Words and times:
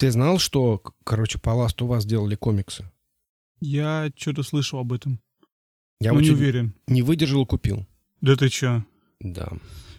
Ты 0.00 0.10
знал, 0.10 0.38
что, 0.38 0.82
короче, 1.04 1.38
по 1.38 1.50
Last 1.50 1.84
у 1.84 1.86
вас 1.86 2.06
делали 2.06 2.34
комиксы? 2.34 2.90
Я 3.60 4.10
что-то 4.16 4.42
слышал 4.42 4.78
об 4.78 4.94
этом. 4.94 5.20
Я 6.00 6.14
вот 6.14 6.22
не 6.22 6.30
уверен. 6.30 6.74
не 6.86 7.02
выдержал 7.02 7.44
купил. 7.44 7.86
Да 8.22 8.34
ты 8.34 8.48
чё? 8.48 8.82
Да. 9.20 9.52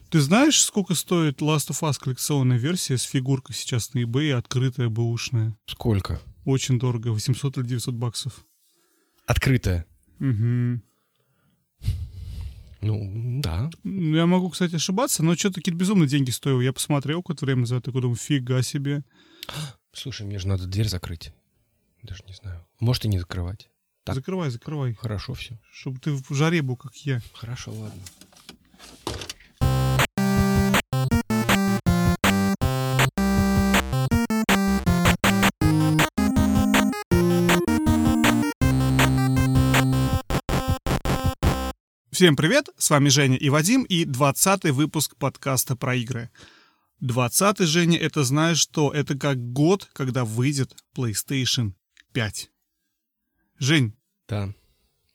Ты 0.10 0.20
знаешь, 0.22 0.60
сколько 0.60 0.96
стоит 0.96 1.44
Last 1.44 1.70
of 1.70 1.88
Us 1.88 2.00
коллекционная 2.00 2.58
версия 2.58 2.98
с 2.98 3.04
фигуркой 3.04 3.56
сейчас 3.56 3.94
на 3.94 4.00
eBay, 4.00 4.32
открытая, 4.32 4.90
бэушная? 4.90 5.56
Сколько? 5.68 6.20
Очень 6.46 6.80
дорого, 6.80 7.10
800 7.10 7.60
или 7.60 7.68
900 7.68 7.94
баксов. 7.94 8.44
Открытая. 9.28 9.86
Угу. 10.20 10.82
Ну, 12.82 13.40
да. 13.44 13.70
Я 13.84 14.26
могу, 14.26 14.50
кстати, 14.50 14.78
ошибаться, 14.78 15.22
но 15.22 15.36
что-то 15.36 15.58
какие-то 15.58 15.78
безумные 15.78 16.10
деньги 16.10 16.32
стоило. 16.32 16.60
Я 16.60 16.74
посмотрел 16.74 17.22
какое-то 17.22 17.46
время 17.46 17.62
назад, 17.62 17.86
такой 17.86 18.02
думаю, 18.02 18.18
фига 18.18 18.64
себе. 18.64 19.04
Слушай, 19.94 20.26
мне 20.26 20.40
же 20.40 20.48
надо 20.48 20.68
дверь 20.68 20.88
закрыть. 20.88 21.34
Даже 22.02 22.24
не 22.26 22.34
знаю. 22.34 22.66
Может 22.80 23.06
и 23.06 23.10
не 23.10 23.20
закрывать. 23.20 23.70
Так. 24.06 24.16
Закрывай, 24.16 24.50
закрывай. 24.50 24.94
Хорошо 24.94 25.34
все. 25.34 25.60
Чтобы 25.72 26.00
ты 26.00 26.12
в 26.12 26.34
жаре 26.34 26.62
был, 26.62 26.78
как 26.78 26.96
я. 27.06 27.22
Хорошо, 27.34 27.74
ладно. 27.74 28.02
Всем 42.12 42.36
привет, 42.36 42.70
с 42.78 42.90
вами 42.90 43.10
Женя 43.10 43.36
и 43.36 43.50
Вадим, 43.50 43.84
и 43.84 44.06
20 44.06 44.66
выпуск 44.72 45.16
подкаста 45.18 45.76
про 45.76 45.96
игры. 45.96 46.30
20 47.02 47.60
Женя, 47.62 47.98
это 47.98 48.24
знаешь 48.24 48.60
что? 48.60 48.92
Это 48.94 49.18
как 49.18 49.38
год, 49.52 49.90
когда 49.94 50.24
выйдет 50.24 50.76
PlayStation 50.96 51.74
5. 52.14 52.52
Жень, 53.58 53.96
Да. 54.28 54.54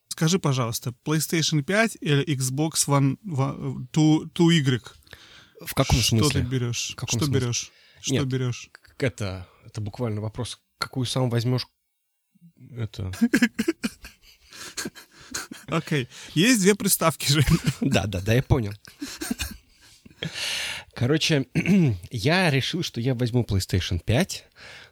скажи, 0.09 0.39
пожалуйста, 0.39 0.95
PlayStation 1.05 1.62
5 1.62 1.97
или 2.01 2.25
Xbox 2.37 2.87
One, 2.89 3.19
One 3.25 3.87
2, 3.93 4.25
2Y? 4.34 4.83
В 5.65 5.75
каком 5.75 5.98
что 6.01 6.19
смысле? 6.19 6.43
ты 6.43 6.47
берешь? 6.47 6.91
В 6.93 6.97
каком 6.97 7.19
что 7.20 7.27
смысле? 7.27 7.41
берешь? 7.41 7.70
Что 8.00 8.12
Нет. 8.15 8.27
берешь? 8.27 8.71
Это, 8.98 9.48
это 9.65 9.81
буквально 9.81 10.21
вопрос, 10.21 10.61
какую 10.78 11.06
сам 11.06 11.31
возьмешь. 11.31 11.67
Это. 12.71 13.12
Окей. 15.67 16.09
Есть 16.34 16.61
две 16.61 16.75
приставки, 16.75 17.31
Жень. 17.31 17.45
Да, 17.81 18.06
да, 18.06 18.21
да, 18.21 18.34
я 18.34 18.43
понял. 18.43 18.73
Короче, 20.95 21.47
я 22.11 22.50
решил, 22.50 22.83
что 22.83 23.00
я 23.00 23.14
возьму 23.14 23.42
PlayStation 23.42 24.00
5, 24.03 24.45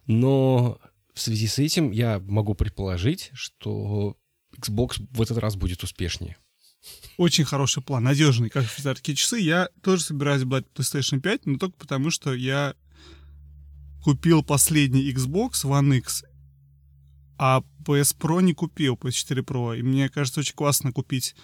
но 0.06 0.78
в 1.14 1.20
связи 1.20 1.47
с 1.47 1.58
этим 1.58 1.91
я 1.91 2.20
могу 2.20 2.55
предположить, 2.55 3.30
что 3.33 4.17
Xbox 4.58 4.97
в 5.11 5.22
этот 5.22 5.39
раз 5.39 5.56
будет 5.56 5.83
успешнее. 5.83 6.36
Очень 7.17 7.45
хороший 7.45 7.83
план, 7.83 8.05
надежный, 8.05 8.50
как 8.50 8.69
швейцарские 8.69 9.17
часы. 9.17 9.39
Я 9.39 9.69
тоже 9.83 10.02
собираюсь 10.02 10.45
брать 10.45 10.67
PlayStation 10.75 11.20
5, 11.20 11.47
но 11.47 11.58
только 11.58 11.77
потому, 11.78 12.11
что 12.11 12.34
я 12.34 12.75
купил 14.02 14.42
последний 14.42 15.11
Xbox 15.11 15.64
One 15.64 15.97
X, 15.98 16.25
а 17.39 17.62
PS 17.84 18.17
Pro 18.19 18.42
не 18.42 18.52
купил, 18.52 18.95
PS4 18.95 19.42
Pro. 19.45 19.78
И 19.78 19.83
мне 19.83 20.08
кажется, 20.08 20.41
очень 20.41 20.55
классно 20.55 20.92
купить. 20.92 21.34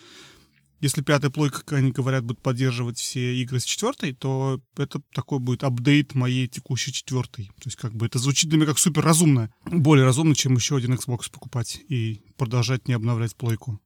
Если 0.80 1.02
пятая 1.02 1.30
плойка, 1.30 1.58
как 1.58 1.74
они 1.74 1.92
говорят, 1.92 2.24
будет 2.24 2.40
поддерживать 2.40 2.98
все 2.98 3.34
игры 3.42 3.60
с 3.60 3.64
четвертой, 3.64 4.14
то 4.14 4.62
это 4.76 5.00
такой 5.12 5.38
будет 5.38 5.62
апдейт 5.62 6.14
моей 6.14 6.48
текущей 6.48 6.92
четвертой. 6.92 7.46
То 7.56 7.66
есть 7.66 7.76
как 7.76 7.94
бы 7.94 8.06
это 8.06 8.18
звучит 8.18 8.48
для 8.48 8.56
меня 8.56 8.66
как 8.66 8.78
супер 8.78 9.04
разумно. 9.04 9.52
Более 9.66 10.06
разумно, 10.06 10.34
чем 10.34 10.54
еще 10.54 10.76
один 10.76 10.94
Xbox 10.94 11.30
покупать 11.30 11.80
и 11.88 12.22
продолжать 12.38 12.88
не 12.88 12.94
обновлять 12.94 13.36
плойку. 13.36 13.80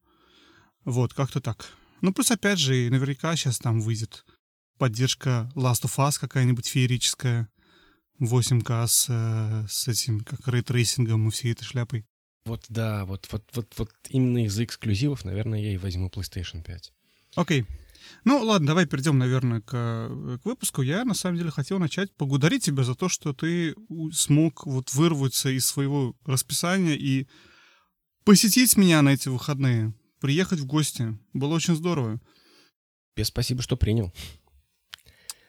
Вот, 0.84 1.14
как-то 1.14 1.40
так. 1.40 1.66
Ну, 2.00 2.12
плюс, 2.12 2.30
опять 2.30 2.58
же, 2.58 2.88
наверняка 2.90 3.34
сейчас 3.34 3.58
там 3.58 3.80
выйдет 3.80 4.24
поддержка 4.78 5.50
Last 5.56 5.84
of 5.84 5.96
Us 5.96 6.18
какая-нибудь 6.20 6.68
феерическая. 6.68 7.48
8К 8.20 8.86
с, 8.86 9.06
э, 9.08 9.66
с 9.68 9.88
этим, 9.88 10.20
как 10.20 10.46
ray 10.46 10.66
tracing 10.66 11.13
ом 11.13 11.26
и 11.26 11.30
всей 11.30 11.52
этой 11.52 11.64
шляпой. 11.64 12.06
Вот 12.44 12.64
да, 12.68 13.04
вот, 13.06 13.26
вот, 13.30 13.44
вот, 13.54 13.72
вот 13.78 13.90
именно 14.10 14.44
из-за 14.44 14.64
эксклюзивов, 14.64 15.24
наверное, 15.24 15.60
я 15.60 15.72
и 15.72 15.78
возьму 15.78 16.08
PlayStation 16.08 16.62
5. 16.62 16.92
Окей. 17.36 17.64
Ну, 18.24 18.38
ладно, 18.42 18.66
давай 18.66 18.86
перейдем, 18.86 19.18
наверное, 19.18 19.62
к, 19.62 19.72
э, 19.74 20.38
к 20.42 20.44
выпуску. 20.44 20.82
Я, 20.82 21.04
на 21.04 21.14
самом 21.14 21.38
деле, 21.38 21.50
хотел 21.50 21.78
начать 21.78 22.12
поблагодарить 22.14 22.64
тебя 22.64 22.84
за 22.84 22.94
то, 22.94 23.08
что 23.08 23.32
ты 23.32 23.74
смог 24.12 24.66
вот 24.66 24.92
вырваться 24.92 25.48
из 25.48 25.64
своего 25.66 26.14
расписания 26.26 26.94
и 26.94 27.26
посетить 28.24 28.76
меня 28.76 29.00
на 29.00 29.10
эти 29.10 29.28
выходные, 29.28 29.94
приехать 30.20 30.60
в 30.60 30.66
гости. 30.66 31.18
Было 31.32 31.54
очень 31.54 31.76
здорово. 31.76 32.20
Тебе 33.14 33.24
спасибо, 33.24 33.62
что 33.62 33.76
принял. 33.76 34.12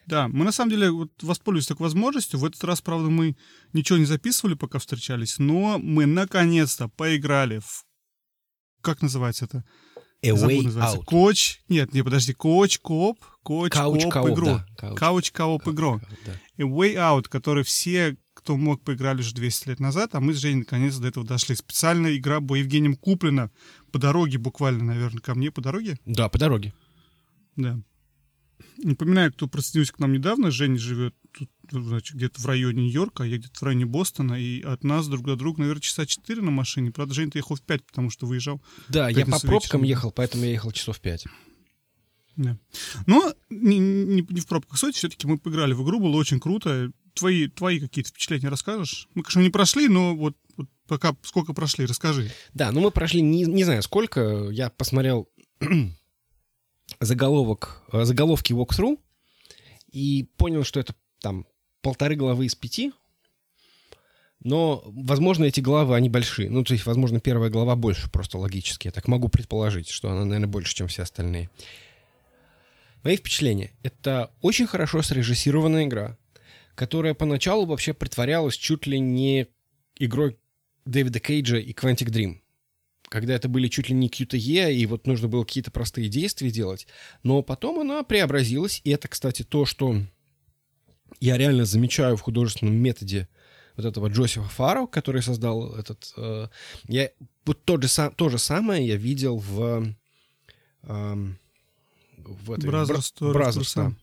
Да, 0.05 0.27
мы 0.27 0.45
на 0.45 0.51
самом 0.51 0.71
деле 0.71 0.91
вот 0.91 1.11
воспользовались 1.21 1.67
такой 1.67 1.85
возможностью. 1.85 2.39
В 2.39 2.45
этот 2.45 2.63
раз, 2.63 2.81
правда, 2.81 3.09
мы 3.09 3.35
ничего 3.73 3.97
не 3.97 4.05
записывали, 4.05 4.53
пока 4.53 4.79
встречались, 4.79 5.39
но 5.39 5.79
мы 5.79 6.05
наконец-то 6.05 6.89
поиграли 6.89 7.59
в... 7.59 7.85
Как 8.81 9.01
называется 9.01 9.45
это? 9.45 9.63
A 10.23 10.29
Way 10.29 10.63
называется. 10.63 10.97
Out. 10.97 11.05
Couch... 11.06 11.59
Нет, 11.69 11.93
не, 11.93 12.03
подожди. 12.03 12.33
Couch 12.34 12.79
co-op. 12.79 13.23
Couch 13.44 13.72
co-op 13.73 14.29
игру. 14.29 14.59
Couch 14.96 15.31
co-op 15.31 15.68
игру. 15.67 16.01
A 16.57 16.62
Way 16.61 16.95
Out, 16.95 17.27
который 17.29 17.63
все, 17.63 18.17
кто 18.33 18.57
мог, 18.57 18.83
поиграли 18.83 19.19
уже 19.19 19.33
200 19.33 19.69
лет 19.69 19.79
назад, 19.79 20.16
а 20.16 20.19
мы 20.19 20.33
с 20.33 20.37
Женей 20.37 20.59
наконец 20.59 20.95
до 20.97 21.07
этого 21.07 21.25
дошли. 21.25 21.55
Специальная 21.55 22.16
игра 22.16 22.39
была 22.39 22.59
Евгением 22.59 22.95
куплена 22.95 23.51
по 23.91 23.99
дороге, 23.99 24.37
буквально, 24.37 24.83
наверное, 24.83 25.22
ко 25.22 25.35
мне 25.35 25.51
по 25.51 25.61
дороге. 25.61 25.97
Да, 26.05 26.29
по 26.29 26.37
дороге. 26.37 26.73
Да. 27.55 27.79
Напоминаю, 28.77 29.31
кто 29.33 29.47
присоединился 29.47 29.93
к 29.93 29.99
нам 29.99 30.13
недавно, 30.13 30.51
Женя 30.51 30.77
живет 30.77 31.16
тут, 31.38 31.49
значит, 31.71 32.16
где-то 32.16 32.41
в 32.41 32.45
районе 32.45 32.83
Нью-Йорка, 32.83 33.23
а 33.23 33.25
я 33.25 33.38
где-то 33.38 33.59
в 33.59 33.63
районе 33.63 33.85
Бостона, 33.85 34.39
и 34.39 34.61
от 34.61 34.83
нас 34.83 35.07
друг 35.07 35.25
до 35.25 35.35
друга, 35.35 35.61
наверное, 35.61 35.81
часа 35.81 36.05
4 36.05 36.41
на 36.41 36.51
машине. 36.51 36.91
Правда, 36.91 37.13
Женя, 37.13 37.31
ты 37.31 37.39
ехал 37.39 37.55
в 37.55 37.61
5, 37.61 37.85
потому 37.85 38.09
что 38.09 38.25
выезжал. 38.25 38.61
Да, 38.89 39.09
я 39.09 39.25
по 39.25 39.39
пробкам 39.39 39.81
вечером. 39.81 39.83
ехал, 39.83 40.11
поэтому 40.11 40.43
я 40.45 40.51
ехал 40.51 40.71
часов 40.71 40.99
пять. 40.99 41.25
Да. 42.35 42.57
Но 43.05 43.33
не, 43.49 43.79
не- 43.79 44.25
не 44.27 44.41
в 44.41 44.47
пробках 44.47 44.77
суть, 44.77 44.95
все-таки 44.95 45.25
мы 45.27 45.37
поиграли 45.37 45.73
в 45.73 45.83
игру, 45.83 45.99
было 45.99 46.16
очень 46.17 46.39
круто. 46.39 46.91
Твои, 47.13 47.47
твои 47.47 47.79
какие-то 47.79 48.09
впечатления 48.09 48.49
расскажешь? 48.49 49.07
Мы, 49.16 49.23
конечно, 49.23 49.39
не 49.39 49.49
прошли, 49.49 49.87
но 49.87 50.16
вот, 50.16 50.35
вот 50.57 50.67
пока 50.85 51.16
сколько 51.23 51.53
прошли, 51.53 51.85
расскажи. 51.85 52.31
Да, 52.53 52.73
ну 52.73 52.81
мы 52.81 52.91
прошли 52.91 53.22
не, 53.22 53.45
не 53.45 53.63
знаю 53.63 53.81
сколько. 53.83 54.49
Я 54.51 54.69
посмотрел 54.69 55.29
заголовок, 57.00 57.84
э, 57.91 58.03
заголовки 58.06 58.53
walkthrough 58.53 59.00
и 59.91 60.29
понял, 60.38 60.63
что 60.63 60.79
это 60.79 60.94
там 61.19 61.46
полторы 61.81 62.16
главы 62.16 62.46
из 62.46 62.56
пяти. 62.56 62.91
Но, 64.44 64.84
возможно, 64.85 65.46
эти 65.46 65.59
главы, 65.59 65.96
они 65.96 66.09
большие. 66.09 66.50
Ну, 66.50 66.63
то 66.63 66.73
есть, 66.73 66.85
возможно, 66.85 67.19
первая 67.19 67.50
глава 67.50 67.75
больше, 67.75 68.12
просто 68.12 68.38
логически. 68.38 68.88
Я 68.88 68.91
так 68.91 69.07
могу 69.07 69.28
предположить, 69.28 69.90
что 69.90 70.09
она, 70.09 70.23
наверное, 70.23 70.47
больше, 70.47 70.75
чем 70.75 70.88
все 70.88 71.03
остальные. 71.03 71.50
Мои 73.03 73.17
впечатления. 73.17 73.72
Это 73.81 74.31
очень 74.41 74.67
хорошо 74.67 75.02
срежиссированная 75.02 75.85
игра, 75.85 76.17
которая 76.75 77.13
поначалу 77.13 77.66
вообще 77.66 77.94
притворялась 77.94 78.56
чуть 78.56 78.85
ли 78.85 79.00
не 79.00 79.47
игрой 79.97 80.38
Дэвида 80.85 81.19
Кейджа 81.19 81.57
и 81.57 81.73
Quantic 81.73 82.09
Dream. 82.09 82.41
Когда 83.16 83.34
это 83.34 83.48
были 83.48 83.70
чуть 83.70 83.88
ли 83.88 83.96
не 83.96 84.09
QTE, 84.09 84.74
и 84.74 84.86
вот 84.88 85.08
нужно 85.08 85.30
было 85.30 85.46
какие-то 85.46 85.72
простые 85.72 86.09
действия 86.09 86.52
делать. 86.52 86.86
Но 87.24 87.42
потом 87.44 87.80
она 87.80 88.03
преобразилась, 88.03 88.81
и 88.84 88.90
это, 88.90 89.08
кстати, 89.08 89.44
то, 89.44 89.66
что 89.66 90.02
я 91.22 91.38
реально 91.38 91.64
замечаю 91.64 92.18
в 92.18 92.22
художественном 92.22 92.76
методе 92.76 93.30
вот 93.78 93.86
этого 93.86 94.09
Джозефа 94.09 94.50
Фаро, 94.50 94.85
который 94.85 95.22
создал 95.22 95.76
этот... 95.76 96.12
э, 96.17 96.50
я, 96.90 97.09
вот 97.46 97.64
то 97.64 97.79
же, 97.79 97.88
то 98.17 98.28
же 98.28 98.38
самое 98.38 98.85
я 98.85 98.97
видел 98.97 99.38
в... 99.38 99.96
эм, 100.84 101.40
в 102.18 102.52
этой, 102.52 102.70
Brothers 102.70 103.14
Brothers, 103.18 103.32
просто. 103.32 103.82
да. 103.82 103.96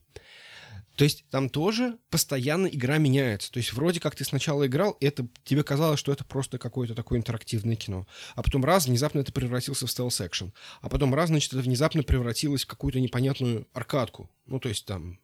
То 0.97 1.05
есть 1.05 1.25
там 1.31 1.49
тоже 1.49 1.99
постоянно 2.11 2.67
игра 2.67 2.99
меняется. 2.99 3.51
То 3.51 3.59
есть 3.59 3.73
вроде 3.73 3.99
как 3.99 4.15
ты 4.15 4.25
сначала 4.25 4.67
играл, 4.67 4.97
это 5.01 5.27
тебе 5.45 5.63
казалось, 5.63 5.99
что 5.99 6.13
это 6.13 6.25
просто 6.25 6.59
какое-то 6.59 6.95
такое 6.95 7.19
интерактивное 7.19 7.77
кино. 7.77 8.07
А 8.35 8.43
потом 8.43 8.65
раз, 8.65 8.87
внезапно 8.87 9.21
это 9.21 9.33
превратился 9.33 9.87
в 9.87 9.91
стелс-экшен. 9.91 10.53
А 10.81 10.89
потом 10.89 11.15
раз, 11.15 11.29
значит, 11.29 11.53
это 11.53 11.63
внезапно 11.63 12.03
превратилось 12.03 12.65
в 12.65 12.67
какую-то 12.67 13.01
непонятную 13.01 13.67
аркадку. 13.73 14.31
Ну, 14.47 14.61
то 14.61 14.69
есть 14.69 14.85
там... 14.85 15.19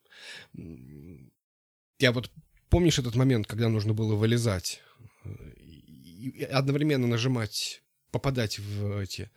Я 1.99 2.13
вот... 2.13 2.31
Помнишь 2.71 2.99
этот 2.99 3.15
момент, 3.15 3.47
когда 3.47 3.71
нужно 3.71 3.95
было 3.95 4.15
вылезать 4.15 4.83
э, 5.25 5.31
и 5.57 6.43
одновременно 6.45 7.07
нажимать, 7.07 7.83
попадать 8.11 8.59
в 8.59 8.99
эти... 8.99 9.31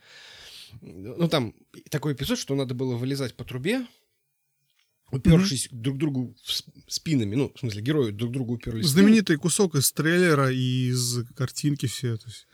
Ну, 0.82 1.28
там 1.28 1.54
такой 1.90 2.14
эпизод, 2.14 2.38
что 2.38 2.56
надо 2.56 2.74
было 2.74 2.96
вылезать 2.96 3.36
по 3.36 3.44
трубе, 3.44 3.86
упершись 5.12 5.68
друг 5.72 5.98
другу 5.98 6.36
спинами, 6.88 7.36
ну, 7.36 7.52
в 7.54 7.60
смысле, 7.60 7.82
герои 7.82 8.12
друг 8.12 8.32
другу 8.32 8.54
уперлись. 8.54 8.88
Знаменитый 8.88 9.38
кусок 9.38 9.76
из 9.76 9.92
трейлера 9.92 10.52
и 10.52 10.90
из 10.90 11.26
картинки 11.36 11.86
все. 11.86 12.18
То 12.18 12.28
есть, 12.28 12.48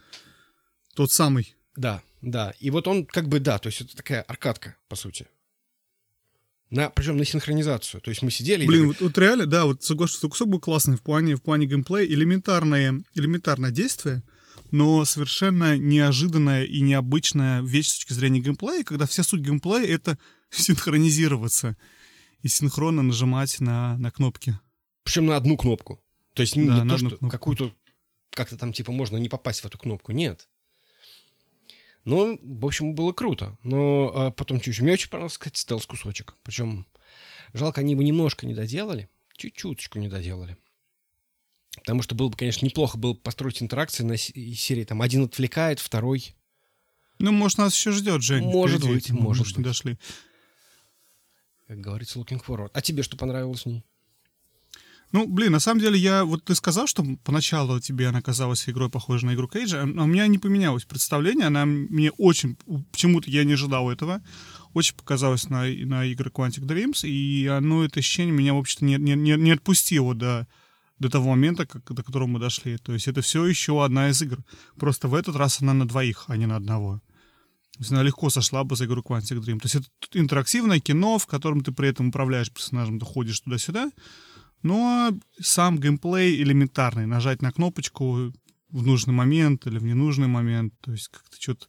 тот 0.95 1.11
самый. 1.11 1.55
Да, 1.75 2.01
да. 2.21 2.53
И 2.59 2.69
вот 2.69 2.87
он 2.87 3.05
как 3.05 3.27
бы, 3.27 3.39
да, 3.39 3.59
то 3.59 3.67
есть 3.67 3.81
это 3.81 3.95
такая 3.95 4.21
аркадка, 4.23 4.75
по 4.89 4.95
сути. 4.95 5.27
На, 6.69 6.89
причем 6.89 7.17
на 7.17 7.23
синхронизацию. 7.23 8.01
То 8.01 8.09
есть 8.09 8.21
мы 8.21 8.31
сидели... 8.31 8.63
и 8.63 8.67
Блин, 8.67 8.81
я 8.81 8.87
вот, 8.87 8.99
вот 8.99 9.17
реально, 9.17 9.45
да, 9.45 9.65
вот 9.65 9.83
соглашусь, 9.83 10.17
что 10.17 10.29
кусок 10.29 10.49
был 10.49 10.59
классный 10.59 10.97
в 10.97 11.01
плане, 11.01 11.35
в 11.35 11.41
плане 11.41 11.65
геймплея. 11.65 12.05
Элементарное, 12.05 13.03
элементарное 13.15 13.71
действие, 13.71 14.21
но 14.71 15.05
совершенно 15.05 15.77
неожиданная 15.77 16.65
и 16.65 16.81
необычная 16.81 17.61
вещь 17.61 17.87
с 17.87 17.95
точки 17.95 18.13
зрения 18.13 18.41
геймплея, 18.41 18.83
когда 18.83 19.05
вся 19.05 19.23
суть 19.23 19.41
геймплея— 19.41 19.87
это 19.87 20.17
синхронизироваться 20.49 21.77
и 22.43 22.47
синхронно 22.47 23.01
нажимать 23.03 23.59
на, 23.59 23.97
на 23.97 24.11
кнопки. 24.11 24.59
Причем 25.03 25.25
на 25.25 25.35
одну 25.35 25.57
кнопку. 25.57 26.01
То 26.33 26.41
есть 26.41 26.55
не 26.55 26.67
Да, 26.67 26.79
то, 26.79 26.83
на 26.83 26.97
что 26.97 27.07
одну 27.07 27.17
кнопку. 27.17 27.29
какую-то 27.37 27.73
как-то 28.31 28.57
там 28.57 28.73
типа 28.73 28.91
можно 28.91 29.17
не 29.17 29.29
попасть 29.29 29.61
в 29.61 29.65
эту 29.65 29.77
кнопку. 29.77 30.11
Нет. 30.11 30.47
Ну, 32.05 32.39
в 32.41 32.65
общем, 32.65 32.93
было 32.93 33.11
круто. 33.11 33.57
Но 33.63 34.11
а, 34.15 34.31
потом 34.31 34.59
чуть-чуть. 34.59 34.81
Мне 34.83 34.93
очень 34.93 35.09
понравился, 35.09 35.39
кстати, 35.39 35.59
стелс-кусочек. 35.59 36.35
Причем 36.43 36.85
жалко, 37.53 37.81
они 37.81 37.95
бы 37.95 38.03
немножко 38.03 38.45
не 38.45 38.53
доделали. 38.53 39.09
Чуть-чуточку 39.35 39.99
не 39.99 40.07
доделали. 40.07 40.57
Потому 41.77 42.01
что 42.01 42.15
было 42.15 42.29
бы, 42.29 42.37
конечно, 42.37 42.65
неплохо 42.65 42.97
было 42.97 43.13
бы 43.13 43.19
построить 43.19 43.61
интеракции 43.61 44.03
на 44.03 44.17
серии. 44.17 44.83
Там 44.83 45.01
один 45.01 45.23
отвлекает, 45.25 45.79
второй... 45.79 46.33
Ну, 47.19 47.31
может, 47.31 47.57
нас 47.57 47.75
еще 47.75 47.91
ждет, 47.91 48.21
Жень. 48.21 48.43
Может 48.43 48.81
впереди. 48.81 48.93
быть, 48.93 49.09
Мы, 49.09 49.21
может 49.21 49.47
не 49.47 49.53
быть. 49.55 49.63
дошли. 49.63 49.97
Как 51.67 51.79
говорится, 51.79 52.19
looking 52.19 52.43
forward. 52.43 52.69
А 52.73 52.81
тебе 52.81 53.03
что 53.03 53.17
понравилось 53.17 53.63
в 53.63 53.65
ней? 53.65 53.83
Ну, 55.13 55.25
блин, 55.25 55.53
на 55.53 55.59
самом 55.59 55.79
деле, 55.79 55.97
я 55.97 56.25
вот 56.25 56.43
ты 56.43 56.53
сказал, 56.55 56.85
что 56.85 57.03
поначалу 57.23 57.79
тебе 57.79 58.09
она 58.09 58.21
казалась 58.21 58.67
игрой 58.67 58.89
похожей 58.89 59.29
на 59.29 59.35
игру 59.35 59.47
Кейджа, 59.47 59.81
а 59.81 59.85
у 59.85 60.05
меня 60.05 60.27
не 60.27 60.37
поменялось 60.37 60.83
представление, 60.83 61.47
она 61.47 61.65
мне 61.65 62.11
очень, 62.11 62.57
почему-то 62.91 63.29
я 63.29 63.45
не 63.45 63.53
ожидал 63.53 63.89
этого, 63.89 64.21
очень 64.73 64.95
показалось 64.95 65.49
на, 65.49 65.63
на 65.63 66.05
игры 66.05 66.29
Quantic 66.29 66.65
Dreams, 66.65 67.07
и 67.07 67.47
оно, 67.47 67.85
это 67.85 67.99
ощущение 67.99 68.33
меня, 68.33 68.53
в 68.53 68.57
общем-то, 68.57 68.83
не, 68.83 68.97
не, 68.97 69.15
не, 69.15 69.37
не 69.37 69.51
отпустило 69.51 70.13
до, 70.13 70.45
до 70.99 71.09
того 71.09 71.29
момента, 71.29 71.65
как, 71.65 71.89
до 71.93 72.03
которого 72.03 72.27
мы 72.27 72.39
дошли. 72.39 72.77
То 72.77 72.93
есть 72.93 73.07
это 73.07 73.21
все 73.21 73.45
еще 73.45 73.83
одна 73.83 74.09
из 74.09 74.21
игр. 74.21 74.39
Просто 74.77 75.07
в 75.07 75.15
этот 75.15 75.35
раз 75.35 75.61
она 75.61 75.73
на 75.73 75.87
двоих, 75.87 76.25
а 76.27 76.35
не 76.35 76.47
на 76.47 76.57
одного. 76.57 77.01
То 77.77 77.81
есть 77.81 77.91
она 77.91 78.01
легко 78.01 78.31
сошла 78.31 78.63
бы 78.63 78.75
за 78.75 78.85
игру 78.85 79.03
Quantic 79.03 79.37
Dream. 79.39 79.59
То 79.59 79.65
есть 79.65 79.75
это 79.75 79.87
интерактивное 80.13 80.79
кино, 80.79 81.19
в 81.19 81.27
котором 81.27 81.61
ты 81.61 81.71
при 81.71 81.89
этом 81.89 82.09
управляешь 82.09 82.51
персонажем, 82.51 82.99
ты 82.99 83.05
ходишь 83.05 83.39
туда-сюда, 83.41 83.91
но 84.63 85.11
сам 85.39 85.79
геймплей 85.79 86.41
элементарный. 86.41 87.05
Нажать 87.05 87.43
на 87.43 87.51
кнопочку 87.51 88.33
в 88.69 88.85
нужный 88.85 89.13
момент 89.13 89.67
или 89.67 89.77
в 89.77 89.83
ненужный 89.83 90.27
момент. 90.27 90.73
То 90.81 90.91
есть 90.91 91.09
как-то 91.09 91.39
что-то... 91.39 91.67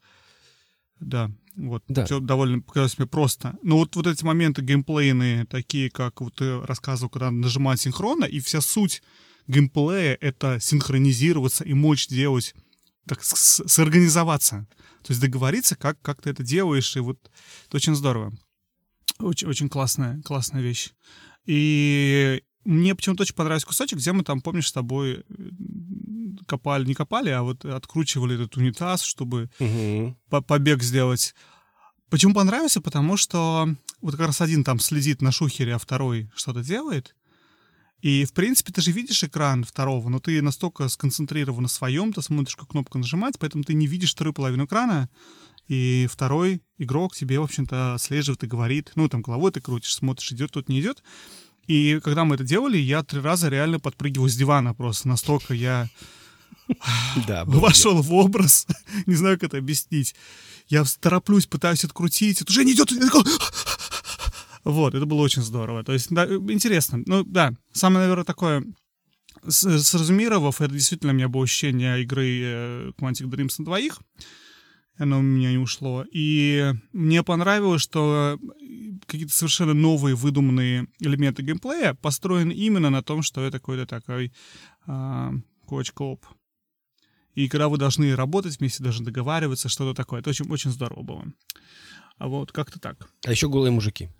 Да, 0.99 1.31
вот. 1.57 1.85
Да. 1.89 2.07
Все 2.07 2.21
довольно 2.21 2.61
показалось 2.61 2.97
мне 2.97 3.07
просто. 3.07 3.57
Но 3.63 3.77
вот, 3.77 3.95
вот 3.95 4.07
эти 4.07 4.25
моменты 4.25 4.63
геймплейные, 4.63 5.45
такие, 5.45 5.91
как 5.91 6.23
вот 6.23 6.37
ты 6.37 6.61
рассказывал, 6.63 7.11
когда 7.11 7.31
нажимать 7.31 7.83
синхронно, 7.83 8.25
и 8.25 8.41
вся 8.41 8.63
суть 8.63 9.03
геймплея— 9.47 10.17
это 10.21 10.59
синхронизироваться 10.59 11.65
и 11.65 11.75
мочь 11.75 12.09
делать, 12.09 12.55
так 13.09 13.23
сорганизоваться. 13.23 14.67
То 15.03 15.13
есть 15.13 15.21
договориться, 15.21 15.77
как, 15.77 16.01
как 16.03 16.23
ты 16.23 16.31
это 16.31 16.43
делаешь, 16.43 16.97
и 16.97 17.01
вот 17.01 17.19
это 17.67 17.77
очень 17.77 17.95
здорово. 17.95 18.33
Очень, 19.19 19.49
очень 19.49 19.69
классная, 19.69 20.21
классная 20.23 20.61
вещь. 20.63 20.91
И 21.47 22.43
мне 22.65 22.95
почему-то 22.95 23.23
очень 23.23 23.35
понравился 23.35 23.67
кусочек, 23.67 23.99
где 23.99 24.13
мы 24.13 24.23
там, 24.23 24.41
помнишь, 24.41 24.69
с 24.69 24.73
тобой 24.73 25.25
копали, 26.47 26.85
не 26.85 26.95
копали, 26.95 27.31
а 27.31 27.43
вот 27.43 27.65
откручивали 27.65 28.35
этот 28.35 28.57
унитаз, 28.57 29.03
чтобы 29.03 29.51
Угу. 29.59 30.17
по- 30.31 30.41
побег 30.43 30.83
сделать. 30.83 31.35
Почему 32.11 32.35
понравился? 32.35 32.81
Потому 32.81 33.17
что 33.17 33.69
вот 34.01 34.17
как 34.17 34.27
раз 34.29 34.41
один 34.41 34.65
там 34.65 34.79
следит 34.81 35.21
на 35.23 35.33
шухере, 35.33 35.75
а 35.75 35.79
второй 35.79 36.31
что-то 36.35 36.63
делает. 36.63 37.15
И, 38.00 38.25
в 38.25 38.33
принципе, 38.33 38.73
ты 38.73 38.81
же 38.81 38.93
видишь 38.93 39.25
экран 39.25 39.65
второго, 39.65 40.09
но 40.09 40.21
ты 40.21 40.41
настолько 40.41 40.89
сконцентрирован 40.89 41.62
на 41.62 41.69
своем, 41.69 42.12
ты 42.12 42.23
смотришь, 42.23 42.56
как 42.56 42.69
кнопку 42.69 42.99
нажимать, 42.99 43.39
поэтому 43.39 43.65
ты 43.65 43.75
не 43.75 43.87
видишь 43.87 44.12
вторую 44.12 44.35
половину 44.35 44.67
экрана, 44.67 45.09
и 45.67 46.09
второй 46.11 46.62
игрок 46.79 47.15
тебе, 47.15 47.41
в 47.41 47.43
общем-то, 47.43 47.97
слеживает 47.99 48.43
и 48.45 48.47
говорит, 48.47 48.93
ну, 48.95 49.09
там, 49.09 49.21
головой 49.21 49.50
ты 49.50 49.61
крутишь, 49.61 49.95
смотришь, 49.95 50.33
идет 50.33 50.53
тут, 50.53 50.69
не 50.69 50.81
идет. 50.81 51.03
И 51.67 52.00
когда 52.03 52.25
мы 52.25 52.37
это 52.37 52.45
делали, 52.45 52.79
я 52.79 53.03
три 53.03 53.21
раза 53.21 53.49
реально 53.49 53.79
подпрыгивал 53.79 54.29
с 54.29 54.37
дивана 54.37 54.75
просто, 54.75 55.09
настолько 55.09 55.53
я 55.53 55.91
Да, 57.27 57.45
вошел 57.47 58.00
в 58.00 58.12
образ, 58.15 58.67
не 59.06 59.15
знаю, 59.15 59.37
как 59.37 59.50
это 59.50 59.59
объяснить. 59.59 60.15
Я 60.69 60.85
тороплюсь, 61.00 61.47
пытаюсь 61.47 61.85
открутить, 61.85 62.43
это 62.43 62.50
уже 62.50 62.65
не 62.65 62.73
идет. 62.73 62.91
Вот, 64.69 64.94
это 64.94 65.06
было 65.06 65.23
очень 65.23 65.41
здорово. 65.41 65.82
То 65.82 65.94
есть, 65.94 66.11
да, 66.11 66.26
интересно. 66.26 67.03
Ну, 67.06 67.25
да, 67.25 67.55
самое, 67.73 68.00
наверное, 68.00 68.26
такое, 68.26 68.62
сразумировав, 69.49 70.61
это 70.61 70.75
действительно 70.75 71.12
у 71.12 71.17
меня 71.17 71.29
было 71.29 71.44
ощущение 71.44 72.03
игры 72.03 72.41
э, 72.43 72.91
Quantic 72.99 73.31
Dreams 73.31 73.55
на 73.61 73.65
двоих. 73.65 73.99
Оно 74.99 75.20
у 75.20 75.23
меня 75.23 75.53
не 75.53 75.56
ушло. 75.56 76.05
И 76.12 76.70
мне 76.93 77.23
понравилось, 77.23 77.81
что 77.81 78.38
какие-то 79.06 79.32
совершенно 79.32 79.73
новые 79.73 80.15
выдуманные 80.15 80.87
элементы 81.00 81.43
геймплея 81.43 81.94
построены 81.94 82.53
именно 82.53 82.91
на 82.91 83.03
том, 83.03 83.23
что 83.23 83.41
это 83.41 83.61
какой-то 83.61 83.87
такой 83.87 84.35
а, 84.87 85.32
коуч-коп. 85.67 86.26
И 87.35 87.49
когда 87.49 87.71
вы 87.71 87.79
должны 87.79 88.14
работать 88.14 88.59
вместе, 88.59 88.85
даже 88.85 89.03
договариваться, 89.03 89.71
что-то 89.71 89.97
такое. 89.97 90.21
Это 90.21 90.29
очень, 90.29 90.47
очень 90.50 90.73
здорово 90.73 91.03
было. 91.03 91.25
А 92.19 92.29
вот 92.29 92.53
как-то 92.53 92.79
так. 92.79 93.09
А 93.25 93.31
еще 93.31 93.49
голые 93.49 93.71
мужики. 93.71 94.11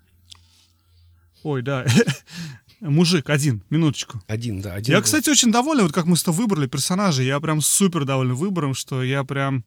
Ой, 1.43 1.61
да. 1.61 1.85
Мужик 2.81 3.29
один, 3.29 3.63
минуточку. 3.69 4.21
Один, 4.27 4.61
да, 4.61 4.75
один. 4.75 4.93
Я, 4.93 4.99
был. 4.99 5.03
кстати, 5.03 5.29
очень 5.29 5.51
доволен, 5.51 5.83
вот 5.83 5.93
как 5.93 6.05
мы 6.05 6.15
с 6.15 6.23
тобой 6.23 6.41
выбрали 6.41 6.67
персонажа. 6.67 7.23
Я 7.23 7.39
прям 7.39 7.61
супер 7.61 8.05
доволен 8.05 8.35
выбором, 8.35 8.73
что 8.73 9.03
я 9.03 9.23
прям 9.23 9.65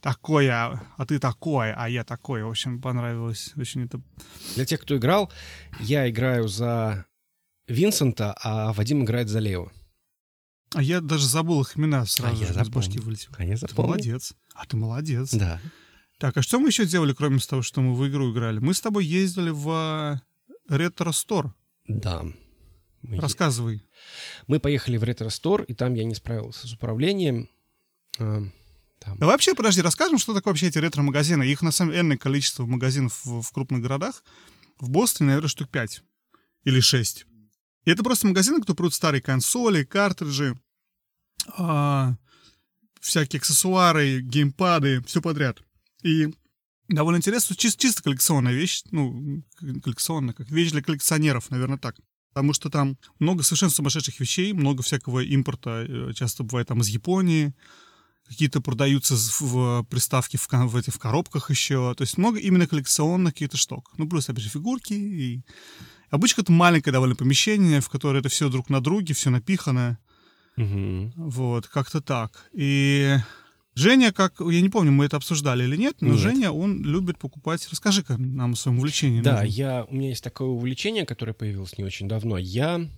такой, 0.00 0.48
а, 0.48 0.82
а 0.96 1.06
ты 1.06 1.18
такой, 1.18 1.72
а 1.72 1.88
я 1.88 2.04
такой. 2.04 2.42
В 2.42 2.48
общем, 2.48 2.80
понравилось. 2.80 3.52
Очень 3.56 3.84
это... 3.84 4.00
Для 4.54 4.64
тех, 4.64 4.80
кто 4.80 4.96
играл, 4.96 5.30
я 5.80 6.08
играю 6.08 6.48
за 6.48 7.04
Винсента, 7.66 8.34
а 8.42 8.72
Вадим 8.72 9.04
играет 9.04 9.28
за 9.28 9.40
Лео. 9.40 9.70
А 10.74 10.82
я 10.82 11.00
даже 11.00 11.26
забыл 11.26 11.62
их 11.62 11.76
имена 11.76 12.04
сразу 12.06 12.34
А 12.34 12.38
я 12.38 12.50
из 12.50 12.54
запомнил. 12.54 12.74
башки 12.74 12.98
вылетел. 12.98 13.30
А 13.36 13.44
я 13.44 13.56
Ты 13.56 13.74
молодец. 13.74 14.34
А 14.54 14.66
ты 14.66 14.76
молодец. 14.76 15.34
Да. 15.34 15.60
Так, 16.18 16.36
а 16.36 16.42
что 16.42 16.58
мы 16.58 16.68
еще 16.68 16.84
делали, 16.84 17.12
кроме 17.12 17.38
того, 17.38 17.62
что 17.62 17.80
мы 17.80 17.94
в 17.94 18.08
игру 18.08 18.32
играли? 18.32 18.58
Мы 18.58 18.74
с 18.74 18.80
тобой 18.80 19.04
ездили 19.04 19.50
в 19.50 20.20
Ретро 20.68 21.12
Стор. 21.12 21.54
Да. 21.86 22.24
Мы, 23.02 23.20
Рассказывай. 23.20 23.86
мы 24.46 24.60
поехали 24.60 24.96
в 24.96 25.04
ретро-стор, 25.04 25.62
и 25.62 25.74
там 25.74 25.94
я 25.94 26.04
не 26.04 26.14
справился 26.14 26.66
с 26.66 26.72
управлением. 26.72 27.48
А, 28.18 28.42
там. 28.98 29.18
А 29.20 29.26
вообще, 29.26 29.54
подожди, 29.54 29.80
расскажем, 29.80 30.18
что 30.18 30.34
такое 30.34 30.52
вообще 30.52 30.66
эти 30.66 30.78
ретро-магазины. 30.78 31.44
Их 31.44 31.62
на 31.62 31.70
самом 31.70 31.92
деле 31.92 32.02
энное 32.02 32.16
количество 32.16 32.66
магазинов 32.66 33.24
в, 33.24 33.42
в 33.42 33.52
крупных 33.52 33.82
городах. 33.82 34.24
В 34.78 34.90
Бостоне, 34.90 35.28
наверное, 35.28 35.48
штук 35.48 35.68
5 35.70 36.02
или 36.64 36.80
6. 36.80 37.26
И 37.84 37.90
это 37.90 38.02
просто 38.02 38.26
магазины, 38.26 38.58
где 38.58 38.74
продают 38.74 38.94
старые 38.94 39.22
консоли, 39.22 39.84
картриджи, 39.84 40.58
а, 41.56 42.16
всякие 43.00 43.38
аксессуары, 43.38 44.20
геймпады, 44.20 45.02
все 45.04 45.22
подряд. 45.22 45.62
И 46.02 46.34
довольно 46.88 47.18
интересно, 47.18 47.54
чис- 47.54 47.76
чисто 47.76 48.02
коллекционная 48.02 48.52
вещь, 48.52 48.82
ну, 48.90 49.42
коллекционная, 49.82 50.34
как 50.34 50.50
вещь 50.50 50.72
для 50.72 50.82
коллекционеров, 50.82 51.50
наверное, 51.50 51.78
так. 51.78 51.96
Потому 52.32 52.52
что 52.52 52.70
там 52.70 52.98
много 53.18 53.42
совершенно 53.42 53.70
сумасшедших 53.70 54.20
вещей, 54.20 54.52
много 54.52 54.82
всякого 54.82 55.20
импорта, 55.20 55.84
э, 55.88 56.12
часто 56.14 56.44
бывает 56.44 56.68
там 56.68 56.80
из 56.80 56.88
Японии, 56.88 57.54
какие-то 58.28 58.60
продаются 58.60 59.16
в 59.16 59.84
приставке 59.84 60.38
в, 60.38 60.48
в, 60.48 60.76
эти, 60.76 60.90
в 60.90 60.98
коробках 60.98 61.50
еще. 61.50 61.94
То 61.96 62.02
есть 62.02 62.18
много 62.18 62.38
именно 62.38 62.66
коллекционных 62.66 63.32
каких-то 63.32 63.56
штук. 63.56 63.92
Ну, 63.96 64.08
плюс, 64.08 64.28
опять 64.28 64.44
же, 64.44 64.50
фигурки. 64.50 64.92
И... 64.92 65.42
Обычно 66.10 66.42
это 66.42 66.52
маленькое 66.52 66.92
довольно 66.92 67.16
помещение, 67.16 67.80
в 67.80 67.88
которое 67.88 68.20
это 68.20 68.28
все 68.28 68.48
друг 68.50 68.68
на 68.68 68.80
друге, 68.80 69.14
все 69.14 69.30
напихано. 69.30 69.98
Мгм. 70.56 71.12
Вот, 71.16 71.66
как-то 71.68 72.00
так. 72.00 72.50
И 72.52 73.16
Женя, 73.78 74.12
как, 74.12 74.40
я 74.40 74.60
не 74.60 74.68
помню, 74.68 74.90
мы 74.90 75.04
это 75.04 75.16
обсуждали 75.16 75.62
или 75.62 75.76
нет, 75.76 75.98
но 76.00 76.08
Нет. 76.08 76.18
Женя, 76.18 76.50
он 76.50 76.82
любит 76.82 77.16
покупать. 77.16 77.68
Расскажи-ка 77.70 78.16
нам 78.16 78.54
о 78.54 78.56
своем 78.56 78.78
увлечении. 78.78 79.20
Да, 79.20 79.44
я, 79.44 79.84
у 79.84 79.94
меня 79.94 80.08
есть 80.08 80.24
такое 80.24 80.48
увлечение, 80.48 81.06
которое 81.06 81.32
появилось 81.32 81.78
не 81.78 81.84
очень 81.84 82.08
давно. 82.08 82.38
Я 82.38 82.88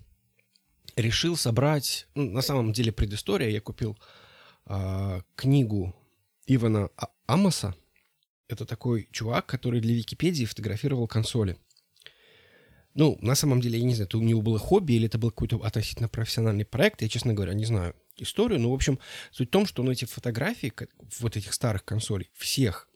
решил 0.95 1.37
собрать... 1.37 2.07
ну, 2.15 2.31
на 2.31 2.41
самом 2.41 2.73
деле 2.73 2.91
предыстория. 2.91 3.49
Я 3.49 3.61
купил 3.61 3.95
а, 4.65 5.21
книгу 5.35 5.95
Ивана 6.47 6.89
А- 6.97 7.09
Амоса. 7.27 7.75
Это 8.47 8.65
такой 8.65 9.07
чувак, 9.11 9.45
который 9.45 9.81
для 9.81 9.93
Википедии 9.93 10.45
фотографировал 10.45 11.07
консоли. 11.07 11.57
Ну, 12.95 13.19
на 13.21 13.35
самом 13.35 13.61
деле, 13.61 13.77
я 13.77 13.85
не 13.85 13.93
знаю, 13.93 14.07
это 14.07 14.17
у 14.17 14.21
него 14.21 14.41
было 14.41 14.57
хобби 14.57 14.93
или 14.93 15.05
это 15.05 15.19
был 15.19 15.29
какой-то 15.29 15.57
относительно 15.57 16.09
профессиональный 16.09 16.65
проект, 16.65 17.03
я, 17.03 17.07
честно 17.07 17.35
говоря, 17.35 17.53
не 17.53 17.65
знаю 17.65 17.93
историю, 18.17 18.59
но, 18.59 18.71
в 18.71 18.73
общем, 18.73 18.99
суть 19.31 19.49
в 19.49 19.51
том, 19.51 19.65
что 19.65 19.81
он 19.81 19.89
эти 19.89 20.05
фотографии 20.05 20.73
вот 21.19 21.37
этих 21.37 21.53
старых 21.53 21.83
консолей, 21.85 22.29
всех, 22.33 22.87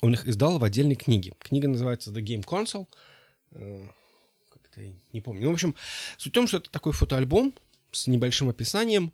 он 0.00 0.14
их 0.14 0.26
издал 0.26 0.58
в 0.58 0.64
отдельной 0.64 0.96
книге. 0.96 1.34
Книга 1.38 1.68
называется 1.68 2.10
The 2.10 2.22
Game 2.22 2.44
Console. 2.44 2.86
Э, 3.52 3.86
как-то 4.50 4.80
не 5.12 5.20
помню. 5.20 5.44
Ну, 5.44 5.50
в 5.50 5.54
общем, 5.54 5.74
суть 6.18 6.32
в 6.32 6.34
том, 6.34 6.46
что 6.46 6.58
это 6.58 6.70
такой 6.70 6.92
фотоальбом 6.92 7.54
с 7.90 8.06
небольшим 8.06 8.48
описанием 8.48 9.12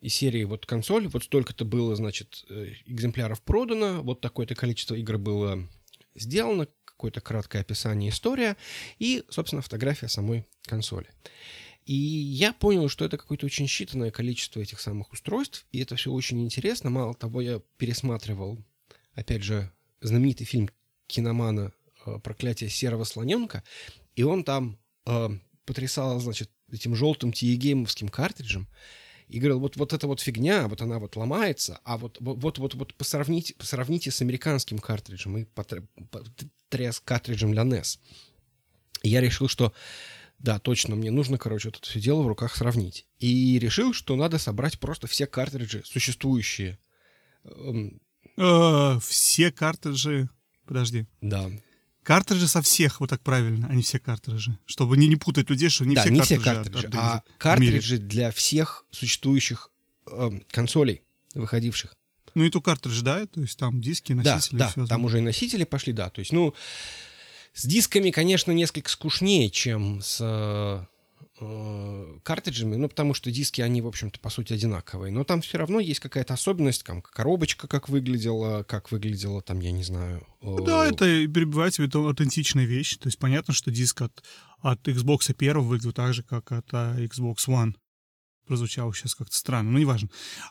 и 0.00 0.08
серии 0.08 0.44
вот 0.44 0.64
консоль, 0.64 1.08
вот 1.08 1.24
столько-то 1.24 1.64
было, 1.64 1.94
значит, 1.96 2.44
э, 2.48 2.72
экземпляров 2.86 3.42
продано, 3.42 4.02
вот 4.02 4.20
такое-то 4.20 4.54
количество 4.54 4.94
игр 4.94 5.18
было 5.18 5.68
сделано, 6.14 6.66
какое-то 6.84 7.20
краткое 7.20 7.60
описание, 7.60 8.10
история 8.10 8.56
и, 8.98 9.24
собственно, 9.28 9.60
фотография 9.60 10.08
самой 10.08 10.46
консоли. 10.62 11.08
И 11.84 11.94
я 11.94 12.52
понял, 12.52 12.88
что 12.88 13.04
это 13.04 13.18
какое-то 13.18 13.46
очень 13.46 13.66
считанное 13.66 14.10
количество 14.10 14.60
этих 14.60 14.80
самых 14.80 15.12
устройств, 15.12 15.66
и 15.72 15.80
это 15.80 15.96
все 15.96 16.12
очень 16.12 16.42
интересно. 16.42 16.90
Мало 16.90 17.14
того, 17.14 17.40
я 17.40 17.60
пересматривал, 17.76 18.58
опять 19.14 19.42
же, 19.42 19.70
знаменитый 20.00 20.46
фильм 20.46 20.70
киномана 21.08 21.72
э, 22.06 22.18
«Проклятие 22.20 22.70
серого 22.70 23.04
слоненка», 23.04 23.64
и 24.14 24.22
он 24.22 24.44
там 24.44 24.78
э, 25.06 25.28
потрясал, 25.64 26.20
значит, 26.20 26.50
этим 26.70 26.94
желтым 26.94 27.32
тиегеймовским 27.32 28.08
картриджем, 28.08 28.68
и 29.28 29.38
говорил, 29.38 29.60
вот, 29.60 29.76
вот 29.76 29.92
эта 29.92 30.06
вот 30.06 30.20
фигня, 30.20 30.68
вот 30.68 30.82
она 30.82 30.98
вот 30.98 31.16
ломается, 31.16 31.80
а 31.84 31.96
вот, 31.96 32.18
вот, 32.20 32.58
вот, 32.58 32.74
вот 32.74 32.94
посравните, 32.94 33.54
посравните 33.54 34.10
с 34.10 34.20
американским 34.20 34.78
картриджем 34.78 35.38
и 35.38 35.44
потряс 35.44 37.00
картриджем 37.00 37.52
для 37.52 37.62
NES. 37.62 37.98
И 39.02 39.08
я 39.08 39.20
решил, 39.20 39.48
что 39.48 39.72
да, 40.42 40.58
точно, 40.58 40.96
мне 40.96 41.10
нужно, 41.10 41.38
короче, 41.38 41.68
это 41.68 41.78
все 41.82 42.00
дело 42.00 42.22
в 42.22 42.26
руках 42.26 42.56
сравнить. 42.56 43.06
И 43.18 43.58
решил, 43.58 43.94
что 43.94 44.16
надо 44.16 44.38
собрать 44.38 44.78
просто 44.78 45.06
все 45.06 45.26
картриджи, 45.26 45.82
существующие. 45.84 46.78
Эм, 47.44 48.00
э, 48.36 48.98
все 49.06 49.52
картриджи... 49.52 50.28
Подожди. 50.66 51.06
Да. 51.20 51.50
Картриджи 52.02 52.48
со 52.48 52.62
всех, 52.62 53.00
вот 53.00 53.10
так 53.10 53.20
правильно, 53.20 53.68
а 53.70 53.74
не 53.74 53.82
все 53.82 54.00
картриджи. 54.00 54.58
Чтобы 54.66 54.96
не, 54.96 55.06
не 55.06 55.16
путать 55.16 55.48
людей, 55.48 55.68
что 55.68 55.84
не 55.84 55.94
да, 55.94 56.02
все 56.02 56.10
не 56.10 56.18
картриджи. 56.18 56.40
все 56.40 56.54
картриджи, 56.54 56.86
от, 56.88 56.94
от, 56.94 57.00
а 57.00 57.22
картриджи 57.38 57.98
для 57.98 58.32
всех 58.32 58.84
существующих 58.90 59.70
э, 60.10 60.30
консолей, 60.50 61.02
выходивших. 61.34 61.94
Ну 62.34 62.44
и 62.44 62.50
то 62.50 62.60
картриджи, 62.60 63.02
да? 63.02 63.26
То 63.26 63.40
есть 63.40 63.58
там 63.58 63.80
диски, 63.80 64.12
носители. 64.12 64.58
Да, 64.58 64.72
да, 64.74 64.86
там 64.86 65.04
уже 65.04 65.18
и 65.18 65.20
носители 65.20 65.64
пошли, 65.64 65.92
да. 65.92 66.10
То 66.10 66.20
есть, 66.20 66.32
ну, 66.32 66.54
с 67.54 67.66
дисками, 67.66 68.10
конечно, 68.10 68.52
несколько 68.52 68.90
скучнее, 68.90 69.50
чем 69.50 70.00
с 70.02 70.18
э, 70.20 72.16
картриджами, 72.22 72.76
ну, 72.76 72.88
потому 72.88 73.14
что 73.14 73.30
диски, 73.30 73.60
они, 73.60 73.82
в 73.82 73.86
общем-то, 73.86 74.18
по 74.20 74.30
сути, 74.30 74.52
одинаковые. 74.52 75.12
Но 75.12 75.24
там 75.24 75.42
все 75.42 75.58
равно 75.58 75.80
есть 75.80 76.00
какая-то 76.00 76.34
особенность, 76.34 76.84
там, 76.84 77.02
коробочка 77.02 77.68
как 77.68 77.88
выглядела, 77.88 78.62
как 78.62 78.92
выглядела, 78.92 79.42
там, 79.42 79.60
я 79.60 79.72
не 79.72 79.82
знаю... 79.82 80.26
Э... 80.40 80.56
Да, 80.64 80.86
это 80.86 81.04
перебивает 81.26 81.74
тебе 81.74 81.86
это 81.86 81.98
аутентичная 81.98 82.64
вещь. 82.64 82.96
То 82.96 83.08
есть 83.08 83.18
понятно, 83.18 83.54
что 83.54 83.70
диск 83.70 84.02
от, 84.02 84.22
от 84.60 84.86
Xbox 84.86 85.34
1 85.36 85.60
выглядит 85.60 85.96
так 85.96 86.14
же, 86.14 86.22
как 86.22 86.52
от 86.52 86.72
Xbox 86.72 87.36
One 87.48 87.74
прозвучало 88.46 88.94
сейчас 88.94 89.14
как-то 89.14 89.36
странно, 89.36 89.70
ну, 89.70 89.78
неважно. 89.78 90.08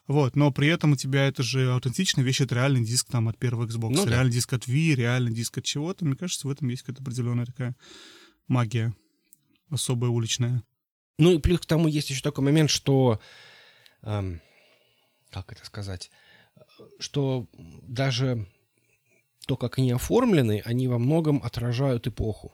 Вот, 0.07 0.36
но 0.36 0.51
при 0.51 0.67
этом 0.67 0.93
у 0.93 0.95
тебя 0.95 1.27
это 1.27 1.43
же 1.43 1.71
аутентичная 1.71 2.24
вещь, 2.24 2.41
это 2.41 2.55
реальный 2.55 2.83
диск 2.83 3.10
там 3.10 3.27
от 3.27 3.38
первого 3.38 3.65
Xbox, 3.65 3.91
ну, 3.93 4.05
реальный 4.05 4.31
да. 4.31 4.36
диск 4.36 4.53
от 4.53 4.67
Wii, 4.67 4.95
реальный 4.95 5.33
диск 5.33 5.57
от 5.57 5.65
чего-то. 5.65 6.05
Мне 6.05 6.15
кажется, 6.15 6.48
в 6.48 6.51
этом 6.51 6.69
есть 6.69 6.83
какая-то 6.83 7.01
определенная 7.01 7.45
такая 7.45 7.75
магия 8.48 8.93
особая 9.71 10.12
уличная. 10.12 10.63
Ну 11.17 11.33
и 11.33 11.39
плюс 11.39 11.62
к 11.62 11.65
тому 11.65 11.88
есть 11.88 12.10
еще 12.10 12.21
такой 12.21 12.43
момент, 12.43 12.69
что... 12.69 13.19
Эм, 14.03 14.41
как 15.29 15.51
это 15.51 15.65
сказать? 15.65 16.12
Что 17.00 17.48
даже 17.83 18.48
то, 19.48 19.55
как 19.55 19.77
они 19.77 19.91
оформлены, 19.91 20.62
они 20.65 20.88
во 20.88 21.00
многом 21.00 21.41
отражают 21.43 22.07
эпоху. 22.07 22.53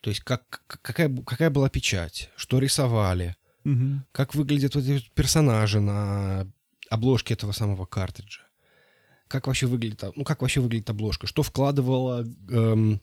То 0.00 0.10
есть 0.10 0.20
как, 0.20 0.62
какая, 0.66 1.14
какая 1.22 1.50
была 1.50 1.68
печать, 1.68 2.30
что 2.36 2.58
рисовали, 2.58 3.36
Угу. 3.72 4.02
Как 4.12 4.34
выглядят 4.34 4.74
вот 4.74 4.84
эти 4.84 5.04
персонажи 5.14 5.80
на 5.80 6.46
обложке 6.90 7.34
этого 7.34 7.52
самого 7.52 7.86
картриджа. 7.86 8.42
Как 9.28 9.46
вообще 9.46 9.66
выглядит, 9.66 10.02
ну, 10.16 10.24
как 10.24 10.40
вообще 10.40 10.60
выглядит 10.60 10.88
обложка? 10.88 11.26
Что 11.26 11.42
вкладывала 11.42 12.26
эм, 12.50 13.00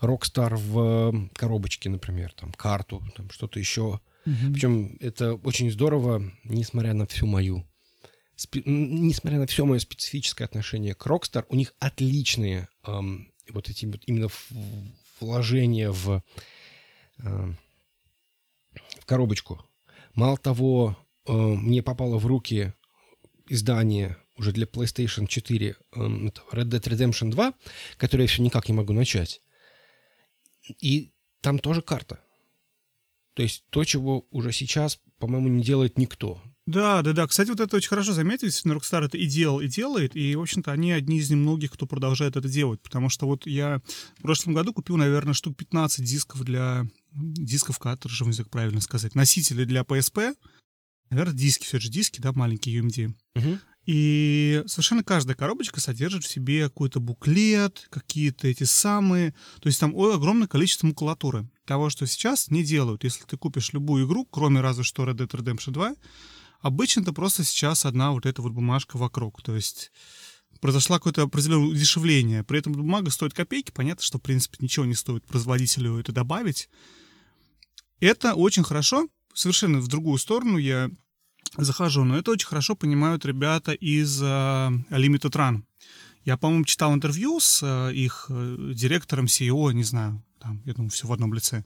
Rockstar 0.00 0.56
в 0.56 0.78
эм, 0.78 1.30
коробочки, 1.34 1.88
например, 1.88 2.32
там, 2.32 2.52
карту, 2.52 3.06
там, 3.14 3.30
что-то 3.30 3.58
еще. 3.58 4.00
Угу. 4.24 4.52
Причем 4.54 4.96
это 5.00 5.34
очень 5.34 5.70
здорово, 5.70 6.22
несмотря 6.44 6.94
на 6.94 7.06
всю 7.06 7.26
мою 7.26 7.66
спе- 8.36 8.62
несмотря 8.64 9.38
на 9.38 9.46
все 9.46 9.64
мое 9.64 9.78
специфическое 9.78 10.46
отношение 10.46 10.94
к 10.94 11.06
Rockstar, 11.06 11.44
у 11.48 11.56
них 11.56 11.74
отличные 11.78 12.68
эм, 12.86 13.32
вот 13.50 13.68
эти 13.68 13.86
вот 13.86 14.02
именно 14.06 14.28
вложения 15.20 15.90
в, 15.90 16.22
э, 17.18 17.52
в 19.00 19.04
коробочку. 19.04 19.64
Мало 20.16 20.38
того, 20.38 20.96
э, 21.26 21.32
мне 21.32 21.82
попало 21.82 22.18
в 22.18 22.26
руки 22.26 22.72
издание 23.48 24.16
уже 24.36 24.52
для 24.52 24.64
PlayStation 24.64 25.26
4 25.26 25.68
э, 25.68 25.98
Red 25.98 26.30
Dead 26.52 26.80
Redemption 26.80 27.30
2, 27.30 27.54
которое 27.98 28.24
я 28.24 28.28
все 28.28 28.42
никак 28.42 28.68
не 28.68 28.74
могу 28.74 28.94
начать. 28.94 29.42
И 30.80 31.12
там 31.42 31.58
тоже 31.58 31.82
карта. 31.82 32.18
То 33.34 33.42
есть 33.42 33.64
то, 33.68 33.84
чего 33.84 34.26
уже 34.30 34.52
сейчас, 34.52 34.98
по-моему, 35.18 35.48
не 35.48 35.62
делает 35.62 35.98
никто. 35.98 36.40
Да, 36.66 37.02
да, 37.02 37.12
да. 37.12 37.26
Кстати, 37.28 37.48
вот 37.50 37.60
это 37.60 37.76
очень 37.76 37.88
хорошо 37.88 38.12
заметить. 38.12 38.42
Действительно, 38.42 38.74
Rockstar 38.74 39.04
это 39.04 39.16
и 39.16 39.26
делал, 39.26 39.60
и 39.60 39.68
делает. 39.68 40.16
И, 40.16 40.34
в 40.34 40.40
общем-то, 40.40 40.72
они 40.72 40.90
одни 40.90 41.18
из 41.18 41.30
немногих, 41.30 41.70
кто 41.70 41.86
продолжает 41.86 42.36
это 42.36 42.48
делать. 42.48 42.82
Потому 42.82 43.08
что 43.08 43.26
вот 43.26 43.46
я 43.46 43.80
в 44.18 44.22
прошлом 44.22 44.54
году 44.54 44.72
купил, 44.72 44.96
наверное, 44.96 45.32
штук 45.32 45.56
15 45.56 46.04
дисков 46.04 46.42
для 46.42 46.84
дисков 47.12 47.78
картриджев, 47.78 48.36
как 48.36 48.50
правильно 48.50 48.80
сказать, 48.80 49.14
носители 49.14 49.64
для 49.64 49.82
PSP, 49.82 50.34
наверное, 51.10 51.34
диски, 51.34 51.64
все 51.64 51.78
же 51.78 51.88
диски, 51.88 52.20
да, 52.20 52.32
маленькие 52.32 52.80
UMD. 52.80 53.14
Угу. 53.36 53.58
И 53.86 54.64
совершенно 54.66 55.04
каждая 55.04 55.36
коробочка 55.36 55.80
содержит 55.80 56.24
в 56.24 56.28
себе 56.28 56.64
какой-то 56.64 56.98
буклет, 56.98 57.86
какие-то 57.90 58.48
эти 58.48 58.64
самые... 58.64 59.32
То 59.60 59.68
есть 59.68 59.78
там 59.78 59.96
огромное 59.96 60.48
количество 60.48 60.88
макулатуры. 60.88 61.48
Того, 61.64 61.88
что 61.90 62.04
сейчас 62.06 62.50
не 62.50 62.64
делают. 62.64 63.04
Если 63.04 63.24
ты 63.24 63.36
купишь 63.36 63.72
любую 63.72 64.06
игру, 64.06 64.24
кроме 64.24 64.60
разве 64.60 64.82
что 64.82 65.04
Red 65.04 65.18
Dead 65.18 65.30
Redemption 65.30 65.70
2, 65.70 65.94
обычно 66.60 67.00
это 67.02 67.12
просто 67.12 67.44
сейчас 67.44 67.84
одна 67.84 68.12
вот 68.12 68.26
эта 68.26 68.42
вот 68.42 68.52
бумажка 68.52 68.96
вокруг. 68.96 69.42
То 69.42 69.54
есть 69.54 69.92
произошло 70.60 70.96
какое-то 70.96 71.22
определенное 71.22 71.68
удешевление. 71.68 72.44
При 72.44 72.58
этом 72.58 72.72
бумага 72.72 73.10
стоит 73.10 73.34
копейки. 73.34 73.70
Понятно, 73.70 74.02
что, 74.02 74.18
в 74.18 74.22
принципе, 74.22 74.58
ничего 74.60 74.84
не 74.84 74.94
стоит 74.94 75.24
производителю 75.24 75.98
это 75.98 76.12
добавить. 76.12 76.68
Это 78.00 78.34
очень 78.34 78.64
хорошо. 78.64 79.08
Совершенно 79.34 79.80
в 79.80 79.88
другую 79.88 80.18
сторону 80.18 80.58
я 80.58 80.90
захожу, 81.56 82.04
но 82.04 82.18
это 82.18 82.30
очень 82.30 82.46
хорошо 82.46 82.74
понимают 82.74 83.24
ребята 83.24 83.72
из 83.72 84.22
uh, 84.22 84.70
Limited 84.90 85.32
Run. 85.32 85.62
Я, 86.24 86.36
по-моему, 86.36 86.64
читал 86.64 86.92
интервью 86.94 87.38
с 87.40 87.62
uh, 87.62 87.94
их 87.94 88.26
uh, 88.28 88.74
директором 88.74 89.26
CEO, 89.26 89.72
не 89.72 89.84
знаю, 89.84 90.22
там, 90.40 90.62
я 90.64 90.74
думаю, 90.74 90.90
все 90.90 91.06
в 91.06 91.12
одном 91.12 91.32
лице, 91.34 91.64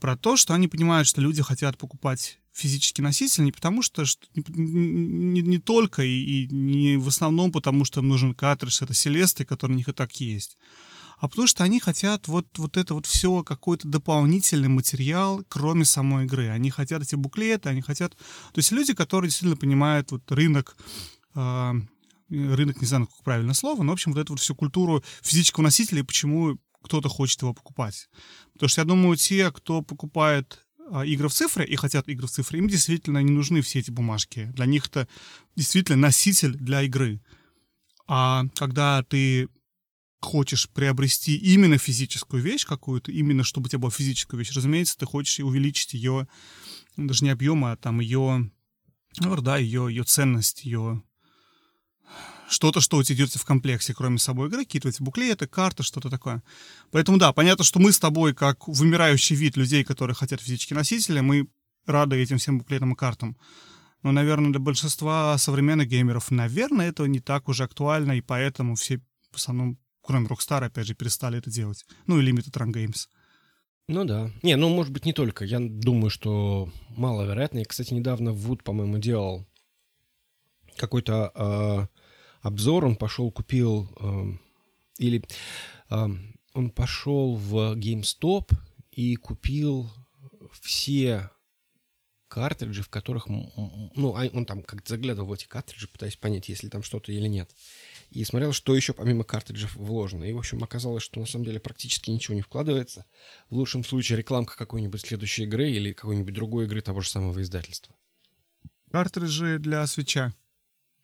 про 0.00 0.16
то, 0.16 0.36
что 0.36 0.54
они 0.54 0.68
понимают, 0.68 1.08
что 1.08 1.20
люди 1.20 1.42
хотят 1.42 1.78
покупать 1.78 2.38
физический 2.52 3.02
носитель 3.02 3.44
не 3.44 3.52
потому, 3.52 3.82
что, 3.82 4.04
что 4.04 4.26
не, 4.34 5.40
не, 5.40 5.58
только 5.58 6.02
и, 6.02 6.44
и 6.44 6.48
не 6.54 6.96
в 6.96 7.08
основном 7.08 7.50
потому, 7.50 7.84
что 7.84 8.00
им 8.00 8.08
нужен 8.08 8.34
картридж, 8.34 8.82
это 8.82 8.94
селесты, 8.94 9.44
которые 9.44 9.74
у 9.74 9.78
них 9.78 9.88
и 9.88 9.92
так 9.92 10.12
есть, 10.20 10.58
а 11.22 11.28
потому 11.28 11.46
что 11.46 11.62
они 11.62 11.78
хотят 11.78 12.26
вот, 12.26 12.46
вот 12.58 12.76
это 12.76 12.94
вот 12.94 13.06
все, 13.06 13.44
какой-то 13.44 13.86
дополнительный 13.86 14.68
материал, 14.68 15.44
кроме 15.48 15.84
самой 15.84 16.24
игры. 16.24 16.48
Они 16.48 16.68
хотят 16.70 17.00
эти 17.00 17.14
буклеты, 17.14 17.68
они 17.68 17.80
хотят... 17.80 18.16
То 18.16 18.58
есть 18.58 18.72
люди, 18.72 18.92
которые 18.92 19.28
действительно 19.28 19.56
понимают 19.56 20.10
вот 20.10 20.30
рынок, 20.32 20.76
э, 21.36 21.72
рынок, 22.28 22.80
не 22.80 22.86
знаю, 22.88 23.06
как 23.06 23.22
правильное 23.22 23.54
слово, 23.54 23.84
но, 23.84 23.92
в 23.92 23.94
общем, 23.94 24.12
вот 24.12 24.20
эту 24.20 24.32
вот 24.32 24.40
всю 24.40 24.56
культуру 24.56 25.04
физического 25.22 25.62
носителя 25.62 26.00
и 26.00 26.02
почему 26.02 26.58
кто-то 26.82 27.08
хочет 27.08 27.40
его 27.42 27.54
покупать. 27.54 28.08
Потому 28.54 28.68
что 28.68 28.80
я 28.80 28.84
думаю, 28.84 29.16
те, 29.16 29.52
кто 29.52 29.80
покупает 29.82 30.66
игры 31.04 31.28
в 31.28 31.32
цифры 31.32 31.64
и 31.64 31.76
хотят 31.76 32.08
игры 32.08 32.26
в 32.26 32.30
цифры, 32.30 32.58
им 32.58 32.68
действительно 32.68 33.22
не 33.22 33.32
нужны 33.32 33.62
все 33.62 33.78
эти 33.78 33.90
бумажки. 33.90 34.52
Для 34.54 34.66
них 34.66 34.86
это 34.86 35.08
действительно 35.56 35.98
носитель 35.98 36.54
для 36.54 36.82
игры. 36.82 37.20
А 38.06 38.44
когда 38.54 39.02
ты 39.02 39.48
хочешь 40.20 40.68
приобрести 40.68 41.36
именно 41.36 41.78
физическую 41.78 42.42
вещь 42.42 42.66
какую-то, 42.66 43.10
именно 43.10 43.42
чтобы 43.42 43.66
у 43.66 43.68
тебя 43.68 43.80
была 43.80 43.90
физическая 43.90 44.38
вещь, 44.38 44.52
разумеется, 44.54 44.98
ты 44.98 45.06
хочешь 45.06 45.40
увеличить 45.40 45.94
ее, 45.94 46.28
даже 46.96 47.24
не 47.24 47.30
объем, 47.30 47.64
а 47.64 47.76
там 47.76 48.00
ее, 48.00 48.50
ну, 49.18 49.36
да, 49.40 49.56
ее, 49.56 49.86
ее 49.88 50.04
ценность, 50.04 50.64
ее 50.64 51.02
что-то, 52.52 52.80
что 52.80 52.98
у 52.98 53.02
тебя 53.02 53.16
идет 53.16 53.34
в 53.34 53.44
комплекте, 53.44 53.94
кроме 53.94 54.18
собой 54.18 54.48
игры, 54.48 54.64
какие-то 54.64 54.88
эти 54.88 55.02
буклеты, 55.02 55.46
карты, 55.46 55.82
что-то 55.82 56.10
такое. 56.10 56.42
Поэтому 56.90 57.18
да, 57.18 57.32
понятно, 57.32 57.64
что 57.64 57.80
мы 57.80 57.92
с 57.92 57.98
тобой, 57.98 58.34
как 58.34 58.68
вымирающий 58.68 59.36
вид 59.36 59.56
людей, 59.56 59.84
которые 59.84 60.14
хотят 60.14 60.40
физические 60.40 60.76
носители, 60.76 61.20
мы 61.20 61.48
рады 61.86 62.16
этим 62.16 62.38
всем 62.38 62.58
буклетам 62.58 62.92
и 62.92 62.96
картам. 62.96 63.36
Но, 64.02 64.12
наверное, 64.12 64.50
для 64.50 64.60
большинства 64.60 65.38
современных 65.38 65.88
геймеров, 65.88 66.30
наверное, 66.30 66.88
это 66.88 67.06
не 67.06 67.20
так 67.20 67.48
уже 67.48 67.64
актуально, 67.64 68.12
и 68.12 68.20
поэтому 68.20 68.74
все 68.74 69.00
в 69.30 69.36
основном, 69.36 69.78
кроме 70.02 70.26
Rockstar, 70.26 70.64
опять 70.64 70.86
же, 70.86 70.94
перестали 70.94 71.38
это 71.38 71.50
делать. 71.50 71.84
Ну 72.06 72.20
и 72.20 72.24
Limited 72.24 72.52
Run 72.52 72.72
Games. 72.72 73.08
Ну 73.88 74.04
да. 74.04 74.30
Не, 74.42 74.56
ну 74.56 74.68
может 74.68 74.92
быть 74.92 75.04
не 75.04 75.12
только. 75.12 75.44
Я 75.44 75.58
думаю, 75.60 76.10
что 76.10 76.68
маловероятно. 76.90 77.58
Я, 77.58 77.64
кстати, 77.64 77.94
недавно 77.94 78.32
Вуд, 78.32 78.62
по-моему, 78.62 78.98
делал 78.98 79.46
какой-то 80.76 81.32
э, 81.34 81.86
обзор. 82.42 82.84
Он 82.84 82.96
пошел, 82.96 83.30
купил... 83.30 83.88
Э, 84.00 84.24
или 84.98 85.24
э, 85.90 86.06
он 86.54 86.70
пошел 86.70 87.34
в 87.36 87.74
GameStop 87.76 88.52
и 88.90 89.16
купил 89.16 89.90
все 90.60 91.30
картриджи, 92.28 92.82
в 92.82 92.88
которых... 92.88 93.28
Ну, 93.28 94.16
а 94.16 94.26
он 94.32 94.46
там 94.46 94.62
как-то 94.62 94.94
заглядывал 94.94 95.28
в 95.28 95.32
эти 95.32 95.46
картриджи, 95.46 95.86
пытаясь 95.86 96.16
понять, 96.16 96.48
есть 96.48 96.62
ли 96.62 96.70
там 96.70 96.82
что-то 96.82 97.12
или 97.12 97.26
нет. 97.26 97.54
И 98.10 98.24
смотрел, 98.24 98.52
что 98.52 98.74
еще 98.74 98.94
помимо 98.94 99.24
картриджей 99.24 99.68
вложено. 99.74 100.24
И, 100.24 100.32
в 100.32 100.38
общем, 100.38 100.62
оказалось, 100.62 101.02
что 101.02 101.20
на 101.20 101.26
самом 101.26 101.44
деле 101.44 101.60
практически 101.60 102.10
ничего 102.10 102.34
не 102.34 102.40
вкладывается. 102.40 103.04
В 103.50 103.56
лучшем 103.56 103.84
случае 103.84 104.18
рекламка 104.18 104.56
какой-нибудь 104.56 105.02
следующей 105.02 105.44
игры 105.44 105.70
или 105.70 105.92
какой-нибудь 105.92 106.32
другой 106.32 106.64
игры 106.64 106.80
того 106.80 107.02
же 107.02 107.10
самого 107.10 107.40
издательства. 107.42 107.94
Картриджи 108.90 109.58
для 109.58 109.86
свеча. 109.86 110.32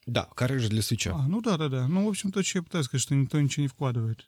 Да, 0.08 0.24
картриджи 0.34 0.70
для 0.70 0.80
свеча. 0.80 1.14
А, 1.14 1.28
ну 1.28 1.42
да-да-да. 1.42 1.86
Ну, 1.86 2.06
в 2.06 2.08
общем, 2.08 2.32
то, 2.32 2.42
что 2.42 2.58
я 2.58 2.62
пытаюсь 2.62 2.86
сказать, 2.86 3.02
что 3.02 3.14
никто 3.14 3.38
ничего 3.38 3.62
не 3.62 3.68
вкладывает. 3.68 4.26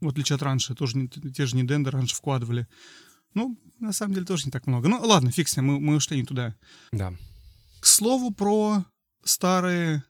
В 0.00 0.08
отличие 0.08 0.34
от 0.34 0.42
раньше, 0.42 0.74
тоже 0.74 0.98
не, 0.98 1.08
те 1.08 1.46
же 1.46 1.54
не 1.54 1.62
Дендер 1.62 1.94
раньше 1.94 2.16
вкладывали. 2.16 2.66
Ну, 3.34 3.56
на 3.78 3.92
самом 3.92 4.14
деле 4.14 4.26
тоже 4.26 4.46
не 4.46 4.50
так 4.50 4.66
много. 4.66 4.88
Ну, 4.88 5.00
ладно, 5.00 5.30
фиг 5.30 5.48
с 5.48 5.56
ним, 5.56 5.66
мы, 5.66 5.80
мы 5.80 5.94
ушли 5.94 6.16
не 6.16 6.24
туда. 6.24 6.56
Да. 6.90 7.14
К 7.80 7.86
слову 7.86 8.32
про 8.32 8.84
старые 9.22 10.02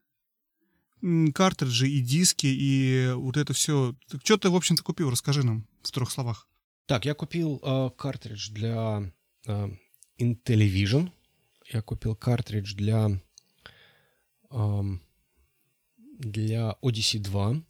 картриджи 1.34 1.88
и 1.88 2.00
диски, 2.00 2.46
и 2.46 3.12
вот 3.14 3.36
это 3.36 3.52
все. 3.52 3.94
Что 4.24 4.38
ты, 4.38 4.48
в 4.48 4.56
общем-то, 4.56 4.82
купил? 4.82 5.10
Расскажи 5.10 5.44
нам 5.44 5.66
в 5.82 5.90
трех 5.90 6.10
словах. 6.10 6.48
Так, 6.86 7.04
я 7.04 7.12
купил 7.12 7.60
э, 7.62 7.90
картридж 7.96 8.50
для 8.50 9.12
э, 9.46 9.68
Intellivision. 10.18 11.10
Я 11.70 11.82
купил 11.82 12.16
картридж 12.16 12.74
для, 12.74 13.20
для 16.18 16.76
Odyssey 16.82 17.18
2. 17.18 17.62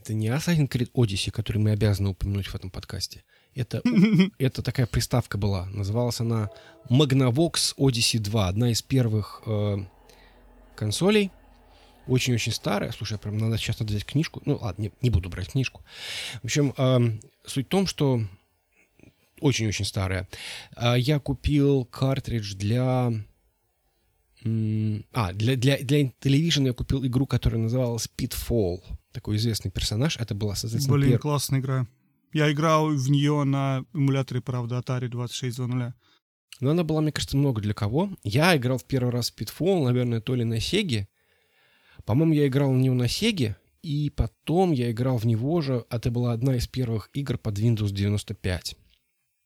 Это 0.00 0.14
не 0.14 0.28
Assassin's 0.28 0.68
Creed 0.68 0.90
Odyssey, 0.92 1.30
который 1.30 1.58
мы 1.58 1.70
обязаны 1.70 2.10
упомянуть 2.10 2.46
в 2.46 2.54
этом 2.54 2.70
подкасте. 2.70 3.24
Это, 3.54 3.82
это 4.38 4.62
такая 4.62 4.86
приставка 4.86 5.38
была. 5.38 5.66
Называлась 5.66 6.20
она 6.20 6.50
Magnavox 6.88 7.74
Odyssey 7.76 8.18
2. 8.18 8.48
Одна 8.48 8.70
из 8.70 8.82
первых 8.82 9.42
э, 9.46 9.78
консолей. 10.76 11.30
Очень-очень 12.06 12.52
старая. 12.52 12.92
Слушай, 12.92 13.18
прям 13.18 13.36
надо 13.36 13.58
сейчас 13.58 13.80
надо 13.80 13.92
взять 13.92 14.06
книжку. 14.06 14.40
Ну, 14.44 14.58
ладно, 14.60 14.82
не, 14.82 14.92
не 15.02 15.10
буду 15.10 15.28
брать 15.28 15.52
книжку. 15.52 15.82
В 16.42 16.44
общем, 16.44 16.72
э, 16.76 17.18
суть 17.44 17.66
в 17.66 17.68
том, 17.68 17.86
что 17.86 18.22
очень-очень 19.40 19.84
старая. 19.84 20.28
Э, 20.76 20.94
я 20.98 21.18
купил 21.18 21.84
картридж 21.84 22.54
для... 22.54 23.12
А, 24.44 25.32
для, 25.32 25.56
для, 25.56 25.78
для 25.78 26.02
Intellivision 26.02 26.66
я 26.66 26.72
купил 26.72 27.04
игру, 27.04 27.26
которая 27.26 27.60
называлась 27.60 28.08
Pitfall. 28.16 28.82
Такой 29.12 29.36
известный 29.36 29.70
персонаж. 29.70 30.16
Это 30.16 30.34
была, 30.34 30.54
соответственно, 30.54 30.96
Блин, 30.96 31.10
пер... 31.12 31.18
классная 31.18 31.60
игра. 31.60 31.86
Я 32.32 32.52
играл 32.52 32.88
в 32.88 33.10
нее 33.10 33.44
на 33.44 33.84
эмуляторе, 33.94 34.40
правда, 34.40 34.78
Atari 34.78 35.08
2600. 35.08 35.94
Но 36.60 36.70
она 36.70 36.84
была, 36.84 37.00
мне 37.00 37.12
кажется, 37.12 37.36
много 37.36 37.60
для 37.60 37.74
кого. 37.74 38.10
Я 38.22 38.56
играл 38.56 38.78
в 38.78 38.84
первый 38.84 39.10
раз 39.10 39.30
в 39.30 39.36
Pitfall, 39.36 39.84
наверное, 39.84 40.20
то 40.20 40.34
ли 40.34 40.44
на 40.44 40.60
Сеге. 40.60 41.08
По-моему, 42.04 42.34
я 42.34 42.46
играл 42.46 42.72
в 42.72 42.76
него 42.76 42.94
на 42.94 43.08
Сеге, 43.08 43.56
и 43.82 44.10
потом 44.10 44.72
я 44.72 44.90
играл 44.90 45.18
в 45.18 45.26
него 45.26 45.60
же, 45.60 45.84
а 45.88 45.96
это 45.96 46.10
была 46.10 46.32
одна 46.32 46.56
из 46.56 46.66
первых 46.66 47.10
игр 47.12 47.38
под 47.38 47.58
Windows 47.58 47.90
95. 47.90 48.76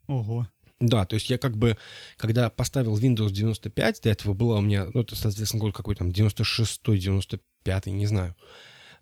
Ого. 0.06 0.48
Да, 0.82 1.06
то 1.06 1.14
есть 1.14 1.30
я 1.30 1.38
как 1.38 1.56
бы, 1.56 1.78
когда 2.16 2.50
поставил 2.50 2.98
Windows 2.98 3.30
95, 3.30 4.00
до 4.02 4.10
этого 4.10 4.34
было 4.34 4.56
у 4.56 4.60
меня, 4.60 4.88
ну, 4.92 5.02
это, 5.02 5.14
соответственно, 5.14 5.60
год 5.60 5.76
какой 5.76 5.94
там, 5.94 6.08
96-й, 6.08 6.98
95-й, 6.98 7.92
не 7.92 8.06
знаю. 8.06 8.34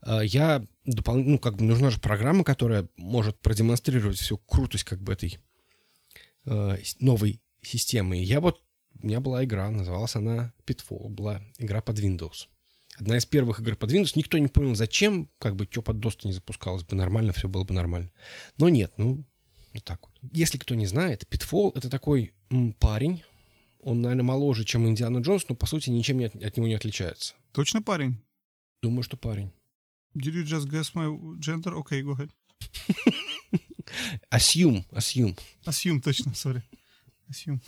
А, 0.03 0.21
я 0.21 0.63
дополнительно, 0.85 1.37
ну, 1.37 1.39
как 1.39 1.57
бы 1.57 1.65
нужна 1.65 1.89
же 1.89 1.99
программа, 1.99 2.45
которая 2.45 2.87
может 2.99 3.41
продемонстрировать 3.41 4.19
всю 4.19 4.37
крутость 4.37 4.85
как 4.85 5.01
бы 5.01 5.15
этой 5.15 5.39
э, 6.45 6.77
новой 6.99 7.41
системы. 7.63 8.19
И 8.19 8.25
я 8.25 8.43
вот, 8.43 8.61
у 9.03 9.07
меня 9.07 9.21
была 9.21 9.43
игра, 9.43 9.71
называлась 9.71 10.17
она 10.17 10.53
Pitfall, 10.67 11.09
была 11.09 11.41
игра 11.57 11.81
под 11.81 11.99
Windows. 11.99 12.49
Одна 12.99 13.17
из 13.17 13.25
первых 13.25 13.61
игр 13.61 13.75
под 13.75 13.91
Windows. 13.91 14.13
Никто 14.17 14.37
не 14.37 14.49
понял, 14.49 14.75
зачем, 14.75 15.31
как 15.39 15.57
бы, 15.57 15.67
что 15.71 15.81
под 15.81 15.97
DOS 15.97 16.19
не 16.25 16.33
запускалось 16.33 16.83
бы 16.83 16.95
нормально, 16.95 17.33
все 17.33 17.49
было 17.49 17.65
бы 17.65 17.73
нормально. 17.73 18.11
Но 18.59 18.69
нет, 18.69 18.93
ну, 18.99 19.25
вот 19.73 19.85
так 19.85 20.01
вот. 20.03 20.31
Если 20.33 20.59
кто 20.59 20.75
не 20.75 20.87
знает, 20.87 21.25
Pitfall— 21.31 21.73
это 21.75 21.89
такой 21.89 22.33
м, 22.51 22.73
парень, 22.75 23.23
он, 23.81 24.03
наверное, 24.03 24.25
моложе, 24.25 24.65
чем 24.65 24.87
Индиана 24.87 25.19
Джонс, 25.19 25.47
но, 25.49 25.55
по 25.55 25.67
сути, 25.67 25.91
ничем 25.91 26.19
не 26.19 26.27
от, 26.27 26.37
от 26.37 26.57
него 26.57 26.67
не 26.67 26.75
отличается. 26.75 27.35
Точно 27.53 27.83
парень? 27.83 28.19
Думаю, 28.83 29.03
что 29.03 29.17
парень. 29.17 29.53
Did 30.15 30.35
you 30.35 30.45
just 30.45 30.69
guess 30.69 30.95
my 30.95 31.39
gender? 31.39 31.75
Okay, 31.83 32.03
go 32.03 32.17
ahead. 32.17 32.31
Assume, 34.31 34.85
assume. 34.93 35.37
Assume, 35.65 36.01
точно, 36.01 36.33
sorry. 36.33 36.63
Assume. 37.29 37.61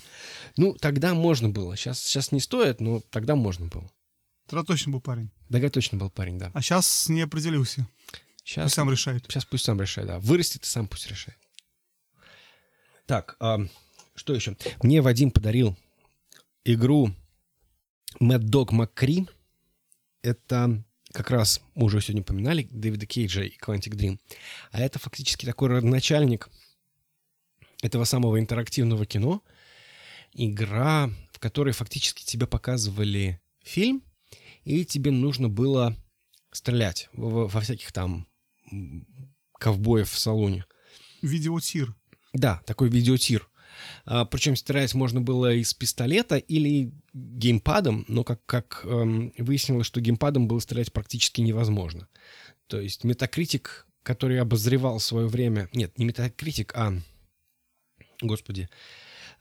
Ну, 0.57 0.75
тогда 0.75 1.15
можно 1.15 1.49
было. 1.49 1.77
Сейчас, 1.77 2.01
сейчас 2.01 2.33
не 2.33 2.41
стоит, 2.41 2.81
но 2.81 3.01
тогда 3.11 3.35
можно 3.35 3.67
было. 3.67 3.91
Тогда 4.47 4.65
точно 4.65 4.93
был 4.93 5.01
парень. 5.01 5.31
Тогда 5.51 5.69
точно 5.71 5.99
был 5.99 6.11
парень, 6.11 6.39
да. 6.39 6.51
А 6.55 6.63
сейчас 6.63 7.09
не 7.09 7.23
определился. 7.23 7.89
Сейчас, 8.45 8.65
пусть 8.65 8.75
сам 8.75 8.91
решает. 8.91 9.25
Сейчас 9.29 9.45
пусть 9.45 9.65
сам 9.65 9.81
решает, 9.81 10.09
да. 10.09 10.19
Вырастет 10.19 10.65
и 10.65 10.67
сам 10.67 10.87
пусть 10.87 11.09
решает. 11.09 11.39
Так, 13.07 13.37
а, 13.41 13.59
что 14.15 14.35
еще? 14.35 14.57
Мне 14.83 15.01
Вадим 15.03 15.31
подарил 15.31 15.77
игру 16.65 17.11
Mad 18.21 18.43
Dog 18.43 18.71
McCree. 18.71 19.29
Это 20.23 20.85
как 21.13 21.31
раз 21.31 21.61
мы 21.75 21.87
уже 21.87 22.01
сегодня 22.01 22.23
упоминали 22.23 22.69
Дэвида 22.71 23.07
Кейджа 23.07 23.43
и 23.43 23.57
Quantic 23.59 23.95
Dream. 23.95 24.19
А 24.71 24.81
это 24.81 24.99
фактически 24.99 25.45
такой 25.45 25.69
родоначальник 25.69 26.49
этого 27.83 28.05
самого 28.05 28.39
интерактивного 28.39 29.05
кино. 29.07 29.43
Игра, 30.33 31.11
в 31.33 31.39
которой 31.39 31.75
фактически 31.75 32.25
тебе 32.25 32.47
показывали 32.47 33.41
фильм, 33.63 34.03
и 34.65 34.85
тебе 34.85 35.11
нужно 35.11 35.49
было 35.49 35.97
стрелять 36.53 37.09
во, 37.13 37.49
во 37.49 37.61
всяких 37.61 37.93
там 37.93 38.27
ковбоев 39.59 40.11
в 40.11 40.19
салоне. 40.19 40.65
Видеотир. 41.21 41.95
Да, 42.33 42.63
такой 42.67 42.89
видеотир. 42.89 43.49
А, 44.05 44.25
причем 44.25 44.57
стрелять 44.57 44.95
можно 44.95 45.21
было 45.21 45.55
из 45.55 45.75
пистолета 45.75 46.37
или 46.37 46.93
геймпадом, 47.13 48.05
но 48.09 48.25
как, 48.25 48.45
как 48.47 48.83
эм, 48.85 49.33
выяснилось, 49.39 49.87
что 49.87 50.01
геймпадом 50.01 50.49
было 50.49 50.59
стрелять 50.61 50.93
практически 50.93 51.41
невозможно. 51.41 52.09
То 52.67 52.81
есть 52.81 53.05
метакритик, 53.05 53.87
который 54.03 54.41
обозревал 54.41 54.99
свое 55.01 55.27
время... 55.27 55.69
Нет, 55.73 55.99
не 55.99 56.05
метакритик, 56.05 56.73
а... 56.75 56.95
Господи. 58.21 58.69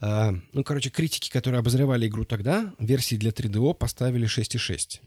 Э, 0.02 0.32
ну, 0.54 0.64
короче, 0.64 0.90
критики, 0.90 1.30
которые 1.30 1.60
обозревали 1.60 2.08
игру 2.08 2.26
тогда, 2.26 2.74
версии 2.80 3.16
для 3.16 3.32
3DO 3.32 3.74
поставили 3.74 4.28
6,6. 4.28 5.00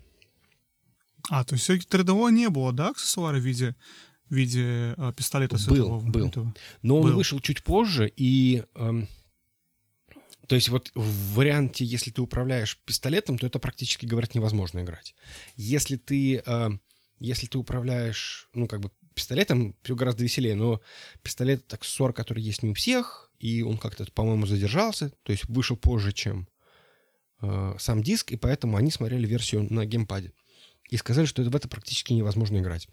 А, 1.31 1.45
то 1.45 1.55
есть 1.55 1.65
все-таки 1.65 1.89
3DO 1.89 2.31
не 2.31 2.49
было, 2.51 2.73
да, 2.73 2.91
аксессуара 2.91 3.39
в 3.39 3.43
виде 3.43 3.75
в 4.29 4.35
виде 4.35 4.95
э, 4.97 5.13
пистолета 5.17 5.57
был, 5.69 6.01
был. 6.01 6.29
Этого. 6.29 6.55
Но 6.83 6.97
он 6.99 7.11
был. 7.11 7.17
вышел 7.17 7.41
чуть 7.41 7.63
позже, 7.63 8.13
и 8.17 8.65
эм, 8.75 9.09
то 10.47 10.55
есть 10.55 10.69
вот 10.69 10.91
в 10.95 11.35
варианте, 11.35 11.85
если 11.85 12.11
ты 12.11 12.21
управляешь 12.21 12.79
пистолетом, 12.85 13.39
то 13.39 13.47
это 13.47 13.59
практически, 13.59 14.07
говорят, 14.07 14.35
невозможно 14.35 14.81
играть. 14.81 15.15
Если 15.57 15.97
ты, 15.97 16.43
э, 16.45 16.71
если 17.19 17.47
ты 17.47 17.59
управляешь, 17.59 18.49
ну, 18.55 18.67
как 18.67 18.81
бы 18.81 18.91
пистолетом, 19.15 19.75
все 19.83 19.95
гораздо 19.95 20.25
веселее, 20.25 20.55
но 20.55 20.81
пистолет— 21.23 21.65
это 21.67 21.77
аксессуар, 21.77 22.13
который 22.13 22.43
есть 22.43 22.63
не 22.63 22.71
у 22.71 22.75
всех, 22.75 23.31
и 23.39 23.63
он 23.63 23.79
как-то, 23.79 24.05
по-моему, 24.13 24.47
задержался, 24.47 25.11
то 25.23 25.33
есть 25.33 25.45
вышел 25.49 25.77
позже, 25.77 26.13
чем 26.13 26.49
э, 27.41 27.77
сам 27.79 28.03
диск, 28.03 28.33
и 28.33 28.37
поэтому 28.37 28.77
они 28.77 28.91
смотрели 28.91 29.27
версию 29.27 29.73
на 29.73 29.87
геймпаде. 29.87 30.33
И 30.91 30.97
сказали, 30.97 31.27
что 31.27 31.43
в 31.43 31.57
это 31.57 31.69
практически 31.69 32.13
невозможно 32.13 32.59
играть. 32.59 32.89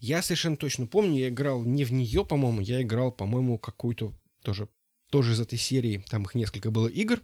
Я 0.00 0.22
совершенно 0.22 0.56
точно 0.56 0.86
помню, 0.86 1.18
я 1.18 1.28
играл 1.28 1.64
не 1.64 1.84
в 1.84 1.92
нее, 1.92 2.24
по-моему, 2.24 2.60
я 2.60 2.82
играл, 2.82 3.12
по-моему, 3.12 3.58
какую-то 3.58 4.14
тоже 4.42 4.68
тоже 5.10 5.32
из 5.32 5.40
этой 5.40 5.58
серии, 5.58 6.04
там 6.08 6.22
их 6.22 6.34
несколько 6.34 6.70
было 6.70 6.88
игр, 6.88 7.20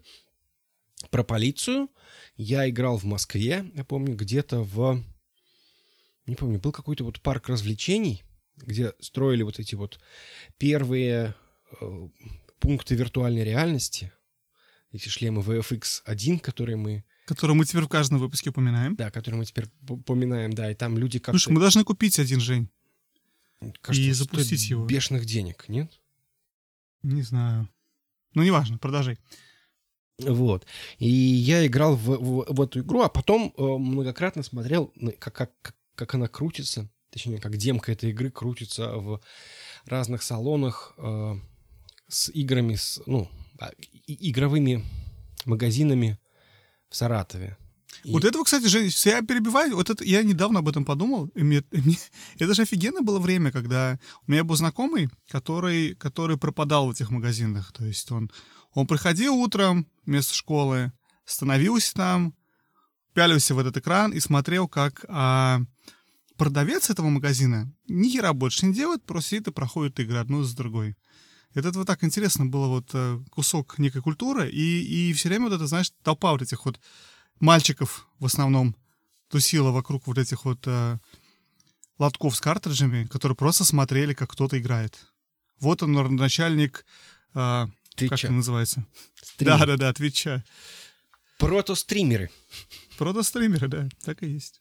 про 1.11 1.25
полицию. 1.25 1.89
Я 2.37 2.69
играл 2.69 2.99
в 2.99 3.05
Москве, 3.05 3.71
я 3.75 3.85
помню, 3.85 4.15
где-то 4.15 4.63
в... 4.63 5.03
не 6.27 6.35
помню, 6.35 6.59
был 6.59 6.73
какой-то 6.73 7.05
вот 7.05 7.21
парк 7.21 7.49
развлечений, 7.49 8.25
где 8.57 8.93
строили 9.01 9.43
вот 9.43 9.59
эти 9.59 9.75
вот 9.75 10.01
первые 10.59 11.35
э, 11.81 12.09
пункты 12.59 12.95
виртуальной 12.95 13.45
реальности, 13.45 14.13
эти 14.93 15.09
шлемы 15.09 15.43
VFX-1, 15.43 16.41
которые 16.41 16.77
мы... 16.77 17.05
Которые 17.27 17.57
мы 17.57 17.65
теперь 17.65 17.83
в 17.83 17.89
каждом 17.89 18.19
выпуске 18.19 18.51
упоминаем. 18.51 18.95
Да, 18.95 19.11
которые 19.11 19.41
мы 19.41 19.45
теперь 19.45 19.67
упоминаем, 19.89 20.53
да, 20.53 20.71
и 20.71 20.75
там 20.75 20.97
люди 20.97 21.19
как 21.19 21.35
Слушай, 21.35 21.53
мы 21.53 21.61
должны 21.61 21.85
купить 21.85 22.19
один, 22.19 22.41
Жень. 22.41 22.71
Кажется, 23.81 24.09
и 24.09 24.13
запустить 24.13 24.71
его. 24.71 24.87
Бешеных 24.87 25.25
денег, 25.25 25.65
нет? 25.69 26.01
Не 27.03 27.23
знаю. 27.23 27.69
Ну, 28.35 28.43
неважно, 28.43 28.79
продолжай. 28.79 29.19
Вот. 30.19 30.67
И 30.99 31.09
я 31.09 31.67
играл 31.67 31.97
в, 31.97 32.07
в, 32.07 32.45
в 32.49 32.61
эту 32.61 32.81
игру, 32.81 33.03
а 33.03 33.09
потом 33.09 33.53
э, 33.57 33.63
многократно 33.63 34.43
смотрел, 34.43 34.93
как, 35.19 35.35
как, 35.35 35.75
как 35.95 36.15
она 36.15 36.29
крутится, 36.29 36.89
точнее, 37.11 37.39
как 37.39 37.57
демка 37.57 37.93
этой 37.93 38.11
игры 38.11 38.31
крутится 38.31 38.93
в 38.97 39.21
разных 39.85 40.23
салонах 40.23 40.95
э, 40.97 41.35
с 42.09 42.31
играми, 42.31 42.77
с, 42.77 43.03
ну, 43.07 43.29
а, 43.59 43.73
игровыми 44.07 44.85
магазинами 45.45 46.19
в 46.89 46.97
Саратове. 46.97 47.57
И... 48.05 48.13
Вот 48.13 48.25
этого, 48.25 48.45
кстати, 48.45 48.67
же, 48.67 48.89
я 49.09 49.23
перебиваю, 49.23 49.75
вот 49.75 49.91
это, 49.91 50.05
я 50.05 50.23
недавно 50.23 50.61
об 50.61 50.69
этом 50.69 50.85
подумал, 50.85 51.27
и 51.35 51.43
мне, 51.43 51.63
и 51.71 51.81
мне, 51.81 51.97
это 52.39 52.55
же 52.55 52.63
офигенно 52.63 53.03
было 53.03 53.19
время, 53.19 53.51
когда 53.51 53.99
у 54.27 54.31
меня 54.31 54.45
был 54.45 54.57
знакомый, 54.57 55.09
который, 55.29 55.95
который 55.95 56.37
пропадал 56.37 56.87
в 56.87 56.91
этих 56.93 57.11
магазинах, 57.11 57.73
то 57.73 57.85
есть 57.85 58.11
он, 58.13 58.31
он 58.75 58.87
приходил 58.87 59.35
утром 59.35 59.87
вместо 60.05 60.35
школы, 60.35 60.93
становился 61.25 61.95
там, 61.95 62.35
пялился 63.15 63.55
в 63.55 63.59
этот 63.59 63.79
экран 63.79 64.13
и 64.13 64.21
смотрел, 64.21 64.69
как 64.69 65.05
а, 65.09 65.63
продавец 66.37 66.91
этого 66.91 67.09
магазина 67.09 67.73
ни 67.89 68.11
хера 68.11 68.33
больше 68.35 68.67
не 68.67 68.75
делает, 68.75 69.03
просто 69.05 69.31
сидит 69.31 69.49
и 69.49 69.53
проходит 69.53 69.99
игры 70.01 70.19
одну 70.19 70.43
за 70.43 70.55
другой. 70.55 70.97
Это 71.55 71.73
вот 71.73 71.87
так 71.87 72.05
интересно 72.05 72.47
было 72.47 72.67
вот 72.67 72.91
э, 72.93 73.19
кусок 73.31 73.79
некой 73.79 74.03
культуры, 74.03 74.51
и, 74.51 75.11
и 75.11 75.13
все 75.15 75.29
время 75.29 75.47
вот 75.47 75.55
это, 75.55 75.67
знаешь, 75.67 75.93
толпа 76.03 76.33
вот 76.33 76.43
этих 76.43 76.65
вот 76.67 76.79
мальчиков 77.41 78.07
в 78.19 78.27
основном 78.27 78.77
тусила 79.29 79.71
вокруг 79.71 80.07
вот 80.07 80.19
этих 80.19 80.45
вот 80.45 80.61
э, 80.67 80.99
лотков 81.99 82.37
с 82.37 82.41
картриджами, 82.41 83.07
которые 83.07 83.37
просто 83.37 83.65
смотрели, 83.65 84.13
как 84.13 84.31
кто-то 84.31 84.59
играет. 84.59 84.99
Вот 85.61 85.83
он, 85.83 85.93
начальник... 86.17 86.85
Э, 87.35 87.67
как 87.97 88.13
это 88.13 88.33
называется? 88.33 88.85
Да-да-да, 89.39 89.93
Твича. 89.95 90.45
Протостримеры. 91.39 92.31
Протостримеры, 92.99 93.69
да, 93.69 93.89
так 94.05 94.23
и 94.23 94.29
есть. 94.29 94.61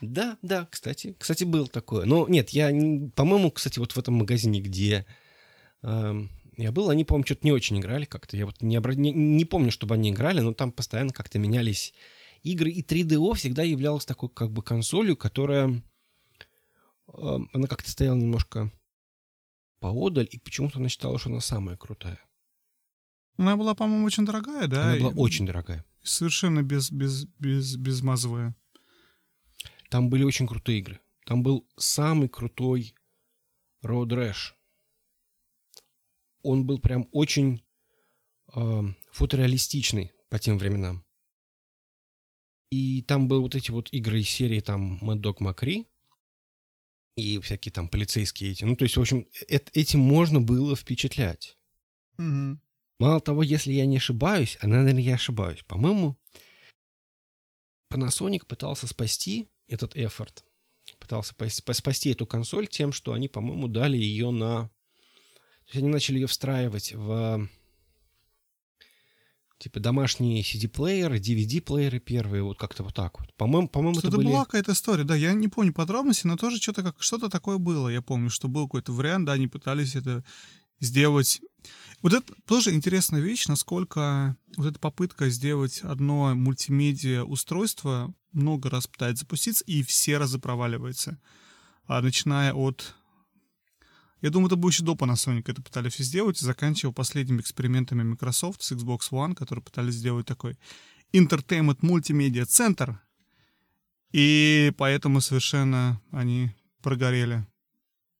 Да, 0.00 0.38
да, 0.42 0.66
кстати, 0.70 1.16
кстати, 1.18 1.44
был 1.44 1.66
такое. 1.68 2.06
Но 2.06 2.26
нет, 2.28 2.50
я, 2.50 2.68
по-моему, 3.14 3.50
кстати, 3.50 3.78
вот 3.78 3.92
в 3.92 3.98
этом 3.98 4.14
магазине, 4.14 4.60
где 4.60 5.06
я 5.82 6.72
был, 6.72 6.90
они, 6.90 7.04
по-моему, 7.04 7.24
что-то 7.24 7.42
не 7.44 7.52
очень 7.52 7.78
играли 7.78 8.04
как-то. 8.04 8.36
Я 8.36 8.46
вот 8.46 8.60
не, 8.62 8.76
обра... 8.76 8.94
не, 8.94 9.12
не 9.12 9.44
помню, 9.44 9.70
чтобы 9.70 9.94
они 9.94 10.10
играли, 10.10 10.40
но 10.40 10.52
там 10.52 10.72
постоянно 10.72 11.12
как-то 11.12 11.38
менялись 11.38 11.94
игры. 12.42 12.70
И 12.70 12.82
3DO 12.82 13.34
всегда 13.34 13.62
являлась 13.62 14.04
такой 14.04 14.28
как 14.28 14.50
бы 14.50 14.62
консолью, 14.62 15.16
которая... 15.16 15.82
Э, 17.08 17.38
она 17.52 17.66
как-то 17.68 17.90
стояла 17.90 18.16
немножко 18.16 18.72
поодаль, 19.78 20.28
и 20.30 20.38
почему-то 20.38 20.78
она 20.78 20.88
считала, 20.88 21.18
что 21.18 21.30
она 21.30 21.40
самая 21.40 21.76
крутая. 21.76 22.18
Она 23.36 23.56
была, 23.56 23.74
по-моему, 23.74 24.04
очень 24.04 24.26
дорогая, 24.26 24.66
да? 24.66 24.90
Она 24.90 24.96
была 24.98 25.12
и... 25.12 25.14
очень 25.14 25.46
дорогая. 25.46 25.84
Совершенно 26.02 26.62
без, 26.62 26.90
без, 26.90 27.24
без, 27.38 27.76
безмазовая. 27.76 28.56
Там 29.90 30.10
были 30.10 30.24
очень 30.24 30.48
крутые 30.48 30.80
игры. 30.80 31.00
Там 31.24 31.42
был 31.42 31.68
самый 31.76 32.28
крутой 32.28 32.94
Road 33.84 34.08
Rash. 34.08 34.54
Он 36.42 36.66
был 36.66 36.78
прям 36.78 37.08
очень 37.12 37.64
э, 38.54 38.82
фотореалистичный 39.12 40.12
по 40.28 40.38
тем 40.38 40.58
временам. 40.58 41.04
И 42.70 43.02
там 43.02 43.28
были 43.28 43.40
вот 43.40 43.54
эти 43.54 43.70
вот 43.70 43.88
игры 43.92 44.20
из 44.20 44.28
серии 44.28 44.60
там 44.60 44.98
Mad 45.02 45.20
Dog 45.20 45.38
Macri 45.38 45.86
и 47.16 47.38
всякие 47.40 47.72
там 47.72 47.88
полицейские 47.88 48.52
эти. 48.52 48.64
Ну, 48.64 48.76
то 48.76 48.84
есть, 48.84 48.96
в 48.96 49.00
общем, 49.00 49.26
э 49.48 49.58
этим 49.72 50.00
можно 50.00 50.40
было 50.40 50.76
впечатлять. 50.76 51.56
Угу. 52.18 52.58
Мало 53.00 53.20
того, 53.20 53.42
если 53.42 53.72
я 53.72 53.86
не 53.86 53.96
ошибаюсь, 53.96 54.58
а, 54.60 54.66
наверное, 54.66 55.02
я 55.02 55.14
ошибаюсь, 55.14 55.62
по-моему, 55.62 56.18
Panasonic 57.92 58.44
пытался 58.46 58.86
спасти 58.86 59.48
этот 59.66 59.96
эфорт, 59.96 60.44
пытался 60.98 61.34
спасти 61.72 62.10
эту 62.10 62.26
консоль 62.26 62.66
тем, 62.66 62.92
что 62.92 63.12
они, 63.12 63.28
по-моему, 63.28 63.68
дали 63.68 63.96
ее 63.96 64.30
на... 64.30 64.70
То 65.68 65.74
есть 65.74 65.82
они 65.82 65.88
начали 65.88 66.16
ее 66.16 66.26
встраивать 66.26 66.94
в 66.94 67.46
типа 69.58 69.80
домашние 69.80 70.42
CD-плееры, 70.42 71.18
DVD-плееры 71.18 71.98
первые, 71.98 72.42
вот 72.42 72.58
как-то 72.58 72.84
вот 72.84 72.94
так 72.94 73.20
вот. 73.20 73.34
По-моему, 73.34 73.68
по-моему, 73.68 73.98
это, 73.98 74.08
это 74.08 74.16
были... 74.16 74.28
была 74.28 74.44
какая-то 74.44 74.72
история, 74.72 75.04
да, 75.04 75.14
я 75.14 75.32
не 75.34 75.48
помню 75.48 75.74
подробности, 75.74 76.26
но 76.26 76.36
тоже 76.36 76.58
что-то 76.58 76.82
как 76.82 77.02
что-то 77.02 77.28
такое 77.28 77.58
было. 77.58 77.88
Я 77.88 78.00
помню, 78.00 78.30
что 78.30 78.48
был 78.48 78.66
какой-то 78.66 78.92
вариант, 78.92 79.26
да, 79.26 79.32
они 79.32 79.46
пытались 79.46 79.94
это 79.94 80.24
сделать. 80.80 81.42
Вот 82.00 82.14
это 82.14 82.32
тоже 82.46 82.72
интересная 82.72 83.20
вещь, 83.20 83.46
насколько 83.46 84.36
вот 84.56 84.66
эта 84.68 84.78
попытка 84.78 85.28
сделать 85.28 85.80
одно 85.82 86.34
мультимедиа 86.34 87.24
устройство 87.24 88.14
много 88.32 88.70
раз 88.70 88.86
пытается 88.86 89.24
запуститься, 89.24 89.64
и 89.64 89.82
все 89.82 90.16
разы 90.18 90.38
проваливается. 90.38 91.20
А 91.86 92.00
начиная 92.00 92.54
от... 92.54 92.94
Я 94.20 94.30
думаю, 94.30 94.48
это 94.48 94.56
было 94.56 94.70
еще 94.70 94.82
до 94.82 94.92
Panasonic 94.92 95.44
это 95.46 95.62
пытались 95.62 95.96
сделать, 95.96 96.38
заканчивая 96.38 96.92
последними 96.92 97.40
экспериментами 97.40 98.02
Microsoft 98.02 98.62
с 98.62 98.72
Xbox 98.72 99.10
One, 99.10 99.34
которые 99.34 99.62
пытались 99.62 99.94
сделать 99.94 100.26
такой 100.26 100.58
Entertainment 101.12 101.80
Multimedia 101.80 102.44
центр, 102.44 103.00
и 104.12 104.72
поэтому 104.76 105.20
совершенно 105.20 106.00
они 106.10 106.50
прогорели. 106.82 107.46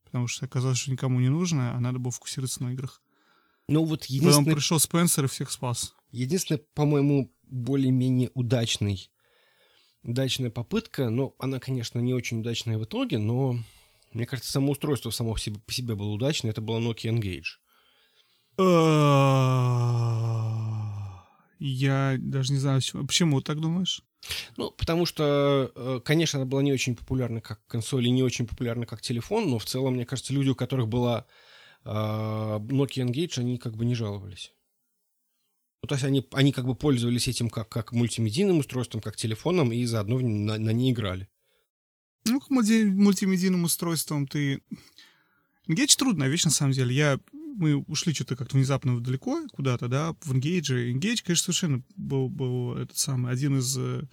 Потому 0.05 0.27
что 0.27 0.47
оказалось, 0.47 0.79
что 0.79 0.91
никому 0.91 1.21
не 1.21 1.29
нужно, 1.29 1.75
а 1.75 1.81
надо 1.81 1.99
было 1.99 2.13
фокусироваться 2.13 2.63
на 2.63 2.73
играх. 2.73 3.03
Ну 3.69 3.85
вот 3.85 4.05
единственный... 4.05 4.45
Потом 4.45 4.55
пришел 4.55 4.79
Спенсер 4.79 5.25
и 5.25 5.29
всех 5.29 5.51
спас. 5.51 5.95
Единственный, 6.11 6.59
по-моему, 6.75 7.31
более-менее 7.43 8.31
удачный 8.35 9.11
удачная 10.03 10.51
попытка, 10.51 11.11
но 11.11 11.35
она, 11.39 11.61
конечно, 11.61 11.99
не 11.99 12.15
очень 12.15 12.41
удачная 12.41 12.79
в 12.79 12.85
итоге, 12.85 13.19
но 13.19 13.59
мне 14.13 14.27
кажется, 14.27 14.53
само 14.53 14.73
устройство 14.73 15.11
само 15.11 15.35
по 15.35 15.41
себе, 15.41 15.59
по 15.59 15.73
себе 15.73 15.95
было 15.95 16.09
удачное. 16.09 16.51
Это 16.51 16.61
была 16.61 16.81
Nokia 16.81 17.13
Engage. 17.13 17.59
Я 21.61 22.17
даже 22.19 22.53
не 22.53 22.59
знаю, 22.59 22.81
почему 23.07 23.41
так 23.41 23.61
думаешь? 23.61 24.03
Ну, 24.57 24.71
потому 24.73 25.07
что, 25.07 25.71
э, 25.75 26.01
конечно, 26.05 26.41
она 26.41 26.47
была 26.47 26.63
не 26.63 26.73
очень 26.73 26.97
популярна 26.97 27.41
как 27.41 27.65
консоль 27.67 28.07
и 28.07 28.11
не 28.11 28.23
очень 28.23 28.47
популярна 28.47 28.87
как 28.87 29.01
телефон, 29.01 29.49
но 29.49 29.59
в 29.59 29.65
целом, 29.65 29.95
мне 29.95 30.07
кажется, 30.07 30.33
люди, 30.33 30.51
у 30.51 30.55
которых 30.55 30.89
была 30.89 31.27
а, 31.85 32.59
Nokia 32.59 33.07
Engage, 33.07 33.39
они 33.39 33.59
как 33.59 33.77
бы 33.77 33.85
не 33.85 33.95
жаловались. 33.95 34.53
Ну, 35.83 35.87
то 35.87 35.95
есть 35.95 36.05
они, 36.05 36.27
они 36.33 36.53
как 36.53 36.67
бы 36.67 36.75
пользовались 36.75 37.29
этим 37.29 37.49
как, 37.51 37.69
как 37.69 37.93
мультимедийным 37.93 38.59
устройством, 38.59 39.01
как 39.01 39.17
телефоном, 39.17 39.73
и 39.73 39.85
заодно 39.85 40.19
на, 40.19 40.59
на 40.59 40.71
ней 40.71 40.93
играли. 40.93 41.29
Ну, 42.33 42.41
к 42.41 42.51
мультимедийным 42.51 43.65
устройством 43.65 44.27
ты... 44.27 44.63
Engage 45.67 45.97
трудная 45.99 46.29
вещь, 46.29 46.45
на 46.45 46.51
самом 46.51 46.73
деле. 46.73 46.95
Я... 46.95 47.21
Мы 47.33 47.77
ушли 47.77 48.15
что-то 48.15 48.37
как-то 48.37 48.57
внезапно 48.57 49.01
далеко 49.01 49.47
куда-то, 49.53 49.89
да, 49.89 50.15
в 50.23 50.33
Engage. 50.33 50.93
Engage, 50.93 51.23
конечно, 51.25 51.53
совершенно 51.53 51.83
был, 51.97 52.29
был 52.29 52.77
этот 52.77 52.97
самый, 52.97 53.33
один 53.33 53.59
из 53.59 53.77
э, 53.77 54.05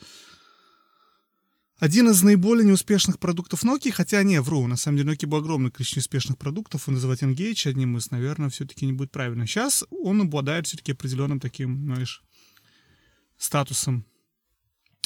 один 1.77 2.09
из 2.09 2.23
наиболее 2.23 2.65
неуспешных 2.65 3.19
продуктов 3.19 3.65
Nokia, 3.65 3.91
хотя 3.91 4.23
не, 4.23 4.39
вру, 4.39 4.65
на 4.65 4.77
самом 4.77 4.97
деле 4.97 5.11
Nokia 5.11 5.27
был 5.27 5.39
огромное 5.39 5.71
количество 5.71 5.99
успешных 5.99 6.37
продуктов, 6.37 6.87
и 6.87 6.91
называть 6.91 7.21
Engage 7.21 7.69
одним 7.69 7.97
из, 7.97 8.11
наверное, 8.11 8.49
все-таки 8.49 8.85
не 8.85 8.93
будет 8.93 9.11
правильно. 9.11 9.45
Сейчас 9.45 9.83
он 9.89 10.21
обладает 10.21 10.67
все-таки 10.67 10.93
определенным 10.93 11.41
таким, 11.41 11.83
знаешь, 11.83 12.23
статусом 13.37 14.05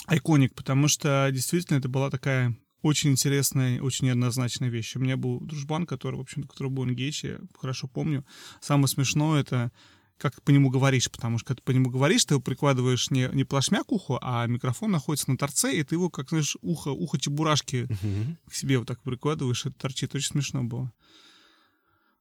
айконик, 0.06 0.54
потому 0.54 0.88
что 0.88 1.28
действительно 1.32 1.78
это 1.78 1.90
была 1.90 2.12
такая 2.12 2.56
очень 2.82 3.12
интересная, 3.12 3.82
очень 3.82 4.08
неоднозначная 4.08 4.70
вещь. 4.70 4.96
У 4.96 5.00
меня 5.00 5.18
был 5.18 5.40
дружбан, 5.42 5.86
который, 5.86 6.16
в 6.16 6.22
общем-то, 6.22 6.48
который 6.48 6.70
был 6.70 6.86
Engage, 6.86 7.28
я 7.28 7.40
хорошо 7.58 7.88
помню. 7.88 8.26
Самое 8.62 8.88
смешное 8.88 9.42
это 9.42 9.72
как 10.20 10.44
по 10.44 10.52
нему 10.52 10.70
говоришь, 10.70 11.10
потому 11.10 11.38
что 11.38 11.48
когда 11.48 11.60
ты 11.60 11.64
по 11.64 11.72
нему 11.72 11.90
говоришь, 11.90 12.26
ты 12.26 12.34
его 12.34 12.42
прикладываешь 12.42 13.10
не, 13.10 13.30
не 13.32 13.46
плашмя 13.46 13.84
к 13.84 13.92
уху, 13.92 14.20
а 14.22 14.46
микрофон 14.48 14.92
находится 14.92 15.32
на 15.32 15.38
торце, 15.38 15.74
и 15.74 15.84
ты 15.84 15.96
его, 15.96 16.10
как, 16.10 16.30
знаешь, 16.30 16.58
ухо, 16.62 16.90
ухо 16.90 17.18
чебурашки 17.18 17.88
uh-huh. 17.90 18.36
к 18.50 18.54
себе 18.54 18.80
вот 18.80 18.88
так 18.88 19.02
прикладываешь, 19.02 19.66
это 19.66 19.76
торчит. 19.80 20.14
Очень 20.14 20.32
смешно 20.32 20.64
было. 20.64 20.92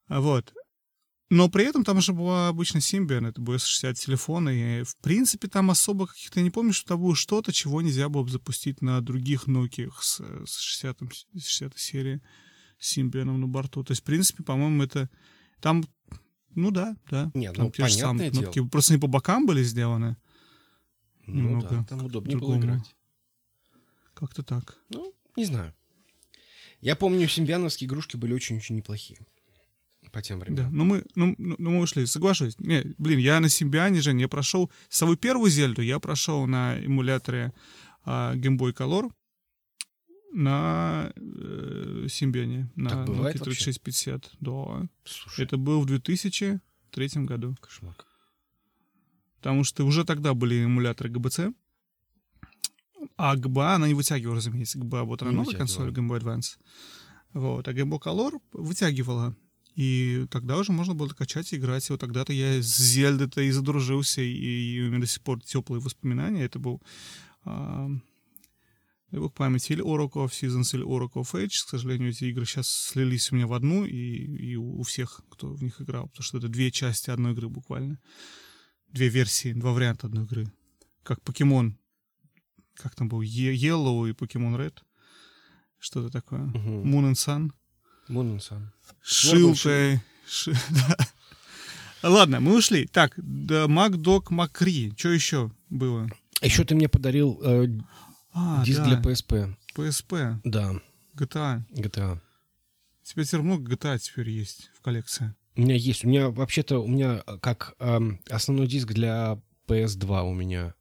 Вот. 0.08 0.54
Но 1.30 1.50
при 1.50 1.64
этом 1.64 1.84
там 1.84 2.00
же 2.00 2.14
была 2.14 2.48
обычно 2.48 2.78
Symbian, 2.78 3.28
это 3.28 3.40
было 3.40 3.58
60 3.58 3.96
телефона, 3.98 4.48
и 4.48 4.82
в 4.82 4.96
принципе 4.96 5.46
там 5.48 5.70
особо 5.70 6.06
каких-то, 6.06 6.40
не 6.40 6.50
помню, 6.50 6.72
что 6.72 6.88
там 6.88 7.02
было 7.02 7.14
что-то, 7.14 7.52
чего 7.52 7.82
нельзя 7.82 8.08
было 8.08 8.22
бы 8.22 8.30
запустить 8.30 8.80
на 8.80 9.02
других 9.02 9.46
Nokia 9.46 9.90
с, 10.00 10.20
с 10.46 10.58
60, 10.58 11.00
60 11.34 11.78
серии 11.78 12.22
Symbian 12.80 13.24
на 13.24 13.46
борту. 13.46 13.84
То 13.84 13.92
есть, 13.92 14.00
в 14.00 14.04
принципе, 14.04 14.42
по-моему, 14.42 14.82
это 14.82 15.10
там, 15.60 15.84
ну 16.54 16.70
да, 16.70 16.96
да. 17.10 17.30
Нет, 17.34 17.54
там 17.56 17.66
ну, 17.66 17.70
те 17.72 17.86
же 17.86 17.94
самые 17.94 18.30
понятное 18.30 18.42
кнопки, 18.52 18.70
просто 18.70 18.94
не 18.94 18.98
по 18.98 19.06
бокам 19.06 19.44
были 19.46 19.62
сделаны, 19.62 20.16
Ну 21.26 21.34
немного 21.34 21.68
да, 21.68 21.84
там 21.84 22.06
удобнее 22.06 22.38
было 22.38 22.56
играть. 22.56 22.96
как-то 24.14 24.42
так. 24.42 24.78
Ну, 24.88 25.14
не 25.36 25.44
знаю. 25.44 25.74
Я 26.80 26.96
помню, 26.96 27.28
симбиановские 27.28 27.86
игрушки 27.86 28.16
были 28.16 28.32
очень-очень 28.32 28.76
неплохие. 28.76 29.18
По 30.12 30.22
тем 30.22 30.38
Да, 30.38 30.44
временам. 30.46 30.76
ну 30.76 30.84
мы, 30.84 31.04
ну, 31.14 31.34
ну 31.38 31.54
ну 31.58 31.70
мы 31.70 31.80
ушли, 31.80 32.06
соглашусь. 32.06 32.58
Не, 32.58 32.94
блин, 32.98 33.18
я 33.18 33.40
на 33.40 33.48
Симбиане, 33.48 34.00
Жень, 34.00 34.20
я 34.20 34.28
прошел 34.28 34.70
свою 34.88 35.16
первую 35.16 35.50
Зельду, 35.50 35.82
я 35.82 35.98
прошел 35.98 36.46
на 36.46 36.78
эмуляторе 36.84 37.52
а, 38.04 38.34
Game 38.36 38.56
Boy 38.58 38.72
Color 38.74 39.10
на 40.32 41.12
э, 41.16 42.06
Симбиане, 42.08 42.70
на 42.76 42.90
Так 42.90 43.06
бывает 43.06 43.36
Nokia 43.36 43.46
вообще? 43.46 43.64
3650. 43.72 44.30
Да. 44.40 44.88
Слушай, 45.04 45.44
Это 45.44 45.56
был 45.56 45.80
в 45.80 45.86
2003 45.86 46.60
году. 47.24 47.56
кошмар. 47.60 47.94
Потому 49.36 49.64
что 49.64 49.84
уже 49.86 50.04
тогда 50.04 50.34
были 50.34 50.64
эмуляторы 50.64 51.10
ГБЦ. 51.10 51.40
А 53.16 53.36
ГБА, 53.36 53.74
она 53.76 53.88
не 53.88 53.94
вытягивала, 53.94 54.36
разумеется. 54.36 54.78
ГБА 54.78 55.04
вот 55.04 55.22
она 55.22 55.32
новая 55.32 55.54
консоль. 55.56 55.90
Game 55.90 56.08
Boy 56.08 56.20
Advance. 56.20 56.58
Вот. 57.32 57.66
А 57.68 57.72
Game 57.72 57.88
Boy 57.88 58.00
Color 58.00 58.40
вытягивала. 58.52 59.36
И 59.78 60.26
тогда 60.32 60.58
уже 60.58 60.72
можно 60.72 60.92
было 60.92 61.06
качать 61.10 61.52
и 61.52 61.56
играть. 61.56 61.88
И 61.88 61.92
вот 61.92 62.00
тогда-то 62.00 62.32
я 62.32 62.60
с 62.60 62.76
Зельдой-то 62.76 63.42
и 63.42 63.52
задружился, 63.52 64.20
и, 64.20 64.80
у 64.80 64.88
меня 64.88 64.98
до 64.98 65.06
сих 65.06 65.22
пор 65.22 65.40
теплые 65.40 65.80
воспоминания. 65.80 66.42
Это 66.42 66.58
был 66.58 66.82
дай 67.44 68.00
бог 69.20 69.32
памяти, 69.34 69.74
или 69.74 69.84
Oracle 69.84 70.26
of 70.26 70.30
Seasons, 70.30 70.74
или 70.74 70.84
Oracle 70.84 71.22
of 71.22 71.32
Age. 71.32 71.64
К 71.64 71.68
сожалению, 71.68 72.10
эти 72.10 72.24
игры 72.24 72.44
сейчас 72.44 72.68
слились 72.68 73.30
у 73.30 73.36
меня 73.36 73.46
в 73.46 73.52
одну, 73.52 73.84
и, 73.84 73.92
и 74.50 74.56
у 74.56 74.82
всех, 74.82 75.20
кто 75.30 75.54
в 75.54 75.62
них 75.62 75.80
играл, 75.80 76.08
потому 76.08 76.24
что 76.24 76.38
это 76.38 76.48
две 76.48 76.72
части 76.72 77.10
одной 77.10 77.34
игры 77.34 77.48
буквально. 77.48 78.00
Две 78.88 79.08
версии, 79.08 79.52
два 79.52 79.72
варианта 79.72 80.08
одной 80.08 80.24
игры. 80.24 80.52
Как 81.04 81.22
покемон. 81.22 81.78
Как 82.74 82.96
там 82.96 83.08
был? 83.08 83.22
Yellow 83.22 84.10
и 84.10 84.12
покемон 84.12 84.56
Red. 84.56 84.78
Что-то 85.78 86.10
такое. 86.10 86.46
Мгм. 86.46 86.82
Moon 86.82 87.12
and 87.12 87.14
Sun. 87.14 87.52
Moon 88.08 88.36
and 88.36 88.40
Sun. 88.40 88.62
Шилкой. 89.02 90.00
Ши- 90.26 90.52
да. 90.70 90.96
Ладно, 92.08 92.40
мы 92.40 92.56
ушли. 92.56 92.86
Так, 92.86 93.14
да, 93.16 93.66
Макдок 93.68 94.30
Макри. 94.30 94.92
Что 94.96 95.08
еще 95.08 95.50
было? 95.68 96.08
Еще 96.40 96.64
ты 96.64 96.74
мне 96.74 96.88
подарил 96.88 97.40
э, 97.42 97.66
А, 98.32 98.64
диск 98.64 98.78
да, 98.80 98.84
для 98.86 99.00
PSP. 99.00 99.56
PSP, 99.74 100.40
Да, 100.44 100.74
GTA. 101.16 101.62
GTA. 101.72 102.14
У 102.16 103.04
тебя 103.04 103.24
теперь 103.24 103.40
много 103.40 103.74
GTA 103.74 103.98
теперь 103.98 104.30
есть 104.30 104.70
в 104.74 104.80
коллекции. 104.82 105.34
У 105.56 105.62
меня 105.62 105.74
есть. 105.74 106.04
У 106.04 106.08
меня 106.08 106.28
вообще-то, 106.30 106.78
у 106.78 106.86
меня 106.86 107.22
э, 107.26 107.38
как 107.38 107.74
эм, 107.80 108.20
основной 108.30 108.68
диск 108.68 108.88
для 108.92 109.40
PS2 109.66 110.22
у 110.30 110.34
меня 110.34 110.74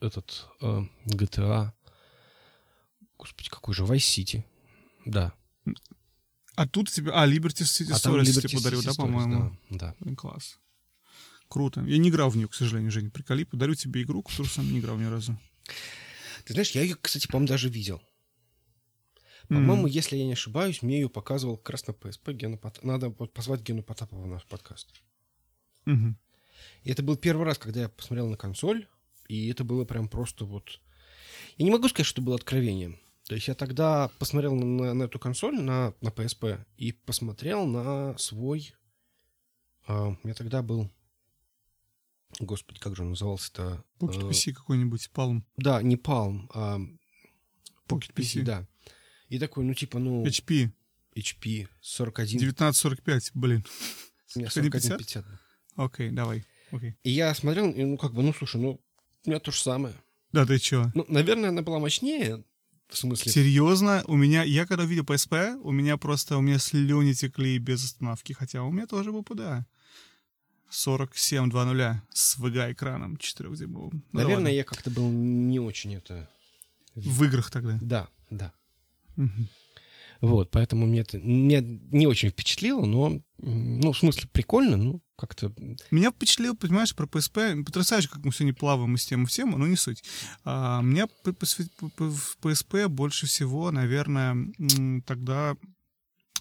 этот 0.00 0.48
э, 0.60 0.82
GTA. 1.06 1.70
Господи, 3.16 3.48
какой 3.50 3.74
же 3.74 3.84
Vice 3.84 3.98
City. 3.98 4.44
Да. 5.04 5.32
А 6.60 6.66
тут 6.66 6.90
тебе... 6.90 7.10
А, 7.14 7.26
Liberty 7.26 7.64
City 7.64 7.90
а 7.90 7.94
Stories 7.94 8.24
Liberty 8.24 8.48
тебе 8.48 8.58
подарил, 8.58 8.80
City 8.80 8.84
да, 8.84 8.90
Stories, 8.90 8.96
по-моему? 8.96 9.56
Да, 9.70 9.94
да. 9.98 10.14
Класс. 10.14 10.58
Круто. 11.48 11.80
Я 11.80 11.96
не 11.96 12.10
играл 12.10 12.28
в 12.28 12.36
нее, 12.36 12.48
к 12.48 12.54
сожалению, 12.54 12.90
Женя. 12.90 13.08
Приколи, 13.08 13.44
подарю 13.44 13.74
тебе 13.74 14.02
игру, 14.02 14.22
которую 14.22 14.50
сам 14.50 14.70
не 14.70 14.78
играл 14.78 14.98
ни 14.98 15.06
разу. 15.06 15.38
Ты 16.44 16.52
знаешь, 16.52 16.72
я 16.72 16.82
ее, 16.82 16.96
кстати, 17.00 17.26
по-моему, 17.28 17.48
даже 17.48 17.70
видел. 17.70 18.02
По-моему, 19.48 19.86
если 19.86 20.18
я 20.18 20.26
не 20.26 20.34
ошибаюсь, 20.34 20.82
мне 20.82 21.00
ее 21.00 21.08
показывал 21.08 21.56
как 21.56 21.70
раз 21.70 21.86
на 21.86 21.92
PSP 21.92 22.34
Гена 22.34 22.58
Пот- 22.58 22.84
Надо 22.84 23.08
позвать 23.08 23.62
Гену 23.62 23.82
Потапова 23.82 24.22
в 24.22 24.26
наш 24.26 24.44
подкаст. 24.44 24.88
Мгм. 25.86 26.18
И 26.82 26.90
это 26.90 27.02
был 27.02 27.16
первый 27.16 27.46
раз, 27.46 27.56
когда 27.56 27.80
я 27.80 27.88
посмотрел 27.88 28.28
на 28.28 28.36
консоль, 28.36 28.86
и 29.28 29.48
это 29.48 29.64
было 29.64 29.86
прям 29.86 30.10
просто 30.10 30.44
вот... 30.44 30.78
Я 31.56 31.64
не 31.64 31.70
могу 31.70 31.88
сказать, 31.88 32.06
что 32.06 32.20
это 32.20 32.26
было 32.26 32.36
откровением. 32.36 33.00
То 33.30 33.36
есть 33.36 33.46
я 33.46 33.54
тогда 33.54 34.10
посмотрел 34.18 34.56
на, 34.56 34.64
на- 34.66 34.92
на 34.92 35.02
эту 35.04 35.20
консоль, 35.20 35.54
на, 35.62 35.94
на 36.00 36.08
PSP, 36.08 36.66
и 36.78 36.90
посмотрел 36.90 37.64
на 37.64 38.18
свой... 38.18 38.74
у 39.86 40.16
меня 40.24 40.34
тогда 40.34 40.62
был... 40.62 40.90
Господи, 42.40 42.80
как 42.80 42.96
же 42.96 43.02
он 43.02 43.10
назывался-то? 43.10 43.84
Pocket 44.00 44.26
Э, 44.26 44.30
PC 44.30 44.52
какой-нибудь, 44.52 45.10
Palm. 45.14 45.42
Да, 45.56 45.80
не 45.80 45.94
Palm, 45.94 46.48
а 46.52 46.78
Pocket 47.86 48.12
PC. 48.14 48.42
да. 48.42 48.66
И 49.28 49.38
такой, 49.38 49.62
ну, 49.62 49.74
типа, 49.74 50.00
ну, 50.00 50.26
HP. 50.26 50.72
HP 51.16 51.68
41... 51.80 52.36
1945, 52.38 53.30
блин. 53.34 53.64
у 54.34 54.38
меня 54.40 54.48
4150? 54.48 54.98
4150. 54.98 55.24
Окей, 55.76 56.10
давай. 56.10 56.44
Окей. 56.72 56.96
И 57.04 57.10
я 57.10 57.32
смотрел, 57.36 57.70
и, 57.70 57.84
ну, 57.84 57.96
как 57.96 58.12
бы, 58.12 58.24
ну, 58.24 58.34
слушай, 58.34 58.60
ну, 58.60 58.80
у 59.24 59.30
меня 59.30 59.38
то 59.38 59.52
же 59.52 59.60
самое. 59.60 59.94
Да, 60.32 60.44
ты 60.44 60.58
чё? 60.58 60.90
Ну, 60.96 61.04
наверное, 61.08 61.50
она 61.50 61.62
была 61.62 61.78
мощнее, 61.78 62.44
в 62.90 62.96
смысле... 62.96 63.32
Серьезно? 63.32 64.04
У 64.06 64.16
меня, 64.16 64.42
я 64.42 64.66
когда 64.66 64.84
видел 64.84 65.04
PSP, 65.04 65.60
у 65.62 65.70
меня 65.70 65.96
просто, 65.96 66.36
у 66.36 66.40
меня 66.40 66.58
слюни 66.58 67.12
текли 67.12 67.58
без 67.58 67.84
остановки, 67.84 68.32
хотя 68.32 68.62
у 68.62 68.70
меня 68.70 68.86
тоже 68.86 69.12
был 69.12 69.22
PDA. 69.22 69.64
47.2.0 70.70 71.96
с 72.12 72.38
VGA-экраном 72.38 73.16
4-дюймовым. 73.16 73.90
Ну, 73.92 74.02
да 74.12 74.18
Наверное, 74.18 74.36
ладно. 74.36 74.48
я 74.48 74.64
как-то 74.64 74.90
был 74.90 75.10
не 75.10 75.58
очень 75.58 75.94
это... 75.94 76.28
В 76.94 77.24
играх 77.24 77.50
тогда. 77.50 77.78
Да, 77.80 78.08
да. 78.30 78.52
Мгм. 79.16 79.48
Вот, 80.20 80.50
поэтому 80.50 80.86
мне 80.86 81.00
это 81.00 81.18
меня 81.18 81.60
не 81.62 82.06
очень 82.06 82.30
впечатлило, 82.30 82.84
но, 82.84 83.20
ну, 83.38 83.92
в 83.92 83.98
смысле, 83.98 84.28
прикольно, 84.32 84.76
ну, 84.76 85.02
как-то... 85.16 85.52
Меня 85.90 86.10
впечатлил, 86.10 86.56
понимаешь, 86.56 86.94
про 86.94 87.06
PSP, 87.06 87.64
потрясающе, 87.64 88.08
как 88.08 88.24
мы 88.24 88.32
сегодня 88.32 88.54
плаваем 88.54 88.94
из 88.94 89.06
темы 89.06 89.26
в 89.26 89.30
тему, 89.30 89.56
но 89.56 89.66
не 89.66 89.76
суть. 89.76 90.04
А, 90.44 90.82
меня 90.82 91.06
в 91.06 92.36
PSP 92.42 92.88
больше 92.88 93.26
всего, 93.26 93.70
наверное, 93.70 94.36
тогда 95.06 95.56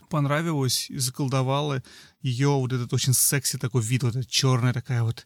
понравилось 0.09 0.89
и 0.89 0.97
заколдовало 0.97 1.83
ее 2.21 2.49
вот 2.49 2.73
этот 2.73 2.91
очень 2.93 3.13
секси 3.13 3.57
такой 3.57 3.81
вид, 3.81 4.03
вот 4.03 4.15
эта 4.15 4.27
черная 4.27 4.73
такая 4.73 5.03
вот 5.03 5.25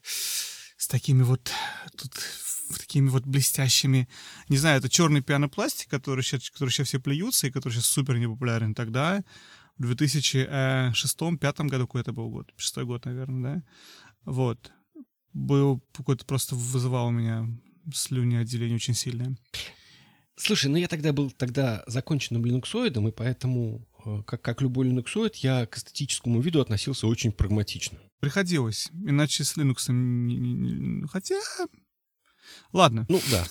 с 0.78 0.88
такими 0.88 1.24
вот 1.24 1.50
тут 1.96 2.13
такими 2.79 3.09
вот 3.09 3.25
блестящими, 3.25 4.07
не 4.49 4.57
знаю, 4.57 4.79
это 4.79 4.89
черный 4.89 5.21
пианопластик, 5.21 5.89
который 5.89 6.23
сейчас, 6.23 6.49
который 6.49 6.69
сейчас 6.69 6.88
все 6.88 6.99
плюются 6.99 7.47
и 7.47 7.51
который 7.51 7.73
сейчас 7.73 7.86
супер 7.86 8.17
непопулярен. 8.17 8.73
Тогда 8.75 9.23
в 9.77 9.91
2006-2005 9.91 11.67
году 11.67 11.88
какой 11.88 12.01
это 12.01 12.13
был 12.13 12.29
год, 12.29 12.51
шестой 12.57 12.86
год, 12.86 13.05
наверное, 13.05 13.55
да? 13.55 13.63
Вот. 14.25 14.71
Был 15.33 15.83
какой-то 15.93 16.25
просто 16.25 16.55
вызывал 16.55 17.07
у 17.07 17.12
меня 17.12 17.47
слюни 17.93 18.36
отделение 18.36 18.75
очень 18.75 18.93
сильное. 18.93 19.36
Слушай, 20.36 20.67
ну 20.71 20.77
я 20.77 20.88
тогда 20.88 21.13
был 21.13 21.29
тогда 21.31 21.83
законченным 21.86 22.43
линуксоидом, 22.45 23.07
и 23.07 23.12
поэтому, 23.12 23.88
э, 24.05 24.23
как, 24.25 24.41
как 24.41 24.62
любой 24.62 24.88
линуксоид, 24.88 25.36
я 25.38 25.67
к 25.67 25.77
эстетическому 25.77 26.41
виду 26.41 26.59
относился 26.59 27.05
очень 27.05 27.31
прагматично. 27.31 27.99
Приходилось, 28.19 28.89
иначе 28.93 29.43
с 29.43 29.57
Linux... 29.57 31.07
Хотя... 31.07 31.39
Ладно, 32.71 33.06
Ну, 33.10 33.21
да. 33.32 33.45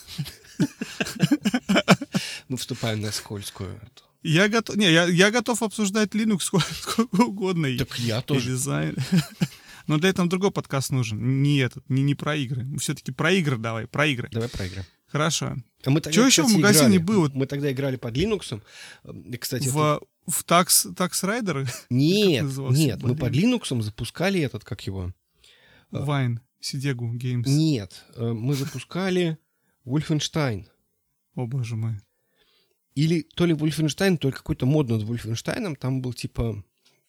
Мы 2.48 2.56
вступаем 2.56 3.00
на 3.00 3.12
скользкую. 3.12 3.80
я 4.22 4.48
готов, 4.48 4.76
не, 4.76 4.90
я, 4.90 5.04
я 5.06 5.30
готов 5.30 5.62
обсуждать 5.62 6.10
Linux 6.14 6.40
сколько, 6.80 7.02
угодно. 7.22 7.66
и- 7.66 7.78
Так 7.78 7.98
я 7.98 8.18
и 8.18 8.22
тоже. 8.22 8.50
дизайн. 8.50 8.96
Но 9.88 9.98
для 9.98 10.10
этого 10.10 10.28
другой 10.28 10.52
подкаст 10.52 10.90
нужен. 10.90 11.42
Не 11.42 11.58
этот, 11.58 11.88
не, 11.90 12.02
не 12.02 12.14
про 12.14 12.36
игры. 12.36 12.66
Все-таки 12.78 13.10
про 13.10 13.32
игры 13.32 13.56
давай, 13.58 13.86
про 13.88 14.06
игры. 14.06 14.28
Давай 14.30 14.48
проиграем. 14.48 14.86
Хорошо. 15.08 15.56
А 15.84 15.90
мы 15.90 16.00
тогда, 16.00 16.14
Чё 16.14 16.26
ещё 16.26 16.42
в 16.44 16.46
кстати, 16.46 16.60
магазине 16.62 16.96
играли. 16.96 17.02
было? 17.06 17.30
Мы 17.34 17.46
тогда 17.46 17.70
играли 17.72 17.96
под 17.96 18.16
Linux. 18.16 18.62
И, 19.12 19.36
Кстати, 19.36 19.64
это- 19.64 19.72
В, 19.72 20.00
в 20.28 20.44
Tax, 20.44 20.94
Tax 20.94 21.10
Rider 21.24 21.68
Нет, 21.90 22.44
нет, 22.70 23.02
мы 23.02 23.16
под 23.16 23.32
Linux 23.32 23.82
запускали 23.82 24.40
этот, 24.40 24.64
как 24.64 24.86
его? 24.86 25.12
Вайн, 25.90 26.40
Сидегу 26.62 27.12
Games. 27.16 27.42
Нет, 27.46 28.04
э, 28.14 28.32
мы 28.32 28.54
запускали 28.54 29.36
Wolfenstein. 29.84 30.66
О, 31.34 31.46
боже 31.46 31.74
мой. 31.76 32.00
Или 32.94 33.22
то 33.22 33.46
ли 33.46 33.54
Wolfenstein, 33.54 34.16
то 34.16 34.28
ли 34.28 34.32
какой-то 34.32 34.64
мод 34.64 34.88
над 34.88 35.02
Wolfenstein. 35.02 35.74
Там 35.76 36.00
был 36.00 36.12
типа 36.12 36.64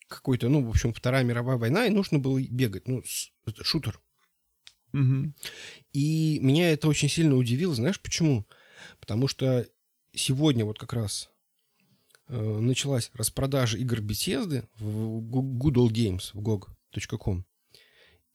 какой-то, 0.08 0.50
ну, 0.50 0.66
в 0.66 0.70
общем, 0.70 0.92
Вторая 0.92 1.24
мировая 1.24 1.58
война, 1.58 1.86
и 1.86 1.92
нужно 1.92 2.18
было 2.18 2.42
бегать. 2.42 2.88
Ну, 2.88 3.04
это 3.46 3.64
шутер. 3.64 4.02
Мгм. 4.92 5.36
И 5.92 6.40
меня 6.42 6.72
это 6.72 6.88
очень 6.88 7.10
сильно 7.10 7.36
удивило. 7.36 7.76
Знаешь 7.76 8.00
почему? 8.00 8.48
Потому 9.00 9.28
что 9.28 9.68
сегодня 10.14 10.66
вот 10.66 10.80
как 10.80 10.94
раз 10.94 11.30
э, 12.28 12.60
началась 12.60 13.12
распродажа 13.14 13.78
игр 13.78 14.00
Bethesda 14.00 14.68
в 14.80 15.20
Old 15.20 15.92
Games, 15.92 16.32
в 16.34 16.42
GOG. 16.42 17.44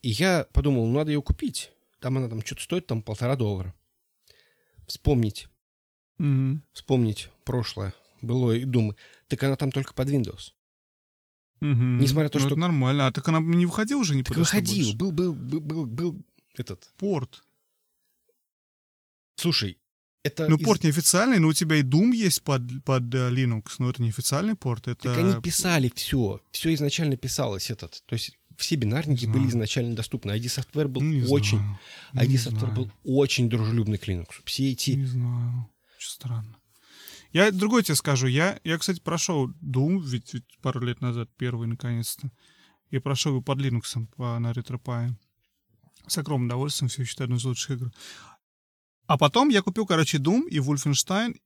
И 0.02 0.10
я 0.10 0.46
подумал, 0.52 0.86
ну, 0.86 0.94
надо 0.98 1.10
ее 1.10 1.22
купить. 1.22 1.72
Там 2.00 2.16
она 2.18 2.28
там 2.28 2.44
что-то 2.44 2.62
стоит, 2.62 2.86
там 2.86 3.02
полтора 3.02 3.34
доллара. 3.36 3.74
Вспомнить, 4.86 5.48
Мгм. 6.18 6.62
вспомнить 6.72 7.30
прошлое, 7.44 7.92
было 8.22 8.52
и 8.52 8.64
думаю, 8.64 8.96
так 9.26 9.42
она 9.42 9.56
там 9.56 9.70
только 9.72 9.92
под 9.94 10.08
Windows. 10.08 10.52
Мгм. 11.60 11.98
Несмотря 11.98 12.24
на 12.24 12.30
то, 12.30 12.38
Ну, 12.38 12.44
что- 12.44 12.54
это 12.54 12.60
нормально. 12.60 13.06
А 13.08 13.12
так 13.12 13.26
она 13.28 13.40
не 13.40 13.66
выходила 13.66 13.98
уже 14.00 14.14
не 14.14 14.22
Так 14.22 14.36
выходил, 14.36 14.94
был, 14.94 15.10
был, 15.10 15.32
был, 15.34 15.60
был, 15.60 15.86
был 15.86 16.22
этот. 16.54 16.88
Порт. 16.96 17.42
Слушай, 19.36 19.78
это 20.22 20.48
Ну, 20.48 20.56
из- 20.56 20.64
порт 20.64 20.84
неофициальный, 20.84 21.38
но 21.40 21.48
у 21.48 21.52
тебя 21.52 21.76
и 21.76 21.82
Doom 21.82 22.12
есть 22.14 22.42
под, 22.42 22.62
под 22.84 23.12
э, 23.14 23.30
Linux, 23.30 23.74
но 23.78 23.90
это 23.90 24.00
неофициальный 24.02 24.54
порт, 24.54 24.86
это... 24.88 25.02
Так 25.08 25.18
они 25.18 25.40
писали 25.42 25.90
все. 25.94 26.40
Все 26.52 26.72
изначально 26.74 27.16
писалось 27.16 27.70
этот. 27.70 28.02
То 28.06 28.14
есть 28.14 28.37
все 28.58 28.74
бинарники 28.74 29.24
Не 29.24 29.32
были 29.32 29.42
знаю. 29.42 29.50
изначально 29.50 29.94
доступны. 29.96 30.32
ID 30.32 30.44
Software 30.46 30.88
был 30.88 31.00
Ну, 31.00 31.12
не 31.12 31.22
очень... 31.24 31.58
знаю. 31.58 31.78
ID 32.14 32.26
Не 32.26 32.36
Software 32.36 32.58
знаю. 32.58 32.74
был 32.74 32.92
очень 33.04 33.48
дружелюбный 33.48 33.98
к 33.98 34.08
Linux. 34.08 34.26
Все 34.44 34.72
эти... 34.72 34.90
Не 34.90 35.06
знаю. 35.06 35.70
Очень 35.96 36.10
странно. 36.10 36.56
Я 37.32 37.52
другой 37.52 37.84
тебе 37.84 37.94
скажу. 37.94 38.26
Я, 38.26 38.58
я 38.64 38.76
кстати, 38.78 39.00
прошел 39.00 39.48
Doom, 39.62 40.00
ведь, 40.02 40.34
ведь 40.34 40.44
пару 40.60 40.80
лет 40.80 41.00
назад, 41.00 41.30
первый, 41.36 41.68
наконец-то. 41.68 42.30
И 42.90 42.98
прошел 42.98 43.32
его 43.32 43.42
под 43.42 43.58
Linux 43.60 44.06
по, 44.16 44.38
на 44.38 44.50
RetroPie. 44.50 45.12
С 46.08 46.18
огромным 46.18 46.48
удовольствием, 46.48 46.88
все 46.88 47.04
считаю, 47.04 47.26
одну 47.26 47.36
из 47.36 47.44
лучших 47.44 47.70
игр. 47.76 47.92
А 49.06 49.16
потом 49.18 49.50
я 49.50 49.62
купил, 49.62 49.86
короче, 49.86 50.18
Doom 50.18 50.48
и 50.48 50.58
Wolfenstein, 50.58 51.36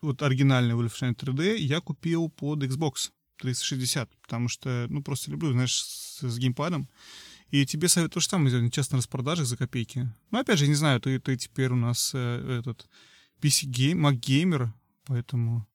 вот 0.00 0.22
оригинальный 0.22 0.74
Wolfenstein 0.74 1.14
3D, 1.16 1.56
я 1.58 1.80
купил 1.80 2.28
под 2.30 2.62
Xbox 2.62 3.10
360, 3.42 4.08
потому 4.22 4.48
что, 4.48 4.86
ну, 4.88 5.02
просто 5.02 5.30
люблю, 5.30 5.52
знаешь, 5.52 5.74
с, 5.74 6.22
с 6.22 6.38
геймпадом. 6.38 6.88
И 7.50 7.66
тебе 7.66 7.88
советую 7.88 8.14
то 8.14 8.20
же 8.20 8.28
самое 8.28 8.48
сделать, 8.48 8.72
часто 8.72 8.94
на 8.94 8.98
распродажах 8.98 9.46
за 9.46 9.58
копейки. 9.58 10.08
Ну, 10.30 10.38
опять 10.38 10.58
же, 10.58 10.68
не 10.68 10.74
знаю, 10.74 11.00
ты, 11.00 11.18
ты 11.18 11.36
теперь 11.36 11.70
у 11.70 11.76
нас 11.76 12.12
э, 12.14 12.58
этот 12.60 12.88
PC-гейм, 13.42 14.06
Mac 14.06 14.14
геймер, 14.14 14.72
поэтому... 15.04 15.66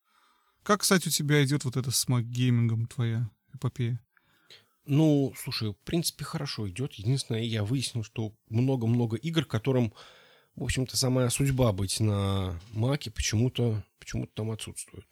Как, 0.64 0.82
кстати, 0.82 1.08
у 1.08 1.12
тебя 1.12 1.44
идет 1.46 1.66
вот 1.66 1.78
это 1.78 1.92
с 1.92 2.08
Mac 2.08 2.24
геймингом 2.24 2.88
твоя 2.88 3.30
эпопея? 3.54 4.02
Ну, 4.86 5.34
слушай, 5.38 5.72
в 5.72 5.78
принципе, 5.86 6.24
хорошо 6.24 6.68
идет. 6.70 6.94
Единственное, 6.94 7.44
я 7.44 7.64
выяснил, 7.64 8.04
что 8.04 8.34
много-много 8.50 9.18
игр, 9.18 9.46
которым, 9.46 9.94
в 10.56 10.64
общем-то, 10.64 10.98
самая 10.98 11.30
судьба 11.30 11.74
быть 11.74 12.00
на 12.00 12.60
Маке, 12.72 13.12
почему-то 13.12 13.84
почему 14.00 14.26
там 14.28 14.52
отсутствует. 14.52 15.06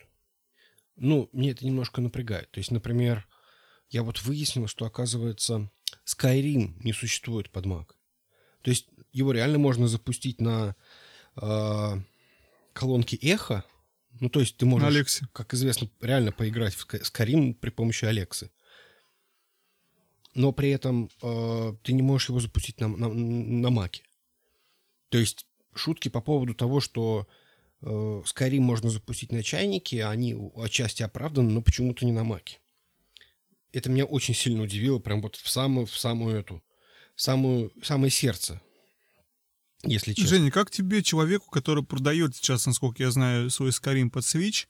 Ну, 0.95 1.29
мне 1.33 1.51
это 1.51 1.65
немножко 1.65 2.01
напрягает. 2.01 2.49
То 2.51 2.59
есть, 2.59 2.71
например, 2.71 3.27
я 3.89 4.03
вот 4.03 4.21
выяснил, 4.23 4.67
что, 4.67 4.85
оказывается, 4.85 5.69
Skyrim 6.05 6.73
не 6.83 6.93
существует 6.93 7.49
под 7.49 7.65
Mac. 7.65 7.87
То 8.61 8.71
есть 8.71 8.87
его 9.11 9.31
реально 9.31 9.59
можно 9.59 9.87
запустить 9.87 10.41
на 10.41 10.75
э, 11.35 11.93
колонке 12.73 13.17
эхо. 13.17 13.63
Ну, 14.19 14.29
то 14.29 14.39
есть 14.39 14.57
ты 14.57 14.65
можешь, 14.65 14.87
Алексе. 14.87 15.27
как 15.33 15.53
известно, 15.53 15.89
реально 16.01 16.31
поиграть 16.31 16.73
в 16.73 16.87
Skyrim 16.87 17.53
при 17.53 17.69
помощи 17.69 18.05
Алексы. 18.05 18.49
Но 20.33 20.51
при 20.51 20.69
этом 20.69 21.09
э, 21.21 21.75
ты 21.83 21.93
не 21.93 22.01
можешь 22.01 22.29
его 22.29 22.39
запустить 22.39 22.79
на, 22.79 22.87
на, 22.87 23.07
на 23.09 23.69
Маке. 23.69 24.03
То 25.09 25.17
есть 25.17 25.45
шутки 25.73 26.09
по 26.09 26.21
поводу 26.21 26.53
того, 26.53 26.79
что 26.79 27.27
э, 27.85 28.23
Skyrim 28.25 28.59
можно 28.59 28.89
запустить 28.89 29.31
на 29.31 29.43
чайнике, 29.43 30.05
они 30.05 30.35
отчасти 30.55 31.03
оправданы, 31.03 31.51
но 31.51 31.61
почему-то 31.61 32.05
не 32.05 32.11
на 32.11 32.23
Маке. 32.23 32.59
Это 33.71 33.89
меня 33.89 34.05
очень 34.05 34.33
сильно 34.33 34.63
удивило, 34.63 34.99
прям 34.99 35.21
вот 35.21 35.35
в 35.35 35.49
самую, 35.49 35.85
в 35.85 35.97
самую 35.97 36.37
эту, 36.37 36.63
в 37.15 37.21
самую, 37.21 37.71
в 37.79 37.85
самое 37.85 38.11
сердце, 38.11 38.61
если 39.83 40.13
честно. 40.13 40.29
Женя, 40.29 40.51
как 40.51 40.71
тебе, 40.71 41.03
человеку, 41.03 41.49
который 41.49 41.83
продает 41.83 42.35
сейчас, 42.35 42.65
насколько 42.65 43.03
я 43.03 43.11
знаю, 43.11 43.49
свой 43.49 43.69
Skyrim 43.69 44.09
под 44.09 44.23
Switch, 44.23 44.67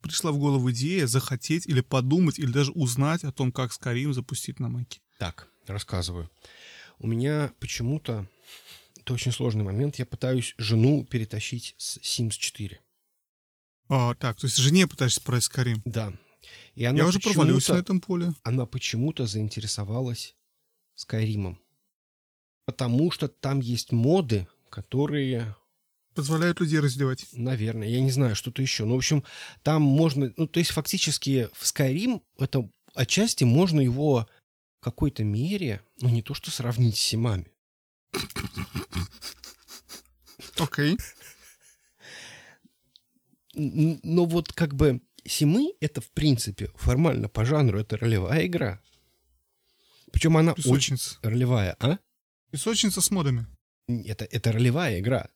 пришла 0.00 0.32
в 0.32 0.38
голову 0.38 0.70
идея 0.70 1.06
захотеть 1.06 1.66
или 1.66 1.80
подумать, 1.80 2.38
или 2.38 2.50
даже 2.50 2.72
узнать 2.72 3.24
о 3.24 3.32
том, 3.32 3.52
как 3.52 3.72
Skyrim 3.72 4.12
запустить 4.12 4.60
на 4.60 4.68
Маке? 4.68 5.00
Так, 5.18 5.48
рассказываю. 5.66 6.30
У 6.98 7.06
меня 7.06 7.52
почему-то, 7.58 8.28
это 9.06 9.14
очень 9.14 9.30
сложный 9.30 9.62
момент, 9.62 9.96
я 10.00 10.04
пытаюсь 10.04 10.56
жену 10.58 11.04
перетащить 11.04 11.76
с 11.78 11.98
Sims 11.98 12.32
4. 12.32 12.80
А, 13.88 14.14
так, 14.16 14.36
то 14.36 14.46
есть 14.48 14.56
жене 14.56 14.88
пытаешься 14.88 15.20
продать 15.20 15.44
Skyrim. 15.44 15.80
Да. 15.84 16.12
И 16.74 16.84
она 16.84 16.98
Я 16.98 17.06
уже 17.06 17.20
провалился 17.20 17.74
на 17.74 17.78
этом 17.78 18.00
поле. 18.00 18.32
она 18.42 18.66
почему-то 18.66 19.26
заинтересовалась 19.26 20.34
Скайримом. 20.96 21.60
Потому 22.64 23.12
что 23.12 23.28
там 23.28 23.60
есть 23.60 23.92
моды, 23.92 24.48
которые, 24.70 25.54
Позволяют 26.16 26.58
людей 26.58 26.80
разделать. 26.80 27.28
наверное, 27.32 27.86
я 27.86 28.00
не 28.00 28.10
знаю, 28.10 28.34
что-то 28.34 28.60
еще. 28.60 28.86
Ну, 28.86 28.94
в 28.94 28.98
общем, 28.98 29.22
там 29.62 29.82
можно... 29.82 30.32
Ну, 30.36 30.48
то 30.48 30.58
есть, 30.58 30.72
фактически, 30.72 31.48
в 31.52 31.62
Skyrim 31.62 32.22
это 32.40 32.68
отчасти 32.94 33.44
можно 33.44 33.80
его 33.80 34.26
в 34.80 34.84
какой-то 34.84 35.22
мере, 35.22 35.80
ну, 36.00 36.08
не 36.08 36.22
то 36.22 36.34
что 36.34 36.50
сравнить 36.50 36.96
с 36.96 37.00
Симами. 37.00 37.52
Окей. 40.58 40.98
Но 43.54 44.24
вот 44.26 44.52
как 44.52 44.74
бы 44.74 45.00
Симы— 45.28 45.72
это, 45.80 46.00
в 46.00 46.10
принципе, 46.10 46.70
формально 46.76 47.28
по 47.28 47.44
жанру 47.44 47.80
это 47.80 47.96
ролевая 47.96 48.46
игра. 48.46 48.80
Причем 50.12 50.36
она 50.36 50.52
очень 50.52 50.62
Песочница. 50.62 51.18
ролевая, 51.22 51.76
а? 51.80 51.98
Песочница 52.50 53.00
с 53.00 53.10
модами. 53.10 53.46
Это, 53.88 54.24
это 54.24 54.52
ролевая 54.52 55.00
игра. 55.00 55.28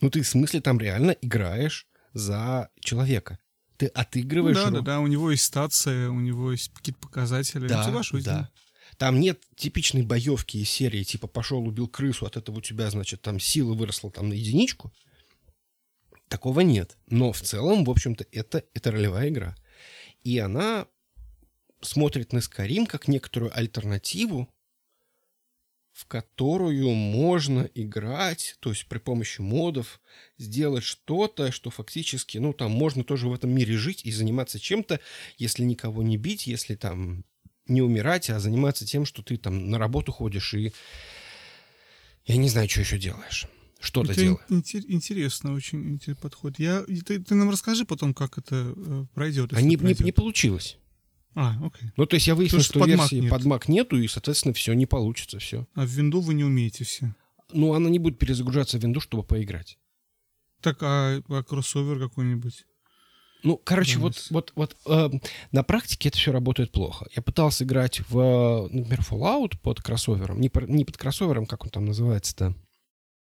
Ну, 0.00 0.10
ты 0.10 0.22
в 0.22 0.28
смысле 0.28 0.60
там 0.60 0.78
реально 0.78 1.12
играешь 1.12 1.86
за 2.12 2.70
человека. 2.80 3.38
Ты 3.76 3.86
отыгрываешь... 3.86 4.56
Ну 4.56 4.64
да, 4.64 4.70
да, 4.70 4.76
роль. 4.76 4.84
да, 4.84 5.00
у 5.00 5.06
него 5.06 5.30
есть 5.30 5.44
стация, 5.44 6.08
у 6.08 6.20
него 6.20 6.52
есть 6.52 6.72
какие-то 6.72 7.00
показатели. 7.00 7.66
Да, 7.66 7.84
да. 8.24 8.50
Там 9.02 9.18
нет 9.18 9.42
типичной 9.56 10.02
боевки 10.02 10.58
из 10.58 10.70
серии, 10.70 11.02
типа 11.02 11.26
пошел, 11.26 11.66
убил 11.66 11.88
крысу, 11.88 12.24
от 12.24 12.36
этого 12.36 12.58
у 12.58 12.60
тебя, 12.60 12.88
значит, 12.88 13.20
там 13.20 13.40
сила 13.40 13.74
выросла 13.74 14.12
там 14.12 14.28
на 14.28 14.34
единичку. 14.34 14.92
Такого 16.28 16.60
нет. 16.60 16.96
Но 17.08 17.32
в 17.32 17.40
целом, 17.40 17.84
в 17.84 17.90
общем-то, 17.90 18.24
это, 18.30 18.62
это 18.74 18.92
ролевая 18.92 19.30
игра. 19.30 19.56
И 20.22 20.38
она 20.38 20.86
смотрит 21.80 22.32
на 22.32 22.38
Skyrim 22.38 22.86
как 22.86 23.08
некоторую 23.08 23.50
альтернативу, 23.58 24.48
в 25.90 26.06
которую 26.06 26.90
можно 26.90 27.68
играть, 27.74 28.56
то 28.60 28.70
есть 28.70 28.86
при 28.86 28.98
помощи 28.98 29.40
модов 29.40 30.00
сделать 30.38 30.84
что-то, 30.84 31.50
что 31.50 31.70
фактически, 31.70 32.38
ну, 32.38 32.52
там 32.52 32.70
можно 32.70 33.02
тоже 33.02 33.26
в 33.26 33.34
этом 33.34 33.50
мире 33.50 33.76
жить 33.76 34.04
и 34.04 34.12
заниматься 34.12 34.60
чем-то, 34.60 35.00
если 35.38 35.64
никого 35.64 36.04
не 36.04 36.18
бить, 36.18 36.46
если 36.46 36.76
там 36.76 37.24
не 37.66 37.82
умирать, 37.82 38.30
а 38.30 38.40
заниматься 38.40 38.86
тем, 38.86 39.04
что 39.04 39.22
ты 39.22 39.36
там 39.36 39.70
на 39.70 39.78
работу 39.78 40.12
ходишь 40.12 40.54
и 40.54 40.72
я 42.24 42.36
не 42.36 42.48
знаю, 42.48 42.68
что 42.68 42.80
еще 42.80 42.98
делаешь. 42.98 43.46
Что-то 43.80 44.12
Это 44.12 44.20
делаешь. 44.20 44.40
ин- 44.48 44.60
интер- 44.60 44.84
интересно, 44.86 45.54
очень 45.54 45.94
интересный 45.94 46.22
подход. 46.22 46.58
Я, 46.60 46.84
ты, 46.84 47.18
ты 47.18 47.34
нам 47.34 47.50
расскажи 47.50 47.84
потом, 47.84 48.14
как 48.14 48.38
это 48.38 48.72
э, 48.76 49.04
пройдет. 49.12 49.52
А 49.52 49.60
не, 49.60 49.70
не, 49.70 49.76
пройдет. 49.76 50.00
не 50.02 50.12
получилось. 50.12 50.78
А, 51.34 51.56
окей. 51.64 51.90
Ну, 51.96 52.06
то 52.06 52.14
есть 52.14 52.28
я 52.28 52.36
выяснил, 52.36 52.60
Потому 52.60 52.84
что 52.84 52.94
что 52.96 53.02
версии 53.02 53.22
нет. 53.22 53.30
под 53.30 53.42
Mac 53.42 53.64
нету, 53.66 53.98
и, 53.98 54.06
соответственно, 54.06 54.54
все 54.54 54.72
не 54.74 54.86
получится, 54.86 55.40
все. 55.40 55.66
А 55.74 55.84
в 55.84 55.88
винду 55.88 56.20
вы 56.20 56.34
не 56.34 56.44
умеете 56.44 56.84
все. 56.84 57.12
Ну, 57.52 57.74
она 57.74 57.90
не 57.90 57.98
будет 57.98 58.18
перезагружаться 58.20 58.78
в 58.78 58.82
винду, 58.82 59.00
чтобы 59.00 59.24
поиграть. 59.24 59.78
Так, 60.60 60.78
а, 60.82 61.20
а 61.28 61.42
кроссовер 61.42 61.98
какой-нибудь? 61.98 62.64
Ну, 63.42 63.56
короче, 63.56 63.98
вот, 63.98 64.26
вот, 64.30 64.52
вот 64.54 64.76
э, 64.86 65.10
на 65.50 65.62
практике 65.64 66.08
это 66.10 66.18
все 66.18 66.30
работает 66.32 66.70
плохо. 66.70 67.06
Я 67.16 67.22
пытался 67.22 67.64
играть 67.64 68.00
в, 68.08 68.18
э, 68.18 68.68
например, 68.70 69.00
Fallout 69.00 69.58
под 69.60 69.82
кроссовером. 69.82 70.40
Не, 70.40 70.48
пр- 70.48 70.68
не 70.68 70.84
под 70.84 70.96
кроссовером, 70.96 71.46
как 71.46 71.64
он 71.64 71.70
там 71.70 71.84
называется-то. 71.84 72.54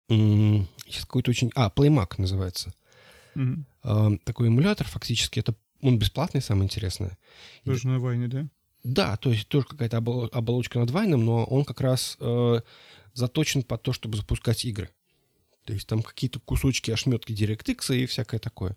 Сейчас 0.09 1.05
какой-то 1.05 1.31
очень... 1.31 1.51
А, 1.55 1.71
PlayMac 1.71 2.15
называется. 2.19 2.75
Мгм. 3.35 3.67
Э, 3.85 4.11
такой 4.25 4.49
эмулятор, 4.49 4.87
фактически, 4.87 5.39
это 5.39 5.55
он 5.81 5.99
бесплатный, 5.99 6.43
самое 6.43 6.65
интересное. 6.65 7.17
И 7.65 7.71
Тоже 7.71 7.89
на 7.89 7.99
вайне, 7.99 8.29
да? 8.29 8.47
Да, 8.85 9.17
то 9.17 9.31
есть 9.31 9.49
тоже 9.49 9.67
какая-то 9.67 9.99
оболо- 9.99 10.29
оболочка 10.33 10.79
над 10.81 10.91
вайном, 10.91 11.25
но 11.25 11.45
он 11.45 11.65
как 11.65 11.81
раз 11.81 12.17
э, 12.21 12.61
заточен 13.15 13.63
под 13.63 13.83
то, 13.83 13.93
чтобы 13.93 14.17
запускать 14.17 14.65
игры. 14.65 14.91
То 15.65 15.73
есть 15.73 15.87
там 15.87 16.03
какие-то 16.03 16.41
кусочки, 16.41 16.91
ошметки 16.91 17.33
DirectX 17.33 17.97
и 17.97 18.07
всякое 18.07 18.41
такое. 18.41 18.77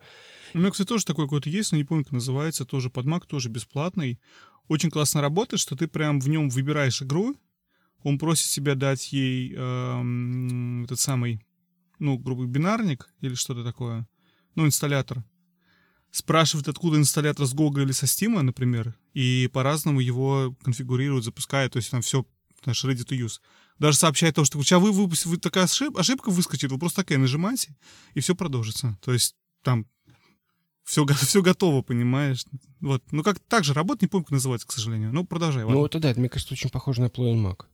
У 0.53 0.59
меня, 0.59 0.71
кстати, 0.71 0.87
тоже 0.87 1.05
такой 1.05 1.25
какой-то 1.25 1.49
есть, 1.49 1.71
но 1.71 1.77
не 1.77 1.83
помню, 1.83 2.03
как 2.03 2.13
называется, 2.13 2.65
тоже 2.65 2.89
под 2.89 3.05
Mac, 3.05 3.25
тоже 3.27 3.49
бесплатный. 3.49 4.19
Очень 4.67 4.91
классно 4.91 5.21
работает, 5.21 5.59
что 5.59 5.75
ты 5.75 5.87
прям 5.87 6.19
в 6.19 6.29
нем 6.29 6.49
выбираешь 6.49 7.01
игру, 7.01 7.35
он 8.03 8.19
просит 8.19 8.51
тебя 8.51 8.75
дать 8.75 9.11
ей 9.11 9.53
эм, 9.55 10.83
этот 10.83 10.99
самый, 10.99 11.43
ну, 11.97 12.19
грубый 12.19 12.47
бинарник 12.47 13.09
или 13.21 13.33
что-то 13.33 13.63
такое, 13.63 14.07
ну, 14.53 14.65
инсталлятор. 14.65 15.23
Спрашивает, 16.11 16.67
откуда 16.67 16.97
инсталлятор 16.97 17.45
с 17.47 17.53
Google 17.53 17.81
или 17.81 17.91
со 17.91 18.05
Steam, 18.05 18.39
например, 18.41 18.95
и 19.13 19.49
по-разному 19.51 19.99
его 19.99 20.55
конфигурирует, 20.63 21.23
запускает, 21.23 21.73
то 21.73 21.77
есть 21.77 21.89
там 21.89 22.01
все 22.01 22.25
наш 22.65 22.85
ready 22.85 23.05
to 23.05 23.17
use, 23.17 23.41
даже 23.79 23.97
сообщает 23.97 24.33
о 24.33 24.37
том, 24.37 24.45
что 24.45 24.57
у 24.57 24.63
тебя 24.63 24.79
вы, 24.79 24.91
вы, 24.91 25.07
вы 25.07 25.37
такая 25.37 25.65
ошиб, 25.65 25.97
ошибка 25.97 26.29
выскочит, 26.29 26.71
вы 26.71 26.79
просто 26.79 27.01
такая 27.01 27.17
нажимаете, 27.17 27.75
и 28.13 28.19
все 28.19 28.35
продолжится. 28.35 28.97
То 29.01 29.13
есть 29.13 29.35
там 29.63 29.85
все, 30.85 31.05
все 31.15 31.41
готово, 31.41 31.81
понимаешь? 31.81 32.45
Вот. 32.79 33.03
Ну, 33.11 33.23
как 33.23 33.39
так 33.39 33.63
же 33.63 33.73
работает, 33.73 34.03
не 34.03 34.07
помню, 34.07 34.25
как 34.25 34.31
называется, 34.31 34.67
к 34.67 34.71
сожалению. 34.71 35.11
Ну, 35.11 35.25
продолжай. 35.25 35.63
Ладно. 35.63 35.79
Ну, 35.79 35.85
это 35.85 35.99
да, 35.99 36.11
это, 36.11 36.19
мне 36.19 36.29
кажется, 36.29 36.53
очень 36.53 36.69
похоже 36.69 37.01
на 37.01 37.07
Play 37.07 37.35
Mac. 37.35 37.65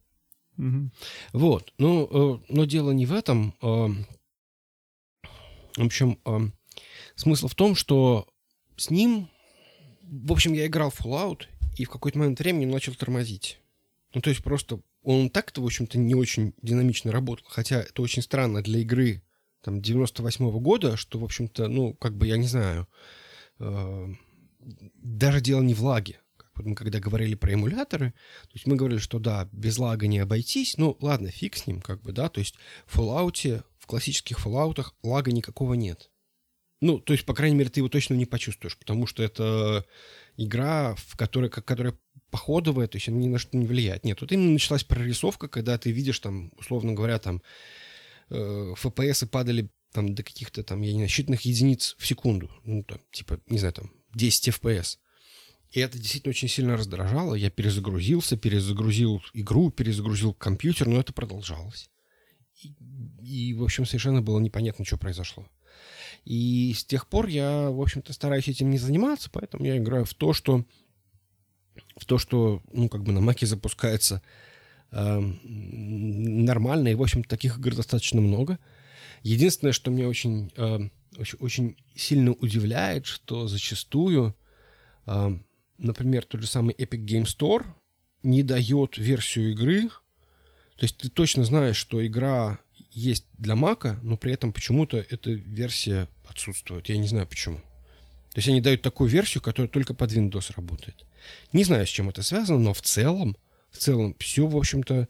Угу. 0.58 0.92
Вот. 1.34 1.74
Ну, 1.78 2.10
э, 2.12 2.40
но 2.50 2.66
дело 2.66 2.92
не 2.92 3.06
в 3.06 3.14
этом. 3.14 3.54
Э, 3.62 3.88
в 5.78 5.86
общем, 5.86 6.20
э, 6.26 6.40
смысл 7.16 7.48
в 7.48 7.56
том, 7.56 7.76
что 7.76 8.28
с 8.76 8.90
ним... 8.90 9.30
В 10.02 10.32
общем, 10.34 10.54
я 10.54 10.68
играл 10.68 10.90
в 10.90 11.00
Fallout, 11.00 11.44
и 11.78 11.86
в 11.86 11.90
какой-то 11.90 12.20
момент 12.20 12.40
времени 12.40 12.66
начал 12.66 12.94
тормозить. 12.96 13.60
Ну, 14.14 14.20
то 14.20 14.30
есть 14.30 14.44
просто 14.44 14.82
он 15.04 15.30
так-то, 15.30 15.62
в 15.62 15.66
общем-то, 15.66 15.98
не 15.98 16.16
очень 16.16 16.54
динамично 16.62 17.12
работал. 17.12 17.46
Хотя 17.50 17.82
это 17.82 18.02
очень 18.02 18.22
странно 18.22 18.62
для 18.62 18.80
игры 18.80 19.24
там 19.62 19.80
98-го 19.80 20.60
года, 20.60 20.98
что, 20.98 21.20
в 21.20 21.24
общем-то, 21.24 21.68
ну, 21.68 21.94
как 21.94 22.18
бы, 22.18 22.28
я 22.28 22.38
не 22.38 22.48
знаю, 22.48 22.88
э, 23.60 24.08
даже 24.60 25.42
дело 25.42 25.62
не 25.62 25.74
в 25.74 25.84
лаге. 25.84 26.20
Вот 26.56 26.66
мы 26.66 26.76
когда 26.76 27.00
говорили 27.00 27.36
про 27.36 27.54
эмуляторы, 27.54 28.12
то 28.44 28.54
есть 28.54 28.68
мы 28.68 28.76
говорили, 28.76 29.00
что 29.00 29.20
да, 29.20 29.48
без 29.52 29.78
лага 29.78 30.08
не 30.08 30.20
обойтись, 30.20 30.78
ну 30.78 30.98
ладно, 31.00 31.30
фиг 31.32 31.56
с 31.56 31.66
ним, 31.66 31.82
как 31.82 32.02
бы, 32.02 32.12
да, 32.12 32.30
то 32.30 32.40
есть 32.40 32.56
в 32.86 33.00
Fallout, 33.00 33.64
в 33.80 33.86
классических 33.88 34.46
Fallout 34.46 34.84
лага 35.02 35.32
никакого 35.32 35.76
нет. 35.76 36.12
Ну, 36.82 37.00
то 37.00 37.14
есть, 37.14 37.26
по 37.26 37.36
крайней 37.36 37.56
мере, 37.56 37.70
ты 37.70 37.80
его 37.80 37.90
точно 37.90 38.16
не 38.16 38.26
почувствуешь, 38.26 38.78
потому 38.78 39.06
что 39.06 39.22
это 39.22 39.86
игра, 40.38 40.96
в 40.96 41.16
которой, 41.16 41.50
которая 41.50 41.98
походовая, 42.30 42.88
то 42.88 42.98
есть 42.98 43.10
она 43.10 43.18
ни 43.18 43.28
на 43.28 43.38
что 43.38 43.58
не 43.58 43.66
влияет. 43.66 44.06
Нет, 44.06 44.18
тут 44.20 44.32
именно 44.32 44.52
началась 44.52 44.84
прорисовка, 44.84 45.48
когда 45.48 45.78
ты 45.78 45.92
видишь 45.92 46.20
там, 46.20 46.52
условно 46.58 46.94
говоря, 46.94 47.20
там 47.20 47.42
э, 48.30 48.74
FPS 48.82 49.28
падали 49.28 49.70
там 49.92 50.16
до 50.16 50.24
каких-то 50.24 50.64
там, 50.64 50.82
я 50.82 50.94
не 50.94 51.06
знаю, 51.06 51.10
считанных 51.10 51.42
единиц 51.44 51.96
в 52.00 52.08
секунду. 52.08 52.50
Ну, 52.64 52.84
там, 52.84 53.00
типа, 53.12 53.40
не 53.48 53.60
знаю, 53.60 53.74
там, 53.74 53.92
10 54.16 54.50
FPS. 54.50 54.98
И 55.72 55.80
это 55.80 55.98
действительно 55.98 56.32
очень 56.32 56.48
сильно 56.48 56.78
раздражало. 56.78 57.36
Я 57.36 57.50
перезагрузился, 57.50 58.38
перезагрузил 58.38 59.22
игру, 59.34 59.72
перезагрузил 59.72 60.34
компьютер, 60.34 60.88
но 60.88 61.00
это 61.00 61.14
продолжалось. 61.14 61.90
И, 62.62 62.74
и 63.22 63.54
в 63.54 63.64
общем, 63.64 63.86
совершенно 63.86 64.22
было 64.22 64.40
непонятно, 64.40 64.86
что 64.86 64.98
произошло. 64.98 65.48
И 66.26 66.74
с 66.76 66.86
тех 66.86 67.08
пор 67.08 67.28
я, 67.28 67.70
в 67.70 67.82
общем-то, 67.82 68.14
стараюсь 68.14 68.48
этим 68.48 68.70
не 68.70 68.78
заниматься, 68.78 69.30
поэтому 69.32 69.66
я 69.66 69.78
играю 69.78 70.06
в 70.06 70.14
то, 70.14 70.34
что 70.34 70.66
в 71.98 72.06
то, 72.06 72.18
что, 72.18 72.62
ну, 72.72 72.90
как 72.90 73.04
бы 73.04 73.12
на 73.12 73.22
Маке 73.22 73.46
запускается 73.46 74.22
э, 74.92 75.20
нормально, 75.20 76.90
и, 76.90 76.96
в 76.96 77.02
общем, 77.02 77.24
таких 77.24 77.58
игр 77.58 77.76
достаточно 77.76 78.22
много. 78.22 78.60
Единственное, 79.24 79.72
что 79.72 79.92
меня 79.92 80.08
очень, 80.08 80.52
э, 80.58 80.80
очень, 81.18 81.38
очень 81.40 81.78
сильно 81.96 82.32
удивляет, 82.32 83.06
что 83.06 83.48
зачастую 83.48 84.36
э, 85.06 85.38
например, 85.82 86.26
тот 86.26 86.42
же 86.42 86.48
самый 86.48 86.76
Epic 86.76 87.06
Game 87.06 87.26
Store 87.26 87.66
не 88.24 88.44
дает 88.44 88.98
версию 88.98 89.52
игры. 89.52 89.90
То 90.78 90.84
есть 90.84 90.98
ты 90.98 91.10
точно 91.10 91.44
знаешь, 91.44 91.78
что 91.78 92.06
игра 92.06 92.60
есть 92.92 93.26
для 93.38 93.56
Мака, 93.56 94.00
но 94.04 94.18
при 94.18 94.34
этом 94.34 94.54
почему-то 94.54 94.98
эта 94.98 95.32
версия 95.32 96.08
отсутствует. 96.26 96.90
Я 96.90 96.98
не 96.98 97.08
знаю 97.08 97.28
почему. 97.28 97.58
То 97.58 98.38
есть 98.38 98.48
они 98.48 98.62
дают 98.62 98.82
такую 98.82 99.10
версию, 99.10 99.42
которая 99.42 99.70
только 99.70 99.94
под 99.94 100.12
Windows 100.12 100.54
работает. 100.56 101.06
Не 101.52 101.64
знаю, 101.64 101.86
с 101.86 101.90
чем 101.90 102.10
это 102.10 102.24
связано, 102.24 102.60
но 102.60 102.74
в 102.74 102.82
целом, 102.82 103.36
в 103.72 103.78
целом 103.78 104.16
все, 104.20 104.48
в 104.48 104.56
общем-то, 104.56 105.10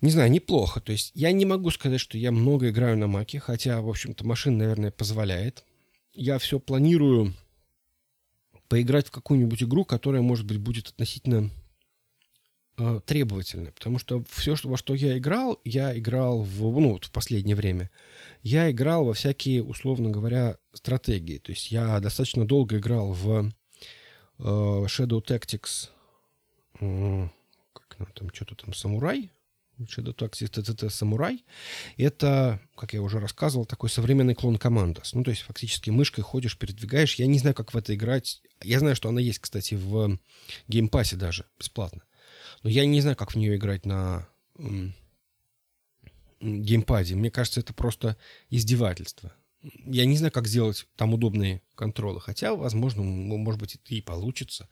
не 0.00 0.10
знаю, 0.10 0.30
неплохо. 0.30 0.80
То 0.80 0.92
есть 0.92 1.12
я 1.14 1.32
не 1.32 1.44
могу 1.44 1.70
сказать, 1.70 2.00
что 2.00 2.16
я 2.16 2.32
много 2.32 2.70
играю 2.70 2.96
на 2.96 3.06
Маке, 3.06 3.40
хотя, 3.40 3.80
в 3.80 3.88
общем-то, 3.88 4.26
машина, 4.26 4.58
наверное, 4.58 4.90
позволяет. 4.90 5.64
Я 6.12 6.38
все 6.38 6.58
планирую 6.58 7.34
поиграть 8.68 9.08
в 9.08 9.10
какую-нибудь 9.10 9.62
игру, 9.62 9.84
которая, 9.84 10.22
может 10.22 10.46
быть, 10.46 10.58
будет 10.58 10.88
относительно 10.88 11.50
э, 12.78 13.00
требовательная. 13.04 13.72
Потому 13.72 13.98
что 13.98 14.24
все, 14.30 14.56
что, 14.56 14.68
во 14.68 14.76
что 14.76 14.94
я 14.94 15.18
играл, 15.18 15.60
я 15.64 15.96
играл 15.98 16.42
в, 16.42 16.60
ну, 16.80 16.92
вот 16.92 17.06
в 17.06 17.10
последнее 17.10 17.56
время. 17.56 17.90
Я 18.42 18.70
играл 18.70 19.04
во 19.04 19.14
всякие, 19.14 19.62
условно 19.62 20.10
говоря, 20.10 20.58
стратегии. 20.72 21.38
То 21.38 21.52
есть 21.52 21.70
я 21.70 21.98
достаточно 22.00 22.46
долго 22.46 22.78
играл 22.78 23.12
в 23.12 23.50
э, 24.38 24.42
Shadow 24.42 25.24
Tactics, 25.24 25.88
как 26.78 28.12
там, 28.12 28.30
что-то 28.32 28.56
там, 28.56 28.74
самурай, 28.74 29.30
Shadow 29.80 30.14
Tactics 30.14 30.50
TTT 30.50 30.90
Самурай. 30.90 31.44
Это, 31.96 32.60
как 32.76 32.92
я 32.92 33.02
уже 33.02 33.18
рассказывал, 33.18 33.66
такой 33.66 33.90
современный 33.90 34.34
клон 34.34 34.56
Commandos. 34.56 35.14
Ну, 35.14 35.24
то 35.24 35.30
есть 35.30 35.42
фактически 35.42 35.90
мышкой 35.90 36.22
ходишь, 36.22 36.56
передвигаешь. 36.56 37.16
Я 37.16 37.26
не 37.26 37.38
знаю, 37.38 37.54
как 37.54 37.74
в 37.74 37.76
это 37.76 37.94
играть. 37.94 38.42
Я 38.62 38.78
знаю, 38.78 38.96
что 38.96 39.08
она 39.08 39.20
есть, 39.20 39.40
кстати, 39.40 39.74
в 39.74 40.18
Game 40.68 40.89
Pass 40.89 41.11
е 41.11 41.16
даже, 41.16 41.46
бесплатно. 41.58 42.02
Но 42.64 42.70
я 42.70 42.86
не 42.86 43.00
знаю, 43.00 43.14
как 43.14 43.32
в 43.32 43.36
нее 43.36 43.56
играть 43.56 43.86
на 43.86 44.26
геймпаде. 46.40 47.14
Мне 47.14 47.30
кажется, 47.30 47.60
это 47.60 47.74
просто 47.74 48.16
издевательство. 48.48 49.32
Я 49.62 50.04
не 50.06 50.16
знаю, 50.16 50.32
как 50.32 50.48
сделать 50.48 50.86
там 50.96 51.14
удобные 51.14 51.62
контролы. 51.74 52.20
Хотя, 52.20 52.54
возможно, 52.54 53.02
может 53.02 53.60
быть, 53.60 53.78
и 53.86 54.00
получится. 54.00 54.68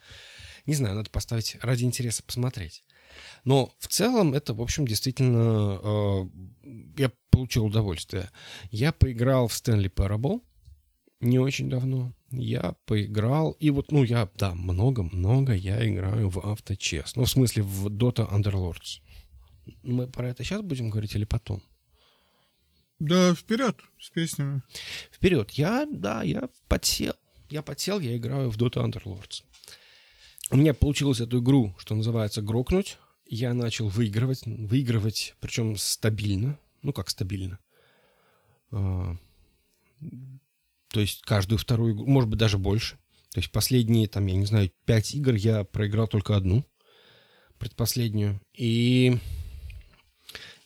Не 0.66 0.74
знаю, 0.74 0.96
надо 0.96 1.10
поставить 1.10 1.56
ради 1.60 1.84
интереса 1.84 2.22
посмотреть. 2.22 2.82
Но 3.44 3.74
в 3.78 3.88
целом 3.88 4.32
это, 4.32 4.54
в 4.54 4.62
общем, 4.62 4.86
действительно 4.86 5.78
э, 5.82 6.28
я 6.96 7.12
получил 7.30 7.66
удовольствие. 7.66 8.30
Я 8.70 8.92
поиграл 8.92 9.48
в 9.48 9.52
Stanley 9.52 9.92
Parable 9.92 10.40
не 11.22 11.38
очень 11.38 11.70
давно. 11.70 12.12
Я 12.30 12.74
поиграл, 12.86 13.52
и 13.52 13.70
вот, 13.70 13.92
ну, 13.92 14.04
я, 14.04 14.28
да, 14.36 14.54
много-много 14.54 15.54
я 15.54 15.86
играю 15.88 16.28
в 16.28 16.38
авточес. 16.38 17.16
Ну, 17.16 17.24
в 17.24 17.30
смысле, 17.30 17.62
в 17.62 17.86
Dota 17.88 18.30
Underlords. 18.30 19.00
Мы 19.82 20.08
про 20.08 20.28
это 20.28 20.44
сейчас 20.44 20.62
будем 20.62 20.90
говорить 20.90 21.14
или 21.14 21.24
потом? 21.24 21.62
Да, 22.98 23.34
вперед 23.34 23.78
с 24.00 24.10
песнями. 24.10 24.62
Вперед. 25.10 25.50
Я, 25.52 25.86
да, 25.90 26.22
я 26.22 26.48
подсел. 26.68 27.14
Я 27.50 27.62
подсел, 27.62 28.00
я 28.00 28.16
играю 28.16 28.50
в 28.50 28.56
Dota 28.56 28.84
Underlords. 28.84 29.42
У 30.50 30.56
меня 30.56 30.74
получилось 30.74 31.20
эту 31.20 31.40
игру, 31.40 31.74
что 31.78 31.94
называется, 31.94 32.42
грокнуть 32.42 32.98
я 33.34 33.54
начал 33.54 33.88
выигрывать, 33.88 34.42
выигрывать, 34.44 35.34
причем 35.40 35.76
стабильно. 35.78 36.58
Ну, 36.82 36.92
как 36.92 37.08
стабильно. 37.08 37.58
То 40.92 41.00
есть 41.00 41.22
каждую 41.22 41.58
вторую 41.58 41.94
игру, 41.94 42.06
может 42.06 42.28
быть, 42.28 42.38
даже 42.38 42.58
больше. 42.58 42.96
То 43.32 43.40
есть 43.40 43.50
последние, 43.50 44.08
там, 44.08 44.26
я 44.26 44.36
не 44.36 44.44
знаю, 44.44 44.70
пять 44.84 45.14
игр 45.14 45.34
я 45.34 45.64
проиграл 45.64 46.06
только 46.06 46.36
одну, 46.36 46.66
предпоследнюю. 47.58 48.40
И 48.52 49.18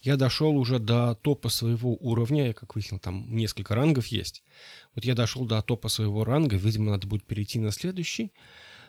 я 0.03 0.17
дошел 0.17 0.57
уже 0.57 0.81
до 0.81 1.15
топа 1.15 1.49
своего 1.49 1.97
уровня. 2.01 2.49
Я, 2.49 2.55
как 2.55 2.75
выяснил, 2.75 2.99
там 2.99 3.35
несколько 3.35 3.77
рангов 3.77 4.09
есть. 4.09 4.43
Вот 4.97 5.05
я 5.05 5.15
дошел 5.15 5.45
до 5.45 5.63
топа 5.63 5.89
своего 5.89 6.25
ранга. 6.25 6.57
Видимо, 6.57 6.91
надо 6.91 7.07
будет 7.07 7.25
перейти 7.25 7.61
на 7.61 7.71
следующий. 7.71 8.33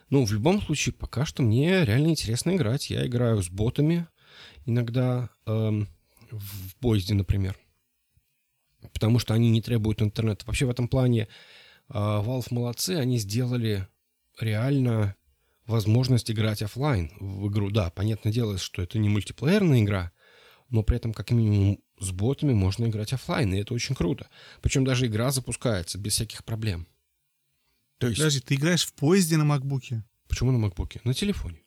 Ну, 0.09 0.25
в 0.25 0.31
любом 0.31 0.61
случае, 0.61 0.93
пока 0.93 1.25
что 1.25 1.43
мне 1.43 1.85
реально 1.85 2.07
интересно 2.07 2.55
играть. 2.55 2.89
Я 2.89 3.05
играю 3.05 3.43
с 3.43 3.49
ботами 3.49 4.07
иногда 4.65 5.29
эм, 5.45 5.87
в 6.31 6.75
поезде, 6.79 7.13
например. 7.13 7.57
Потому 8.93 9.19
что 9.19 9.33
они 9.33 9.49
не 9.49 9.61
требуют 9.61 10.01
интернета. 10.01 10.45
Вообще 10.45 10.65
в 10.65 10.69
этом 10.69 10.87
плане 10.87 11.27
э, 11.89 11.93
Valve 11.93 12.47
молодцы. 12.51 12.91
Они 12.91 13.17
сделали 13.17 13.87
реально 14.39 15.15
возможность 15.65 16.31
играть 16.31 16.61
офлайн 16.61 17.11
в 17.19 17.47
игру. 17.49 17.69
Да, 17.69 17.89
понятное 17.89 18.31
дело, 18.31 18.57
что 18.57 18.81
это 18.81 18.97
не 18.97 19.09
мультиплеерная 19.09 19.81
игра, 19.81 20.11
но 20.69 20.83
при 20.83 20.97
этом 20.97 21.13
как 21.13 21.31
минимум 21.31 21.79
с 21.99 22.11
ботами 22.11 22.53
можно 22.53 22.85
играть 22.85 23.13
офлайн, 23.13 23.53
и 23.53 23.59
это 23.59 23.73
очень 23.73 23.95
круто. 23.95 24.29
Причем 24.61 24.85
даже 24.85 25.07
игра 25.07 25.31
запускается 25.31 25.97
без 25.97 26.13
всяких 26.13 26.43
проблем. 26.45 26.87
То 27.97 28.07
есть... 28.07 28.19
Подожди, 28.19 28.39
ты 28.39 28.55
играешь 28.55 28.85
в 28.85 28.93
поезде 28.93 29.37
на 29.37 29.45
макбуке? 29.45 30.03
Почему 30.27 30.51
на 30.51 30.57
макбуке? 30.57 31.01
На 31.03 31.13
телефоне. 31.13 31.61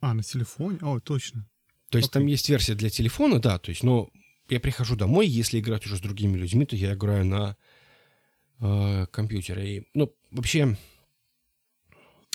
А, 0.00 0.14
на 0.14 0.22
телефоне? 0.22 0.78
О, 0.82 1.00
точно. 1.00 1.48
То 1.90 1.98
есть 1.98 2.10
okay. 2.10 2.14
там 2.14 2.26
есть 2.26 2.48
версия 2.48 2.74
для 2.74 2.90
телефона, 2.90 3.40
да, 3.40 3.58
то 3.58 3.70
есть, 3.70 3.82
но 3.82 4.10
я 4.54 4.60
прихожу 4.60 4.96
домой, 4.96 5.26
если 5.26 5.60
играть 5.60 5.86
уже 5.86 5.96
с 5.96 6.00
другими 6.00 6.36
людьми, 6.36 6.66
то 6.66 6.76
я 6.76 6.94
играю 6.94 7.24
на 7.24 7.56
э, 8.60 9.06
компьютере. 9.06 9.76
И, 9.76 9.88
ну, 9.94 10.14
вообще, 10.30 10.76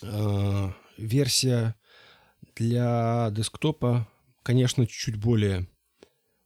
э, 0.02 0.72
версия 0.98 1.76
для 2.56 3.30
десктопа, 3.32 4.08
конечно, 4.44 4.88
чуть 4.88 5.16
более 5.16 5.68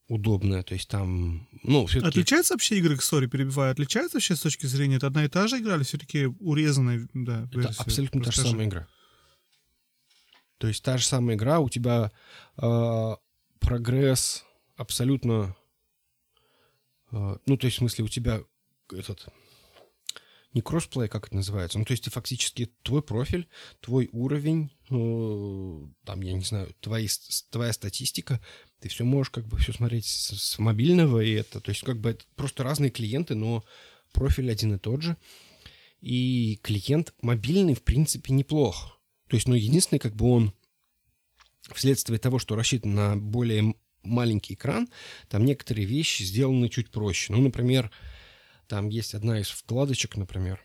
удобная. 0.07 0.63
То 0.63 0.73
есть 0.73 0.89
там, 0.89 1.47
ну, 1.63 1.85
все-таки... 1.85 2.09
Отличаются 2.09 2.55
вообще 2.55 2.79
игры 2.79 2.97
к 2.97 3.01
Story, 3.01 3.27
перебивая? 3.27 3.71
Отличаются 3.71 4.17
вообще 4.17 4.35
с 4.35 4.41
точки 4.41 4.65
зрения? 4.65 4.97
Это 4.97 5.07
одна 5.07 5.23
и 5.23 5.29
та 5.29 5.47
же 5.47 5.59
игра 5.59 5.75
или 5.75 5.83
все-таки 5.83 6.25
урезанная, 6.25 7.07
да, 7.13 7.47
версия? 7.53 7.71
Это 7.71 7.83
абсолютно 7.83 8.23
та 8.23 8.31
же 8.31 8.41
самая 8.41 8.67
игра. 8.67 8.87
То 10.57 10.67
есть 10.67 10.83
та 10.83 10.97
же 10.97 11.05
самая 11.05 11.37
игра, 11.37 11.59
у 11.59 11.69
тебя 11.69 12.11
э, 12.57 13.15
прогресс 13.59 14.43
абсолютно... 14.75 15.55
Э, 17.11 17.37
ну, 17.45 17.57
то 17.57 17.65
есть, 17.65 17.77
в 17.77 17.79
смысле, 17.79 18.05
у 18.05 18.07
тебя 18.07 18.41
этот... 18.91 19.27
Не 20.53 20.61
кроссплей, 20.61 21.07
как 21.07 21.27
это 21.27 21.35
называется. 21.35 21.77
Ну, 21.77 21.85
то 21.85 21.91
есть, 21.91 22.03
ты 22.03 22.09
фактически 22.09 22.71
твой 22.81 23.03
профиль, 23.03 23.47
твой 23.81 24.09
уровень, 24.11 24.71
э, 24.89 26.05
там, 26.05 26.21
я 26.21 26.33
не 26.33 26.43
знаю, 26.43 26.73
твои, 26.79 27.07
твоя 27.51 27.71
статистика, 27.71 28.41
ты 28.79 28.89
все 28.89 29.03
можешь 29.03 29.29
как 29.29 29.45
бы 29.47 29.57
все 29.57 29.73
смотреть 29.73 30.07
с, 30.07 30.35
с 30.35 30.57
мобильного, 30.57 31.19
и 31.19 31.31
это, 31.33 31.61
то 31.61 31.69
есть, 31.69 31.83
как 31.83 31.99
бы 31.99 32.11
это 32.11 32.25
просто 32.35 32.63
разные 32.63 32.89
клиенты, 32.89 33.35
но 33.35 33.63
профиль 34.11 34.51
один 34.51 34.73
и 34.73 34.79
тот 34.79 35.03
же. 35.03 35.17
И 36.01 36.59
клиент 36.63 37.13
мобильный, 37.21 37.75
в 37.75 37.83
принципе, 37.83 38.33
неплох. 38.33 38.99
То 39.27 39.35
есть, 39.35 39.47
ну, 39.47 39.53
единственное, 39.53 39.99
как 39.99 40.15
бы 40.15 40.31
он 40.31 40.53
вследствие 41.73 42.17
того, 42.17 42.39
что 42.39 42.55
рассчитан 42.55 42.95
на 42.95 43.15
более 43.15 43.75
маленький 44.03 44.53
экран, 44.53 44.89
там 45.27 45.45
некоторые 45.45 45.85
вещи 45.85 46.23
сделаны 46.23 46.69
чуть 46.69 46.91
проще. 46.91 47.33
Ну, 47.33 47.41
например, 47.41 47.91
там 48.67 48.89
есть 48.89 49.15
одна 49.15 49.39
из 49.39 49.49
вкладочек, 49.49 50.15
например, 50.17 50.63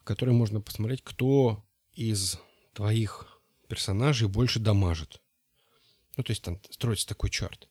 в 0.00 0.04
которой 0.04 0.30
можно 0.30 0.60
посмотреть, 0.60 1.02
кто 1.02 1.64
из 1.92 2.38
твоих 2.72 3.40
персонажей 3.68 4.28
больше 4.28 4.60
дамажит. 4.60 5.20
Ну, 6.16 6.24
то 6.24 6.30
есть 6.30 6.42
там 6.42 6.60
строится 6.70 7.06
такой 7.06 7.30
чарт. 7.30 7.68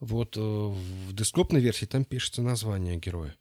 Вот 0.00 0.36
э, 0.36 0.40
в 0.40 1.12
десктопной 1.12 1.60
версии 1.60 1.86
там 1.86 2.04
пишется 2.04 2.42
название 2.42 2.96
героя. 2.96 3.36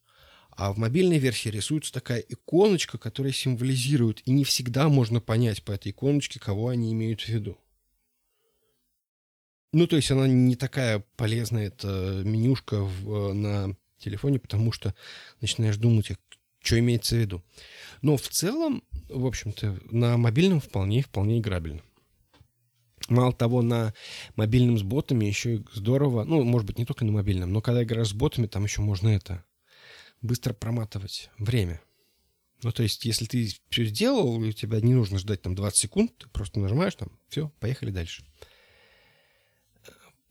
А 0.51 0.73
в 0.73 0.77
мобильной 0.77 1.19
версии 1.19 1.47
рисуется 1.47 1.93
такая 1.93 2.19
иконочка, 2.19 2.97
которая 2.97 3.31
символизирует, 3.31 4.21
и 4.27 4.31
не 4.31 4.43
всегда 4.43 4.89
можно 4.89 5.21
понять 5.21 5.63
по 5.63 5.71
этой 5.71 5.91
иконочке, 5.91 6.39
кого 6.39 6.67
они 6.67 6.91
имеют 6.91 7.21
в 7.21 7.29
виду. 7.29 7.57
Ну, 9.71 9.85
то 9.85 9.95
есть 9.95 10.09
она 10.09 10.27
не 10.27 10.55
такая 10.55 11.03
полезная, 11.15 11.67
эта 11.67 12.23
менюшка 12.25 12.81
в, 12.81 13.33
на 13.33 13.75
телефоне, 13.99 14.39
потому 14.39 14.71
что 14.71 14.95
начинаешь 15.41 15.77
думать, 15.77 16.11
что 16.61 16.79
имеется 16.79 17.15
в 17.15 17.19
виду. 17.19 17.43
Но 18.01 18.17
в 18.17 18.27
целом, 18.29 18.83
в 19.09 19.25
общем-то, 19.25 19.79
на 19.91 20.17
мобильном 20.17 20.59
вполне, 20.59 21.03
вполне 21.03 21.39
играбельно. 21.39 21.81
Мало 23.09 23.33
того, 23.33 23.61
на 23.61 23.93
мобильном 24.35 24.77
с 24.77 24.83
ботами 24.83 25.25
еще 25.25 25.63
здорово, 25.73 26.23
ну, 26.23 26.43
может 26.43 26.67
быть, 26.67 26.77
не 26.77 26.85
только 26.85 27.05
на 27.05 27.11
мобильном, 27.11 27.51
но 27.51 27.61
когда 27.61 27.83
играешь 27.83 28.09
с 28.09 28.13
ботами, 28.13 28.47
там 28.47 28.63
еще 28.63 28.81
можно 28.81 29.09
это, 29.09 29.43
быстро 30.21 30.53
проматывать 30.53 31.29
время. 31.37 31.81
Ну, 32.61 32.71
то 32.71 32.83
есть, 32.83 33.05
если 33.05 33.25
ты 33.25 33.49
все 33.69 33.85
сделал, 33.85 34.43
и 34.43 34.49
у 34.49 34.51
тебя 34.51 34.81
не 34.81 34.93
нужно 34.93 35.17
ждать 35.17 35.41
там 35.41 35.55
20 35.55 35.77
секунд, 35.77 36.17
ты 36.17 36.27
просто 36.29 36.59
нажимаешь 36.59 36.95
там, 36.95 37.09
все, 37.29 37.49
поехали 37.59 37.89
дальше. 37.89 38.25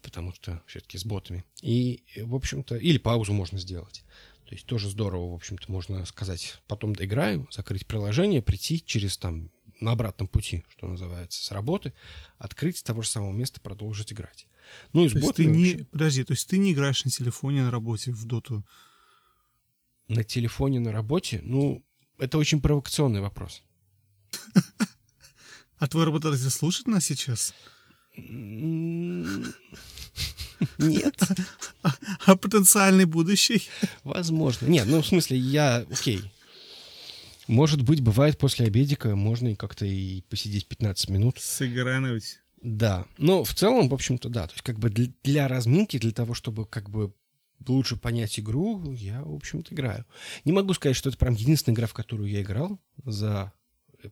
Потому 0.02 0.32
что 0.32 0.62
все-таки 0.66 0.98
с 0.98 1.04
ботами. 1.04 1.44
И, 1.60 2.02
в 2.16 2.34
общем-то, 2.34 2.76
или 2.76 2.98
паузу 2.98 3.32
можно 3.32 3.58
сделать. 3.58 4.04
То 4.46 4.54
есть 4.54 4.66
тоже 4.66 4.88
здорово, 4.88 5.32
в 5.32 5.34
общем-то, 5.34 5.70
можно 5.70 6.04
сказать, 6.06 6.60
потом 6.66 6.94
доиграем, 6.94 7.48
закрыть 7.50 7.86
приложение, 7.86 8.40
прийти 8.40 8.82
через 8.82 9.18
там 9.18 9.50
на 9.80 9.92
обратном 9.92 10.26
пути, 10.26 10.64
что 10.70 10.86
называется, 10.86 11.44
с 11.44 11.50
работы, 11.50 11.92
открыть 12.38 12.78
с 12.78 12.82
того 12.82 13.02
же 13.02 13.08
самого 13.08 13.32
места, 13.32 13.60
продолжить 13.60 14.12
играть. 14.12 14.46
Ну 14.92 15.04
и 15.04 15.08
с 15.08 15.12
то 15.12 15.20
ботами... 15.20 15.46
Ты 15.46 15.50
не, 15.50 15.70
вообще... 15.70 15.84
Подожди, 15.86 16.24
то 16.24 16.32
есть 16.32 16.48
ты 16.48 16.58
не 16.58 16.72
играешь 16.72 17.04
на 17.04 17.10
телефоне 17.10 17.62
на 17.62 17.70
работе 17.70 18.12
в 18.12 18.24
доту? 18.24 18.64
на 20.08 20.24
телефоне 20.24 20.80
на 20.80 20.90
работе, 20.90 21.40
ну, 21.44 21.84
это 22.18 22.38
очень 22.38 22.60
провокационный 22.60 23.20
вопрос. 23.20 23.62
А 25.80 25.86
твой 25.86 26.06
работодатель 26.06 26.50
слушает 26.50 26.88
нас 26.88 27.04
сейчас? 27.04 27.54
Нет. 30.78 31.22
А, 31.82 31.90
а 32.26 32.36
потенциальный 32.36 33.04
будущий? 33.04 33.68
Возможно. 34.04 34.66
Нет, 34.66 34.86
ну, 34.88 35.00
в 35.00 35.06
смысле, 35.06 35.38
я... 35.38 35.86
Окей. 35.90 36.22
Может 37.46 37.82
быть, 37.82 38.00
бывает 38.00 38.36
после 38.38 38.66
обедика, 38.66 39.14
можно 39.16 39.48
и 39.48 39.54
как-то 39.54 39.86
и 39.86 40.22
посидеть 40.22 40.66
15 40.66 41.10
минут. 41.10 41.38
Сыгрануть. 41.38 42.40
Да. 42.60 43.06
Но 43.16 43.44
в 43.44 43.54
целом, 43.54 43.88
в 43.88 43.94
общем-то, 43.94 44.28
да. 44.28 44.46
То 44.46 44.52
есть 44.54 44.62
как 44.62 44.78
бы 44.78 44.90
для, 44.90 45.06
для 45.22 45.48
разминки, 45.48 45.98
для 45.98 46.12
того, 46.12 46.34
чтобы 46.34 46.66
как 46.66 46.90
бы 46.90 47.14
лучше 47.66 47.96
понять 47.96 48.38
игру, 48.38 48.92
я, 48.92 49.22
в 49.22 49.34
общем-то, 49.34 49.74
играю. 49.74 50.04
Не 50.44 50.52
могу 50.52 50.74
сказать, 50.74 50.96
что 50.96 51.08
это 51.08 51.18
прям 51.18 51.34
единственная 51.34 51.74
игра, 51.74 51.86
в 51.86 51.94
которую 51.94 52.28
я 52.28 52.42
играл 52.42 52.78
за 53.04 53.52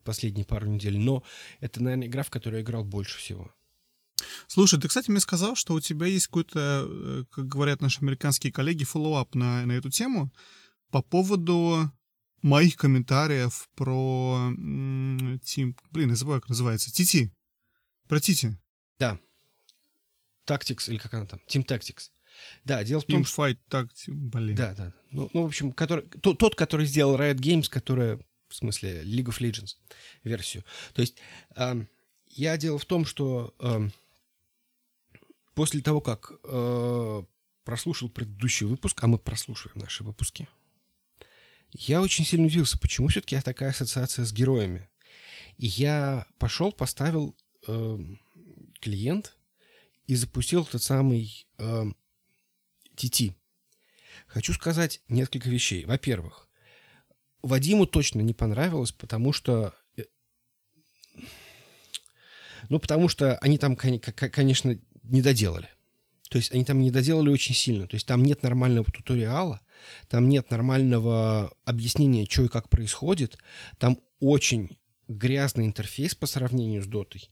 последние 0.03 0.45
пару 0.45 0.67
недель, 0.67 0.97
но 0.97 1.23
это, 1.59 1.81
наверное, 1.81 2.07
игра, 2.07 2.23
в 2.23 2.29
которую 2.29 2.59
я 2.59 2.63
играл 2.63 2.83
больше 2.83 3.17
всего. 3.19 3.51
Слушай, 4.47 4.79
ты, 4.79 4.87
кстати, 4.87 5.09
мне 5.09 5.19
сказал, 5.19 5.55
что 5.55 5.73
у 5.73 5.79
тебя 5.79 6.07
есть 6.07 6.27
какой-то, 6.27 6.85
э, 6.87 7.23
как 7.29 7.47
говорят 7.47 7.81
наши 7.81 8.01
американские 8.01 8.51
коллеги, 8.53 8.83
follow-up 8.83 9.35
на, 9.35 9.65
на 9.65 9.73
эту 9.73 9.89
тему 9.89 10.31
по 10.91 11.01
поводу 11.01 11.91
моих 12.41 12.75
комментариев 12.77 13.69
про 13.75 14.51
Тим... 15.43 15.75
Блин, 15.91 16.09
я 16.09 16.15
забываю, 16.15 16.41
как 16.41 16.49
называется. 16.49 16.91
Тити. 16.91 17.31
Про 18.07 18.19
Тити. 18.19 18.57
Да. 18.99 19.19
Tactics, 20.45 20.89
или 20.89 20.97
как 20.97 21.13
она 21.13 21.25
там? 21.25 21.41
Team 21.47 21.65
Tactics. 21.65 22.11
Да, 22.63 22.83
дело 22.83 23.01
в 23.01 23.05
том, 23.05 23.25
что... 23.25 23.41
Fight 23.41 23.57
так, 23.67 23.89
блин. 24.07 24.55
Да, 24.55 24.73
да. 24.75 24.93
Ну, 25.11 25.29
ну 25.33 25.43
в 25.43 25.47
общем, 25.47 25.71
который, 25.71 26.03
тот, 26.21 26.37
тот, 26.37 26.55
который 26.55 26.85
сделал 26.85 27.17
Riot 27.17 27.37
Games, 27.37 27.69
которая, 27.69 28.19
в 28.47 28.55
смысле, 28.55 29.03
League 29.03 29.25
of 29.25 29.39
Legends 29.39 29.75
версию. 30.23 30.63
То 30.93 31.01
есть, 31.01 31.17
э, 31.55 31.85
я 32.29 32.57
дело 32.57 32.77
в 32.77 32.85
том, 32.85 33.05
что 33.05 33.55
э, 33.59 33.89
после 35.57 35.81
того, 35.81 36.01
как 36.01 36.33
э, 36.43 37.23
прослушал 37.63 38.09
предыдущий 38.09 38.67
выпуск, 38.67 39.03
а 39.03 39.07
мы 39.07 39.17
прослушиваем 39.17 39.79
наши 39.79 40.03
выпуски, 40.03 40.47
я 41.71 41.99
очень 41.99 42.25
сильно 42.25 42.45
удивился, 42.45 42.77
почему 42.77 43.07
все-таки 43.07 43.41
такая 43.41 43.71
ассоциация 43.71 44.23
с 44.23 44.31
героями. 44.31 44.87
И 45.57 45.65
я 45.65 46.27
пошел, 46.37 46.71
поставил 46.71 47.35
э, 47.67 47.97
клиент 48.81 49.35
и 50.05 50.13
запустил 50.13 50.63
тот 50.63 50.83
самый 50.83 51.47
э, 51.57 51.85
TT. 52.95 53.33
Хочу 54.27 54.53
сказать 54.53 55.01
несколько 55.09 55.49
вещей. 55.49 55.85
Во-первых, 55.85 56.47
Вадиму 57.41 57.87
точно 57.87 58.21
не 58.21 58.35
понравилось, 58.35 58.91
потому 58.91 59.33
что... 59.33 59.73
Э, 59.97 60.03
ну, 62.69 62.79
потому 62.79 63.09
что 63.09 63.39
они 63.39 63.57
там, 63.57 63.75
конечно, 63.75 64.77
не 65.09 65.21
доделали. 65.21 65.69
То 66.29 66.37
есть 66.37 66.51
они 66.51 66.65
там 66.65 66.79
не 66.81 66.91
доделали 66.91 67.29
очень 67.29 67.55
сильно. 67.55 67.87
То 67.87 67.95
есть 67.95 68.05
там 68.05 68.23
нет 68.23 68.43
нормального 68.43 68.85
туториала, 68.91 69.61
там 70.09 70.27
нет 70.27 70.51
нормального 70.51 71.53
объяснения, 71.63 72.25
что 72.25 72.43
и 72.43 72.49
как 72.49 72.69
происходит. 72.69 73.37
Там 73.77 73.99
очень 74.19 74.77
грязный 75.07 75.65
интерфейс 75.65 76.15
по 76.15 76.25
сравнению 76.25 76.83
с 76.83 76.87
дотой. 76.87 77.29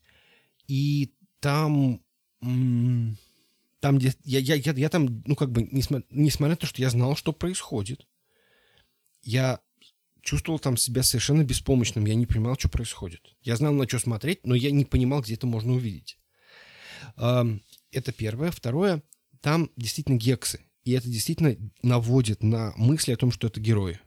И 0.67 1.13
там 1.39 2.01
там, 3.85 3.97
где 3.97 4.13
я, 4.23 4.39
я, 4.39 4.55
я, 4.55 4.73
я 4.73 4.89
там, 4.89 5.23
ну, 5.25 5.35
как 5.35 5.51
бы, 5.51 5.67
несмотря, 5.71 6.05
несмотря 6.09 6.51
на 6.51 6.57
то, 6.57 6.65
что 6.67 6.81
я 6.81 6.89
знал, 6.89 7.15
что 7.15 7.33
происходит, 7.33 8.07
я 9.21 9.59
чувствовал 10.21 10.59
там 10.59 10.77
себя 10.77 11.03
совершенно 11.03 11.43
беспомощным. 11.43 12.05
Я 12.05 12.15
не 12.15 12.25
понимал, 12.25 12.57
что 12.57 12.69
происходит. 12.69 13.35
Я 13.41 13.55
знал, 13.55 13.73
на 13.73 13.87
что 13.87 13.99
смотреть, 13.99 14.45
но 14.45 14.55
я 14.55 14.71
не 14.71 14.85
понимал, 14.85 15.21
где 15.21 15.35
это 15.35 15.45
можно 15.45 15.73
увидеть. 15.73 16.17
Это 17.95 18.11
первое. 18.11 18.51
Второе, 18.51 19.01
там 19.41 19.71
действительно 19.77 20.17
гексы. 20.17 20.59
И 20.83 20.91
это 20.91 21.07
действительно 21.07 21.55
наводит 21.81 22.43
на 22.43 22.73
мысли 22.75 23.13
о 23.13 23.17
том, 23.17 23.31
что 23.31 23.47
это 23.47 23.61
герои. 23.61 23.99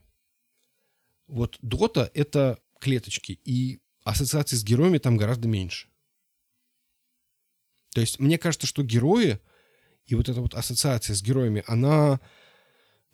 Вот 1.26 1.58
Дота— 1.62 2.10
это 2.14 2.58
клеточки, 2.80 3.32
и 3.44 3.80
ассоциации 4.04 4.56
с 4.56 4.64
героями 4.64 4.98
там 4.98 5.16
гораздо 5.16 5.48
меньше. 5.48 5.88
То 7.94 8.00
есть 8.00 8.20
мне 8.20 8.38
кажется, 8.38 8.66
что 8.66 8.82
герои 8.82 9.40
и 10.06 10.14
вот 10.14 10.28
эта 10.28 10.40
вот 10.40 10.54
ассоциация 10.54 11.16
с 11.16 11.22
героями, 11.22 11.64
она, 11.66 12.20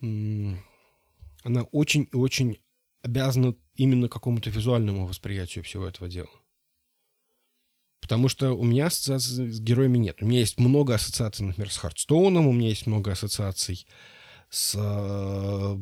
она 0.00 1.62
очень 1.70 2.08
и 2.12 2.16
очень 2.16 2.60
обязана 3.02 3.56
именно 3.74 4.08
какому-то 4.08 4.50
визуальному 4.50 5.06
восприятию 5.06 5.62
всего 5.64 5.86
этого 5.86 6.08
дела. 6.08 6.30
Потому 8.04 8.28
что 8.28 8.52
у 8.52 8.64
меня 8.64 8.88
ассоциаций 8.88 9.50
с 9.50 9.60
героями 9.60 9.96
нет. 9.96 10.18
У 10.20 10.26
меня 10.26 10.40
есть 10.40 10.60
много 10.60 10.94
ассоциаций, 10.94 11.46
например, 11.46 11.72
с 11.72 11.78
Хардстоуном, 11.78 12.46
у 12.46 12.52
меня 12.52 12.68
есть 12.68 12.86
много 12.86 13.12
ассоциаций 13.12 13.86
с 14.50 14.74
э, 14.76 15.78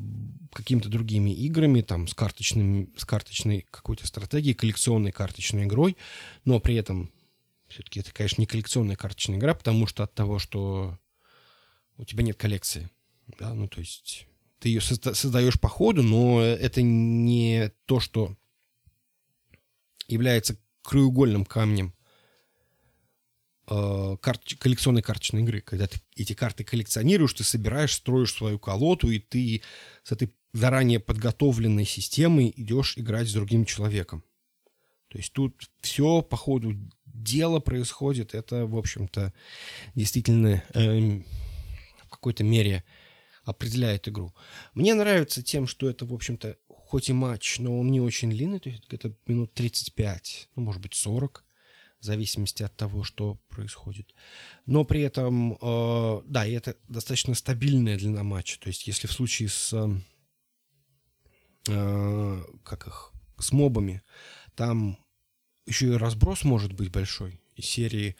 какими-то 0.52 0.88
другими 0.88 1.30
играми, 1.30 1.80
там, 1.80 2.06
с, 2.06 2.14
карточным, 2.14 2.92
с 2.96 3.04
карточной 3.04 3.66
какой-то 3.68 4.06
стратегией, 4.06 4.54
коллекционной 4.54 5.10
карточной 5.10 5.64
игрой, 5.64 5.96
но 6.44 6.60
при 6.60 6.76
этом 6.76 7.10
все-таки 7.66 7.98
это, 7.98 8.14
конечно, 8.14 8.40
не 8.40 8.46
коллекционная 8.46 8.94
карточная 8.94 9.38
игра, 9.38 9.52
потому 9.52 9.88
что 9.88 10.04
от 10.04 10.14
того, 10.14 10.38
что 10.38 10.96
у 11.96 12.04
тебя 12.04 12.22
нет 12.22 12.36
коллекции. 12.36 12.88
Да, 13.36 13.52
ну 13.52 13.66
то 13.66 13.80
есть 13.80 14.28
ты 14.60 14.68
ее 14.68 14.80
создаешь 14.80 15.58
по 15.58 15.68
ходу, 15.68 16.04
но 16.04 16.40
это 16.40 16.82
не 16.82 17.72
то, 17.86 17.98
что 17.98 18.36
является 20.06 20.56
краеугольным 20.82 21.44
камнем 21.44 21.92
карт, 23.66 24.42
коллекционной 24.58 25.02
карточной 25.02 25.42
игры, 25.42 25.60
когда 25.60 25.86
ты 25.86 26.00
эти 26.16 26.32
карты 26.32 26.64
коллекционируешь, 26.64 27.34
ты 27.34 27.44
собираешь, 27.44 27.94
строишь 27.94 28.34
свою 28.34 28.58
колоду, 28.58 29.10
и 29.10 29.18
ты 29.18 29.62
с 30.02 30.12
этой 30.12 30.32
заранее 30.52 31.00
подготовленной 31.00 31.86
системой 31.86 32.52
идешь 32.56 32.98
играть 32.98 33.28
с 33.28 33.32
другим 33.32 33.64
человеком. 33.64 34.24
То 35.08 35.18
есть 35.18 35.32
тут 35.32 35.70
все 35.80 36.22
по 36.22 36.36
ходу 36.36 36.74
дела 37.04 37.60
происходит. 37.60 38.34
Это, 38.34 38.66
в 38.66 38.76
общем-то, 38.76 39.32
действительно 39.94 40.62
э, 40.74 41.20
в 42.04 42.08
какой-то 42.08 42.44
мере 42.44 42.84
определяет 43.44 44.08
игру. 44.08 44.34
Мне 44.74 44.94
нравится 44.94 45.42
тем, 45.42 45.66
что 45.66 45.88
это, 45.88 46.06
в 46.06 46.14
общем-то, 46.14 46.56
хоть 46.68 47.08
и 47.10 47.12
матч, 47.12 47.58
но 47.58 47.78
он 47.78 47.90
не 47.90 48.00
очень 48.00 48.30
длинный, 48.30 48.60
то 48.60 48.68
есть 48.68 48.84
это 48.90 49.14
минут 49.26 49.52
35, 49.54 50.50
ну, 50.56 50.62
может 50.62 50.80
быть, 50.80 50.94
40, 50.94 51.44
в 52.02 52.04
зависимости 52.04 52.64
от 52.64 52.76
того, 52.76 53.04
что 53.04 53.36
происходит. 53.48 54.12
Но 54.66 54.84
при 54.84 55.02
этом, 55.02 55.52
э, 55.52 56.22
да, 56.26 56.44
и 56.44 56.52
это 56.52 56.76
достаточно 56.88 57.34
стабильная 57.34 57.96
длина 57.96 58.24
матча. 58.24 58.58
То 58.58 58.68
есть 58.68 58.88
если 58.88 59.06
в 59.06 59.12
случае 59.12 59.48
с, 59.48 59.72
э, 61.68 62.42
как 62.64 62.88
их, 62.88 63.12
с 63.38 63.52
мобами, 63.52 64.02
там 64.56 64.98
еще 65.64 65.86
и 65.86 65.96
разброс 65.96 66.42
может 66.42 66.72
быть 66.72 66.90
большой. 66.90 67.40
Из 67.54 67.66
серии 67.66 68.16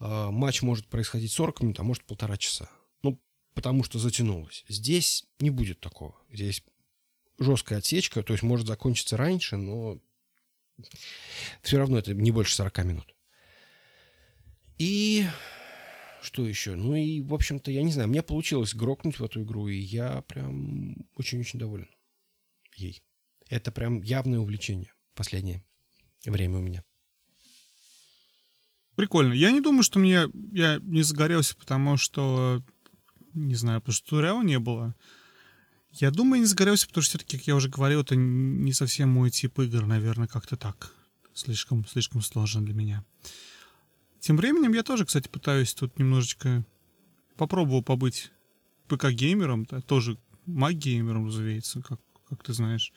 э, 0.00 0.30
матч 0.30 0.62
может 0.62 0.88
происходить 0.88 1.30
40 1.30 1.60
минут, 1.60 1.80
а 1.80 1.82
может 1.82 2.04
полтора 2.04 2.38
часа. 2.38 2.70
Ну, 3.02 3.20
потому 3.52 3.84
что 3.84 3.98
затянулось. 3.98 4.64
Здесь 4.66 5.26
не 5.40 5.50
будет 5.50 5.80
такого. 5.80 6.16
Здесь 6.32 6.64
жесткая 7.38 7.80
отсечка, 7.80 8.22
то 8.22 8.32
есть 8.32 8.42
может 8.42 8.66
закончиться 8.66 9.18
раньше, 9.18 9.58
но 9.58 10.00
все 11.62 11.78
равно 11.78 11.98
это 11.98 12.14
не 12.14 12.30
больше 12.30 12.54
40 12.54 12.84
минут. 12.84 13.14
И 14.78 15.26
что 16.22 16.46
еще? 16.46 16.74
Ну 16.74 16.94
и, 16.94 17.20
в 17.20 17.34
общем-то, 17.34 17.70
я 17.70 17.82
не 17.82 17.92
знаю, 17.92 18.08
мне 18.08 18.22
получилось 18.22 18.74
грокнуть 18.74 19.18
в 19.18 19.24
эту 19.24 19.42
игру, 19.42 19.68
и 19.68 19.76
я 19.76 20.22
прям 20.22 20.96
очень-очень 21.16 21.58
доволен 21.58 21.88
ей. 22.76 23.02
Это 23.48 23.72
прям 23.72 24.02
явное 24.02 24.38
увлечение 24.38 24.92
последнее 25.14 25.64
время 26.24 26.58
у 26.58 26.62
меня. 26.62 26.84
Прикольно. 28.96 29.32
Я 29.32 29.50
не 29.50 29.60
думаю, 29.60 29.82
что 29.82 29.98
мне 29.98 30.26
я 30.52 30.78
не 30.82 31.02
загорелся, 31.02 31.56
потому 31.56 31.96
что 31.96 32.62
не 33.32 33.54
знаю, 33.54 33.80
потому 33.80 33.94
что 33.94 34.08
туториала 34.08 34.42
не 34.42 34.58
было. 34.58 34.94
Я 35.92 36.10
думаю, 36.10 36.40
не 36.40 36.46
загорелся, 36.46 36.86
потому 36.86 37.02
что 37.02 37.18
все-таки, 37.18 37.36
как 37.36 37.46
я 37.46 37.56
уже 37.56 37.68
говорил, 37.68 38.02
это 38.02 38.14
не 38.16 38.72
совсем 38.72 39.08
мой 39.10 39.30
тип 39.30 39.58
игр, 39.58 39.86
наверное, 39.86 40.28
как-то 40.28 40.56
так. 40.56 40.92
Слишком, 41.34 41.86
слишком 41.86 42.22
сложно 42.22 42.64
для 42.64 42.74
меня. 42.74 43.04
Тем 44.20 44.36
временем 44.36 44.72
я 44.72 44.82
тоже, 44.82 45.04
кстати, 45.04 45.28
пытаюсь 45.28 45.74
тут 45.74 45.98
немножечко... 45.98 46.64
Попробовал 47.36 47.82
побыть 47.82 48.30
ПК-геймером, 48.86 49.64
да, 49.64 49.80
тоже 49.80 50.18
маг-геймером, 50.44 51.26
разумеется, 51.26 51.80
как, 51.80 51.98
как 52.28 52.42
ты 52.42 52.52
знаешь. 52.52 52.92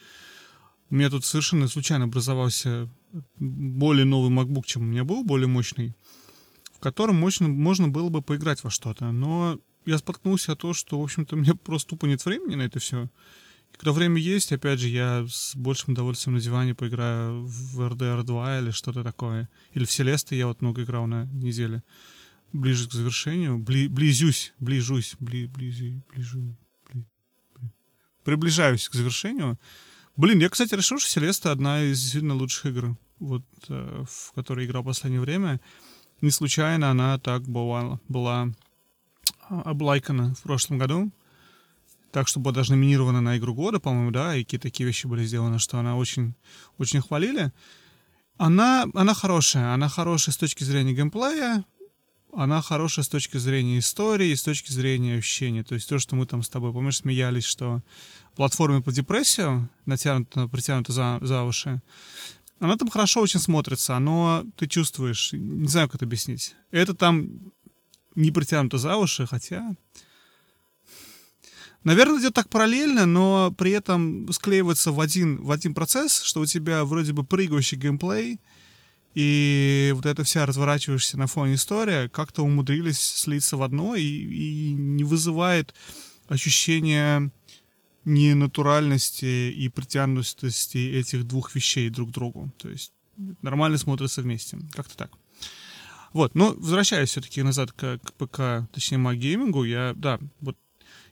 У 0.89 0.95
меня 0.95 1.09
тут 1.09 1.23
совершенно 1.23 1.69
случайно 1.69 2.05
образовался 2.05 2.89
более 3.37 4.05
новый 4.05 4.31
MacBook, 4.31 4.63
чем 4.65 4.81
у 4.81 4.85
меня 4.85 5.05
был, 5.05 5.23
более 5.23 5.47
мощный, 5.47 5.95
в 6.73 6.79
котором 6.79 7.15
мощно, 7.15 7.47
можно 7.47 7.87
было 7.87 8.09
бы 8.09 8.21
поиграть 8.21 8.63
во 8.63 8.69
что-то. 8.69 9.11
Но 9.11 9.59
я 9.85 9.97
споткнулся 9.97 10.53
о 10.53 10.55
том, 10.55 10.73
что, 10.73 10.99
в 10.99 11.03
общем-то, 11.03 11.35
мне 11.35 11.53
просто 11.55 11.89
тупо 11.91 12.05
нет 12.05 12.23
времени 12.25 12.55
на 12.55 12.63
это 12.63 12.79
все. 12.79 13.09
И 13.73 13.77
когда 13.77 13.91
время 13.91 14.19
есть, 14.19 14.51
опять 14.51 14.79
же, 14.79 14.87
я 14.87 15.25
с 15.27 15.55
большим 15.55 15.93
удовольствием 15.93 16.35
на 16.35 16.41
диване 16.41 16.75
поиграю 16.75 17.45
в 17.45 17.81
RDR 17.81 18.23
2 18.23 18.59
или 18.59 18.71
что-то 18.71 19.03
такое. 19.03 19.49
Или 19.73 19.85
в 19.85 19.91
Селесты 19.91 20.35
я 20.35 20.47
вот 20.47 20.61
много 20.61 20.83
играл 20.83 21.07
на 21.07 21.25
неделе. 21.25 21.83
Ближе 22.51 22.87
к 22.87 22.93
завершению. 22.93 23.57
Бли, 23.57 23.87
близюсь, 23.87 24.53
ближусь, 24.59 25.15
бли, 25.19 25.47
близи, 25.47 26.03
ближу, 26.13 26.55
бли, 26.91 27.05
бли. 27.55 27.71
Приближаюсь 28.23 28.87
к 28.89 28.93
завершению. 28.93 29.59
Блин, 30.15 30.39
я, 30.39 30.49
кстати, 30.49 30.75
решил, 30.75 30.99
что 30.99 31.09
Селеста 31.09 31.51
одна 31.51 31.83
из 31.83 31.99
действительно 31.99 32.35
лучших 32.35 32.67
игр, 32.67 32.95
вот, 33.17 33.43
э, 33.69 34.05
в 34.07 34.33
которой 34.33 34.67
играл 34.67 34.83
в 34.83 34.85
последнее 34.85 35.21
время. 35.21 35.59
Не 36.21 36.29
случайно 36.29 36.91
она 36.91 37.17
так 37.17 37.49
была, 37.49 37.99
была 38.07 38.53
облайкана 39.61 40.33
в 40.35 40.41
прошлом 40.41 40.77
году. 40.77 41.11
Так, 42.11 42.27
что 42.27 42.39
была 42.39 42.53
даже 42.53 42.71
номинирована 42.71 43.21
на 43.21 43.37
игру 43.37 43.55
года, 43.55 43.79
по-моему, 43.79 44.11
да, 44.11 44.35
и 44.35 44.43
какие-то 44.43 44.67
такие 44.67 44.85
вещи 44.85 45.07
были 45.07 45.25
сделаны, 45.25 45.57
что 45.57 45.79
она 45.79 45.97
очень, 45.97 46.35
очень 46.77 47.01
хвалили. 47.01 47.51
Она, 48.37 48.85
она 48.93 49.13
хорошая. 49.13 49.73
Она 49.73 49.89
хорошая 49.89 50.33
с 50.33 50.37
точки 50.37 50.63
зрения 50.63 50.93
геймплея, 50.93 51.65
она 52.35 52.61
хорошая 52.61 53.05
с 53.05 53.09
точки 53.09 53.37
зрения 53.37 53.79
истории 53.79 54.29
и 54.29 54.35
с 54.35 54.43
точки 54.43 54.71
зрения 54.71 55.17
ощущения. 55.17 55.63
То 55.63 55.75
есть 55.75 55.87
то, 55.87 55.99
что 55.99 56.15
мы 56.15 56.25
там 56.25 56.43
с 56.43 56.49
тобой, 56.49 56.71
помнишь, 56.73 56.97
смеялись, 56.97 57.45
что 57.45 57.81
платформе 58.35 58.81
по 58.81 58.91
депрессию, 58.91 59.69
натянута, 59.85 60.47
притянута 60.47 60.91
за, 60.91 61.19
за 61.21 61.43
уши, 61.43 61.81
она 62.59 62.77
там 62.77 62.89
хорошо 62.89 63.21
очень 63.21 63.39
смотрится, 63.39 63.99
но 63.99 64.45
ты 64.55 64.67
чувствуешь, 64.67 65.33
не 65.33 65.67
знаю, 65.67 65.87
как 65.87 65.95
это 65.95 66.05
объяснить. 66.05 66.55
Это 66.71 66.93
там 66.93 67.29
не 68.15 68.31
притянуто 68.31 68.77
за 68.77 68.97
уши, 68.97 69.25
хотя... 69.27 69.75
Наверное, 71.83 72.19
идет 72.21 72.33
так 72.33 72.47
параллельно, 72.47 73.05
но 73.05 73.53
при 73.57 73.71
этом 73.71 74.31
склеивается 74.31 74.93
в 74.93 75.01
один, 75.01 75.41
в 75.43 75.51
один 75.51 75.73
процесс, 75.73 76.21
что 76.21 76.39
у 76.39 76.45
тебя 76.45 76.85
вроде 76.85 77.11
бы 77.11 77.25
прыгающий 77.25 77.77
геймплей, 77.77 78.39
и 79.15 79.91
вот 79.93 80.05
эта 80.05 80.23
вся 80.23 80.45
разворачивающаяся 80.45 81.17
на 81.17 81.27
фоне 81.27 81.55
история 81.55 82.09
как-то 82.09 82.43
умудрились 82.43 82.99
слиться 82.99 83.57
в 83.57 83.63
одно 83.63 83.95
и, 83.95 84.01
и 84.01 84.73
не 84.73 85.03
вызывает 85.03 85.75
ощущения 86.27 87.31
ненатуральности 88.05 89.51
и 89.51 89.69
притянутости 89.69 90.77
этих 90.77 91.25
двух 91.25 91.53
вещей 91.53 91.89
друг 91.89 92.09
к 92.09 92.13
другу. 92.13 92.51
То 92.57 92.69
есть 92.69 92.91
нормально 93.41 93.77
смотрятся 93.77 94.21
вместе. 94.21 94.57
Как-то 94.71 94.97
так. 94.97 95.11
Вот, 96.13 96.35
но 96.35 96.53
возвращаясь 96.53 97.09
все-таки 97.09 97.41
назад 97.41 97.71
к, 97.71 97.99
к 97.99 98.13
ПК, 98.13 98.71
точнее, 98.71 98.99
Магеймингу, 98.99 99.63
я, 99.63 99.93
да, 99.95 100.19
вот 100.41 100.57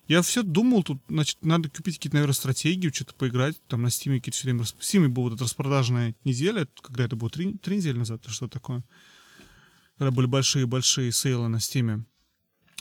я 0.07 0.21
все 0.21 0.43
думал, 0.43 0.83
тут, 0.83 1.01
значит, 1.07 1.37
надо 1.41 1.69
купить 1.69 1.95
какие-то, 1.95 2.17
наверное, 2.17 2.33
стратегии, 2.33 2.89
что-то 2.89 3.13
поиграть. 3.13 3.55
Там 3.67 3.83
на 3.83 3.87
Steam 3.87 4.17
какие-то 4.17 4.37
все 4.37 4.43
время... 4.45 4.63
В 4.63 4.73
Steam 4.79 5.07
была 5.07 5.29
вот 5.29 5.35
эта 5.35 5.45
распродажная 5.45 6.15
неделя, 6.25 6.67
когда 6.81 7.05
это 7.05 7.15
было, 7.15 7.29
три, 7.29 7.53
три 7.53 7.77
недели 7.77 7.97
назад, 7.97 8.21
что 8.27 8.49
такое. 8.49 8.83
Когда 9.97 10.11
были 10.11 10.25
большие-большие 10.25 11.13
сейлы 11.13 11.47
на 11.47 11.57
Steam. 11.57 12.03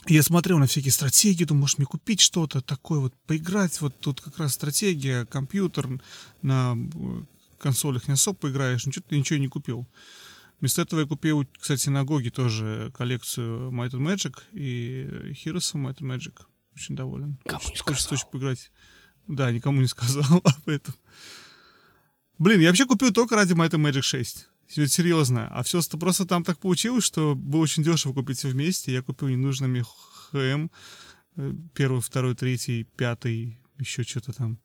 Я 0.07 0.23
смотрел 0.23 0.57
на 0.57 0.65
всякие 0.65 0.91
стратегии, 0.91 1.45
думаю, 1.45 1.61
может 1.61 1.77
мне 1.77 1.85
купить 1.85 2.19
что-то 2.19 2.59
такое, 2.59 2.99
вот 2.99 3.13
поиграть. 3.27 3.79
Вот 3.79 3.97
тут 3.99 4.19
как 4.19 4.37
раз 4.37 4.53
стратегия, 4.53 5.25
компьютер, 5.25 6.01
на 6.41 6.75
э, 6.75 7.23
консолях 7.59 8.09
не 8.09 8.15
особо 8.15 8.39
поиграешь, 8.39 8.81
что-то 8.81 9.15
ничего 9.15 9.39
не 9.39 9.47
купил. 9.47 9.87
Вместо 10.61 10.83
этого 10.83 10.99
я 10.99 11.07
купил, 11.07 11.45
кстати, 11.59 11.89
на 11.89 12.03
Гоге 12.03 12.29
тоже 12.29 12.91
коллекцию 12.95 13.71
Might 13.71 13.91
and 13.91 14.05
Magic 14.05 14.43
и 14.53 15.07
Heroes 15.31 15.73
of 15.73 15.83
Might 15.83 15.97
and 15.97 16.15
Magic. 16.15 16.35
Очень 16.75 16.95
доволен. 16.95 17.39
Кому 17.45 17.67
не 17.67 17.77
Хочется 17.77 18.13
очень 18.13 18.27
поиграть. 18.31 18.71
Да, 19.27 19.51
никому 19.51 19.81
не 19.81 19.87
сказал 19.87 20.23
об 20.43 20.69
этом. 20.69 20.93
Блин, 22.37 22.61
я 22.61 22.67
вообще 22.67 22.85
купил 22.85 23.11
только 23.11 23.35
ради 23.35 23.53
Might 23.53 23.71
and 23.71 23.83
Magic 23.83 24.03
6. 24.03 24.47
Серьезно. 24.67 25.47
А 25.47 25.63
все 25.63 25.81
просто 25.99 26.27
там 26.27 26.43
так 26.43 26.59
получилось, 26.59 27.03
что 27.03 27.33
было 27.33 27.61
очень 27.61 27.83
дешево 27.83 28.13
купить 28.13 28.37
все 28.37 28.49
вместе. 28.49 28.93
Я 28.93 29.01
купил 29.01 29.29
ненужными 29.29 29.83
ХМ. 30.31 30.67
Первый, 31.73 32.01
второй, 32.01 32.35
третий, 32.35 32.83
пятый, 32.83 33.59
еще 33.79 34.03
что-то 34.03 34.31
там 34.31 34.59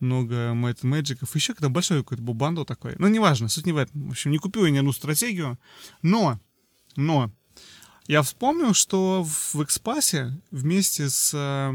много 0.00 0.52
Might 0.52 0.82
Magic, 0.82 1.28
еще 1.34 1.54
когда 1.54 1.68
большой 1.68 2.02
какой-то 2.02 2.22
был 2.22 2.34
бандл 2.34 2.64
такой. 2.64 2.94
Ну, 2.98 3.08
неважно, 3.08 3.48
суть 3.48 3.66
не 3.66 3.72
в 3.72 3.76
этом. 3.76 4.08
В 4.08 4.10
общем, 4.10 4.30
не 4.30 4.38
купил 4.38 4.64
я 4.64 4.70
ни 4.70 4.78
одну 4.78 4.92
стратегию. 4.92 5.58
Но, 6.02 6.40
но, 6.96 7.32
я 8.06 8.22
вспомнил, 8.22 8.74
что 8.74 9.22
в 9.22 9.60
Xpass 9.60 10.32
вместе 10.50 11.10
с 11.10 11.32
э, 11.34 11.72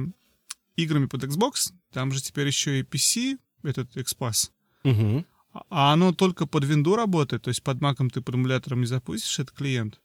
играми 0.76 1.06
под 1.06 1.24
Xbox, 1.24 1.74
там 1.92 2.12
же 2.12 2.22
теперь 2.22 2.48
еще 2.48 2.80
и 2.80 2.84
PC, 2.84 3.38
этот 3.64 3.96
Xpass, 3.96 4.50
угу. 4.84 5.26
а 5.70 5.94
оно 5.94 6.12
только 6.12 6.46
под 6.46 6.66
винду 6.66 6.96
работает, 6.96 7.44
то 7.44 7.50
есть 7.50 7.64
под 7.64 7.82
маком 7.82 8.10
ты 8.10 8.22
под 8.22 8.36
эмулятором 8.36 8.82
не 8.82 8.88
запустишь 8.88 9.40
этот 9.40 9.56
клиент. 9.56 10.02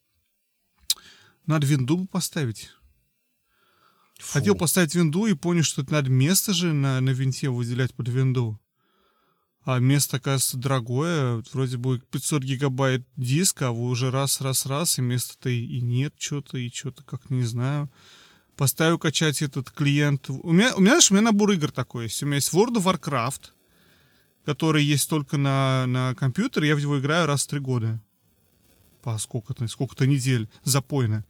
Надо 1.46 1.66
винду 1.66 2.06
поставить. 2.06 2.70
Фу. 4.18 4.32
Хотел 4.32 4.54
поставить 4.56 4.94
винду 4.94 5.26
и 5.26 5.34
понял, 5.34 5.62
что 5.62 5.82
это 5.82 5.92
надо 5.92 6.10
место 6.10 6.52
же 6.52 6.72
на, 6.72 7.00
на 7.00 7.10
винте 7.10 7.48
выделять 7.48 7.94
под 7.94 8.08
винду. 8.08 8.60
А 9.64 9.78
место, 9.78 10.16
оказывается, 10.16 10.56
дорогое. 10.56 11.42
Вроде 11.52 11.76
бы 11.76 12.00
500 12.10 12.42
гигабайт 12.42 13.06
диска, 13.16 13.68
а 13.68 13.72
вы 13.72 13.84
уже 13.84 14.10
раз-раз-раз, 14.10 14.98
и 14.98 15.02
места-то 15.02 15.50
и 15.50 15.80
нет 15.80 16.14
что-то, 16.16 16.58
и 16.58 16.70
что-то 16.70 17.04
как 17.04 17.30
не 17.30 17.42
знаю. 17.42 17.90
Поставил 18.56 18.98
качать 18.98 19.40
этот 19.40 19.70
клиент. 19.70 20.30
У 20.30 20.52
меня, 20.52 20.74
у 20.74 20.80
меня, 20.80 20.92
знаешь, 20.92 21.10
у 21.10 21.14
меня 21.14 21.24
набор 21.24 21.52
игр 21.52 21.70
такой 21.70 22.04
есть. 22.04 22.22
У 22.22 22.26
меня 22.26 22.36
есть 22.36 22.52
World 22.52 22.76
of 22.76 22.84
Warcraft, 22.84 23.50
который 24.44 24.82
есть 24.82 25.08
только 25.08 25.36
на, 25.36 25.84
на 25.86 26.14
компьютере, 26.14 26.68
я 26.68 26.74
в 26.74 26.80
него 26.80 26.98
играю 26.98 27.26
раз 27.26 27.44
в 27.44 27.48
три 27.48 27.60
года. 27.60 28.00
по 29.02 29.16
сколько-то, 29.18 29.68
сколько-то 29.68 30.06
недель 30.06 30.48
запойно. 30.64 31.24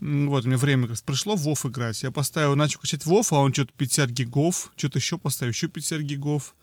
Вот, 0.00 0.44
у 0.44 0.46
меня 0.46 0.58
время 0.58 0.82
как 0.82 0.90
раз 0.90 1.02
пришло 1.02 1.34
в 1.34 1.46
WoW 1.46 1.70
играть. 1.70 2.02
Я 2.02 2.10
поставил, 2.12 2.54
начал 2.54 2.80
качать 2.80 3.04
WoW, 3.04 3.26
а 3.30 3.40
он 3.40 3.52
что-то 3.52 3.72
50 3.76 4.10
гигов. 4.10 4.72
Что-то 4.76 4.98
еще 4.98 5.18
поставил, 5.18 5.50
еще 5.50 5.68
50 5.68 6.00
гигов. 6.02 6.54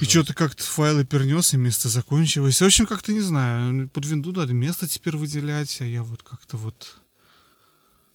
И 0.00 0.04
что-то 0.04 0.34
как-то 0.34 0.62
файлы 0.62 1.04
перенес, 1.04 1.52
и 1.52 1.56
место 1.56 1.88
закончилось. 1.88 2.60
В 2.60 2.64
общем, 2.64 2.86
как-то 2.86 3.12
не 3.12 3.20
знаю. 3.20 3.88
Под 3.90 4.06
винду 4.06 4.32
надо 4.32 4.52
место 4.54 4.88
теперь 4.88 5.16
выделять, 5.16 5.80
а 5.80 5.84
я 5.84 6.02
вот 6.02 6.22
как-то 6.22 6.56
вот... 6.56 7.00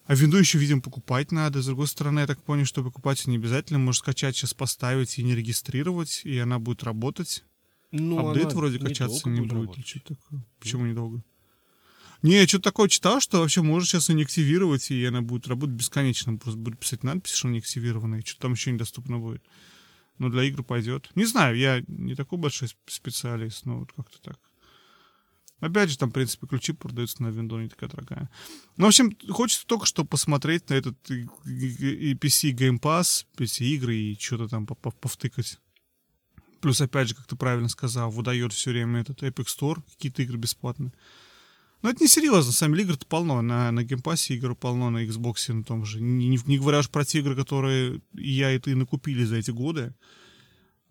А 0.06 0.16
винду 0.16 0.38
еще, 0.38 0.58
видимо, 0.58 0.82
покупать 0.82 1.32
надо. 1.32 1.62
С 1.62 1.66
другой 1.66 1.88
стороны, 1.88 2.22
я 2.22 2.28
так 2.28 2.42
понял, 2.42 2.66
что 2.66 2.84
покупать 2.84 3.26
не 3.28 3.38
обязательно. 3.38 3.80
Можно 3.80 4.00
скачать, 4.00 4.36
сейчас 4.36 4.54
поставить 4.54 5.18
и 5.20 5.24
не 5.24 5.36
регистрировать, 5.36 6.22
и 6.24 6.38
она 6.38 6.60
будет 6.60 6.84
работать. 6.84 7.44
Ну, 7.92 8.30
Апдейт 8.30 8.54
вроде 8.54 8.80
качаться 8.80 9.30
не 9.30 9.42
будет. 9.42 9.54
работать. 9.54 9.78
или 9.78 9.86
что 9.86 10.16
такое. 10.16 10.46
Почему 10.60 10.86
недолго? 10.86 11.24
Не, 12.26 12.38
я 12.40 12.48
что-то 12.48 12.64
такое 12.64 12.90
читал, 12.90 13.22
что 13.22 13.40
вообще 13.40 13.62
можно 13.62 13.86
сейчас 13.86 14.10
ее 14.10 14.16
не 14.16 14.26
и 14.96 15.06
она 15.06 15.22
будет 15.22 15.48
работать 15.48 15.76
бесконечно. 15.76 16.36
Просто 16.38 16.58
будет 16.60 16.80
писать 16.80 17.04
надпись, 17.04 17.34
что 17.34 17.50
она 17.50 17.54
не 17.54 17.60
и 18.18 18.26
что 18.26 18.40
там 18.40 18.54
еще 18.54 18.72
недоступно 18.72 19.20
будет. 19.20 19.44
Но 20.18 20.30
для 20.30 20.42
игр 20.42 20.64
пойдет. 20.64 21.12
Не 21.14 21.26
знаю, 21.26 21.56
я 21.56 21.84
не 21.88 22.16
такой 22.16 22.40
большой 22.40 22.70
сп- 22.70 22.78
специалист, 22.88 23.68
но 23.68 23.78
вот 23.78 23.92
как-то 23.96 24.20
так. 24.24 24.40
Опять 25.60 25.92
же, 25.92 26.00
там, 26.00 26.10
в 26.10 26.14
принципе, 26.14 26.48
ключи 26.48 26.74
продаются 26.74 27.22
на 27.22 27.28
винду, 27.28 27.60
не 27.60 27.70
такая 27.70 27.92
дорогая. 27.92 28.32
Ну, 28.76 28.86
в 28.86 28.88
общем, 28.88 29.16
хочется 29.30 29.68
только 29.68 29.86
что 29.86 30.04
посмотреть 30.04 30.68
на 30.72 30.74
этот 30.74 30.98
и, 31.12 31.28
PC 32.16 32.54
Game 32.54 32.80
Pass, 32.80 33.28
PC-игры 33.38 33.96
и 33.96 34.18
что-то 34.20 34.48
там 34.48 34.66
по- 34.66 34.74
по- 34.74 34.90
повтыкать. 34.90 35.60
Плюс, 36.60 36.82
опять 36.82 37.08
же, 37.08 37.14
как 37.14 37.28
ты 37.28 37.36
правильно 37.36 37.70
сказал, 37.70 38.10
выдает 38.10 38.52
все 38.52 38.72
время 38.72 39.02
этот 39.02 39.22
Epic 39.22 39.46
Store, 39.46 39.84
какие-то 39.92 40.24
игры 40.24 40.40
бесплатные. 40.40 40.92
Но 41.86 41.92
это 41.92 42.02
не 42.02 42.08
серьезно, 42.08 42.52
сами 42.52 42.82
игр-то 42.82 43.06
полно. 43.06 43.44
На, 43.44 43.70
на 43.70 43.84
Game 43.84 44.06
Pass 44.06 44.28
е 44.28 44.34
игр 44.34 44.56
полно, 44.56 44.90
на 44.90 45.06
Xbox 45.06 45.54
на 45.54 45.64
том 45.64 45.86
же. 45.86 46.02
Не, 46.02 46.30
не, 46.30 46.58
говоря 46.58 46.80
уж 46.80 46.90
про 46.90 47.06
те 47.06 47.20
игры, 47.20 47.36
которые 47.36 48.02
я 48.14 48.52
и 48.52 48.58
ты 48.58 48.76
накупили 48.76 49.24
за 49.24 49.36
эти 49.36 49.52
годы, 49.52 49.94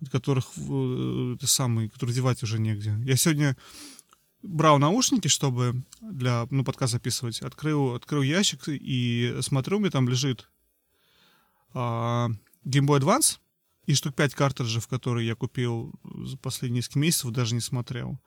от 0.01 0.11
которых 0.11 0.53
э, 0.57 1.35
это 1.37 1.49
самые, 1.49 1.91
которые 1.91 2.15
девать 2.15 2.45
уже 2.45 2.61
негде. 2.61 2.97
Я 3.05 3.17
сегодня 3.17 3.57
брал 4.45 4.79
наушники, 4.79 5.27
чтобы 5.27 5.83
для 6.01 6.47
ну, 6.51 6.63
подкаст 6.63 6.93
записывать. 6.93 7.43
Открыл, 7.43 7.97
открыл 7.97 8.23
ящик 8.23 8.69
и 8.69 9.37
смотрю, 9.41 9.79
у 9.79 9.81
меня 9.81 9.91
там 9.91 10.09
лежит 10.09 10.49
а, 11.73 12.29
Game 12.65 12.87
Boy 12.87 13.01
Advance 13.01 13.39
и 13.87 13.95
штук 13.95 14.15
5 14.15 14.33
картриджев, 14.37 14.87
которые 14.87 15.27
я 15.27 15.35
купил 15.35 15.93
за 16.05 16.37
последние 16.37 16.79
несколько 16.79 17.01
месяцев, 17.01 17.33
даже 17.33 17.57
не 17.57 17.61
смотрел. 17.61 18.21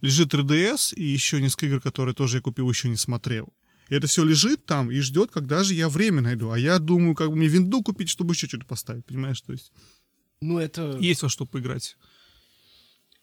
Лежит 0.00 0.32
3DS 0.32 0.94
и 0.94 1.04
еще 1.04 1.40
несколько 1.40 1.66
игр, 1.66 1.80
которые 1.80 2.14
тоже 2.14 2.38
я 2.38 2.40
купил, 2.40 2.68
еще 2.68 2.88
не 2.88 2.96
смотрел. 2.96 3.52
И 3.88 3.94
это 3.94 4.06
все 4.06 4.24
лежит 4.24 4.64
там 4.64 4.90
и 4.90 5.00
ждет, 5.00 5.30
когда 5.30 5.64
же 5.64 5.74
я 5.74 5.88
время 5.88 6.22
найду. 6.22 6.50
А 6.50 6.58
я 6.58 6.78
думаю, 6.78 7.14
как 7.14 7.28
бы 7.28 7.36
мне 7.36 7.48
винду 7.48 7.82
купить, 7.82 8.08
чтобы 8.08 8.34
еще 8.34 8.46
что-то 8.46 8.64
поставить, 8.64 9.04
понимаешь? 9.04 9.40
То 9.40 9.52
есть 9.52 9.72
Ну, 10.40 10.58
это... 10.58 10.96
есть 11.00 11.22
во 11.22 11.28
что 11.28 11.44
поиграть. 11.44 11.96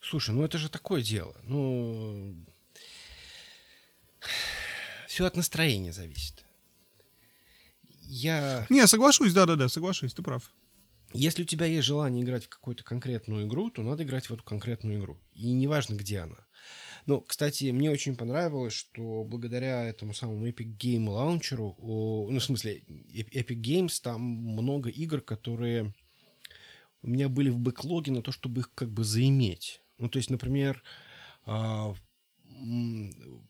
Слушай, 0.01 0.35
ну 0.35 0.43
это 0.43 0.57
же 0.57 0.69
такое 0.69 1.01
дело. 1.01 1.35
Ну, 1.43 2.35
все 5.07 5.25
от 5.25 5.35
настроения 5.35 5.93
зависит. 5.93 6.45
Я... 8.03 8.65
Не, 8.69 8.85
соглашусь, 8.87 9.33
да-да-да, 9.33 9.69
соглашусь, 9.69 10.13
ты 10.13 10.21
прав. 10.21 10.53
Если 11.13 11.43
у 11.43 11.45
тебя 11.45 11.65
есть 11.65 11.87
желание 11.87 12.23
играть 12.23 12.45
в 12.45 12.49
какую-то 12.49 12.83
конкретную 12.83 13.47
игру, 13.47 13.69
то 13.69 13.81
надо 13.81 14.03
играть 14.03 14.29
в 14.29 14.33
эту 14.33 14.43
конкретную 14.43 14.99
игру. 14.99 15.17
И 15.33 15.51
неважно, 15.51 15.95
где 15.95 16.19
она. 16.19 16.37
Ну, 17.07 17.21
кстати, 17.21 17.71
мне 17.71 17.89
очень 17.89 18.17
понравилось, 18.17 18.73
что 18.73 19.23
благодаря 19.23 19.85
этому 19.85 20.13
самому 20.13 20.45
Epic 20.45 20.77
Game 20.77 21.05
Launcher, 21.05 21.55
ну, 21.79 22.37
в 22.37 22.43
смысле, 22.43 22.83
Ep- 22.89 23.31
Epic 23.31 23.61
Games, 23.61 24.01
там 24.03 24.21
много 24.21 24.89
игр, 24.89 25.21
которые 25.21 25.93
у 27.01 27.07
меня 27.07 27.29
были 27.29 27.49
в 27.49 27.59
бэклоге 27.59 28.11
на 28.11 28.21
то, 28.21 28.33
чтобы 28.33 28.59
их 28.59 28.73
как 28.75 28.91
бы 28.91 29.05
заиметь. 29.05 29.81
Ну, 29.97 30.09
то 30.09 30.17
есть, 30.17 30.29
например, 30.29 30.83
а, 31.45 31.95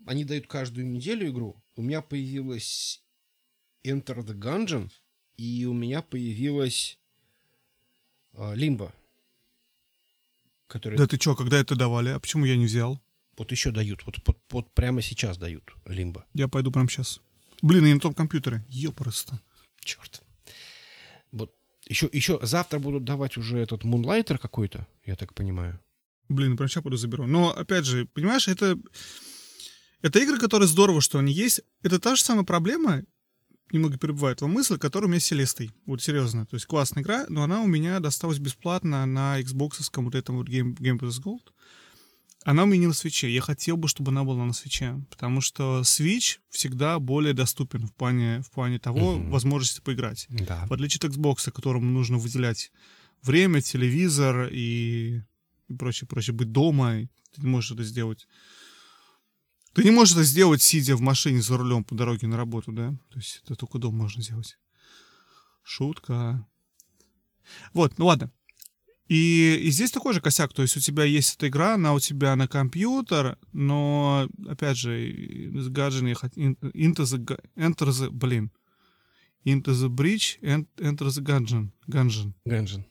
они 0.06 0.24
дают 0.24 0.46
каждую 0.46 0.86
неделю 0.88 1.28
игру. 1.30 1.60
У 1.76 1.82
меня 1.82 2.04
появилась 2.04 3.04
Enter 3.84 4.24
the 4.24 4.38
Gungeon, 4.38 4.92
и 5.36 5.66
у 5.66 5.74
меня 5.74 6.04
появилась 6.04 7.00
а, 8.34 8.56
Limbo, 8.56 8.92
который 10.68 10.96
Да 11.00 11.08
ты 11.08 11.18
чё, 11.18 11.36
когда 11.36 11.58
это 11.58 11.76
давали? 11.76 12.10
А 12.10 12.20
почему 12.20 12.46
я 12.46 12.56
не 12.56 12.66
взял? 12.66 13.02
Вот 13.38 13.52
еще 13.52 13.72
дают, 13.72 14.06
вот, 14.06 14.18
вот, 14.26 14.38
вот 14.50 14.74
прямо 14.74 15.02
сейчас 15.02 15.38
дают 15.38 15.74
Limbo. 15.86 16.24
Я 16.34 16.48
пойду 16.48 16.72
прямо 16.72 16.90
сейчас. 16.90 17.22
Блин, 17.62 17.86
я 17.86 17.94
на 17.94 18.00
том 18.00 18.14
компьютере. 18.14 18.66
Ёпрст. 18.70 19.32
Черт. 19.84 20.22
Вот 21.32 21.54
еще, 21.88 22.10
еще 22.12 22.40
завтра 22.42 22.80
будут 22.80 23.04
давать 23.04 23.38
уже 23.38 23.58
этот 23.58 23.84
Moonlighter 23.84 24.38
какой-то, 24.38 24.88
я 25.06 25.16
так 25.16 25.34
понимаю. 25.34 25.80
Блин, 26.30 26.58
прям 26.58 26.68
сейчас 26.68 26.84
пойду 26.84 26.98
заберу. 26.98 27.26
Но, 27.26 27.52
опять 27.52 27.86
же, 27.86 28.06
понимаешь, 28.06 28.48
это... 28.48 28.78
Это 30.04 30.20
игры, 30.20 30.38
которые 30.38 30.68
здорово, 30.68 31.02
что 31.02 31.18
они 31.18 31.34
есть. 31.34 31.62
Это 31.82 32.00
та 32.00 32.16
же 32.16 32.22
самая 32.22 32.46
проблема, 32.46 33.04
немного 33.72 33.98
перебывает 33.98 34.42
во 34.42 34.48
мысль, 34.48 34.78
которая 34.78 35.08
у 35.08 35.12
меня 35.12 35.20
с 35.20 35.26
Селестой. 35.26 35.72
Вот 35.86 36.02
серьезно. 36.02 36.46
То 36.46 36.56
есть 36.56 36.66
классная 36.66 37.04
игра, 37.04 37.26
но 37.30 37.44
она 37.44 37.62
у 37.62 37.68
меня 37.68 38.00
досталась 38.00 38.40
бесплатно 38.40 39.06
на 39.06 39.42
Xbox 39.42 39.90
вот 39.96 40.16
этом 40.16 40.38
вот 40.38 40.48
Game, 40.48 40.76
Game 40.78 41.00
Pass 41.00 41.22
Gold. 41.22 41.52
Она 42.48 42.64
у 42.64 42.66
меня 42.66 42.80
не 42.80 42.88
на 42.88 42.94
свече. 42.94 43.30
Я 43.30 43.42
хотел 43.42 43.76
бы, 43.76 43.90
чтобы 43.90 44.12
она 44.12 44.24
была 44.24 44.46
на 44.46 44.54
свече. 44.54 45.04
Потому 45.10 45.42
что 45.42 45.82
Switch 45.82 46.38
всегда 46.50 46.98
более 46.98 47.34
доступен 47.34 47.86
в 47.86 47.94
плане, 47.94 48.42
в 48.42 48.50
плане 48.52 48.80
того, 48.80 49.18
Мгм. 49.18 49.32
возможности 49.32 49.82
поиграть. 49.82 50.28
Да. 50.30 50.66
В 50.68 50.72
отличие 50.72 51.00
от 51.00 51.14
Xbox, 51.14 51.52
которому 51.52 51.92
нужно 51.92 52.18
выделять 52.18 52.72
время, 53.22 53.62
телевизор 53.62 54.48
и, 54.50 55.24
и 55.68 55.74
прочее, 55.74 56.08
прочее, 56.08 56.34
быть 56.34 56.54
дома, 56.54 57.00
и 57.00 57.08
ты 57.36 57.42
не 57.42 57.48
можешь 57.50 57.72
это 57.72 57.84
сделать. 57.84 58.30
Ты 59.74 59.84
не 59.84 59.92
можешь 59.92 60.14
это 60.16 60.24
сделать, 60.24 60.62
сидя 60.62 60.96
в 60.96 61.02
машине 61.02 61.42
за 61.42 61.58
рулем 61.58 61.84
по 61.84 61.96
дороге 61.96 62.28
на 62.28 62.38
работу, 62.38 62.72
да? 62.72 62.92
То 63.10 63.18
есть 63.18 63.42
это 63.44 63.56
только 63.56 63.78
дома 63.78 64.04
можно 64.04 64.24
сделать. 64.24 64.58
Шутка. 65.64 66.48
Вот, 67.74 67.98
ну 67.98 68.06
ладно. 68.06 68.32
И, 69.08 69.56
и 69.64 69.72
здесь 69.72 69.92
такой 69.92 70.14
же 70.14 70.20
косяк, 70.20 70.54
то 70.54 70.62
есть 70.62 70.76
у 70.76 70.82
тебя 70.82 71.06
есть 71.06 71.36
эта 71.36 71.48
игра, 71.48 71.76
она 71.76 71.94
у 71.94 72.00
тебя 72.00 72.36
на 72.36 72.48
компьютер, 72.48 73.38
но, 73.54 74.28
опять 74.46 74.78
же, 74.78 75.14
с 75.56 75.70
гаджетами 75.70 76.12
into 76.74 77.04
the, 77.04 77.40
enter 77.56 77.88
the, 77.88 78.10
блин, 78.10 78.52
into 79.46 79.72
the 79.72 79.88
bridge, 79.88 80.40
and 80.42 80.68
enter 80.78 81.08
the 81.08 81.24
gungeon, 81.24 81.70
gungeon. 81.88 82.34
Ганжин. 82.46 82.86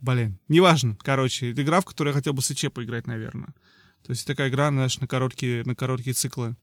Блин, 0.00 0.38
неважно. 0.48 0.96
Короче, 1.00 1.52
это 1.52 1.62
игра, 1.62 1.80
в 1.80 1.86
которую 1.86 2.12
я 2.12 2.16
хотел 2.16 2.34
бы 2.34 2.42
с 2.42 2.50
ИЧ 2.50 2.70
поиграть, 2.70 3.06
наверное. 3.06 3.54
То 4.02 4.12
есть 4.12 4.26
такая 4.26 4.50
игра, 4.50 4.68
знаешь, 4.68 4.98
на 4.98 5.08
короткие, 5.08 5.64
на 5.64 5.74
короткие 5.74 6.14
циклы. 6.14 6.56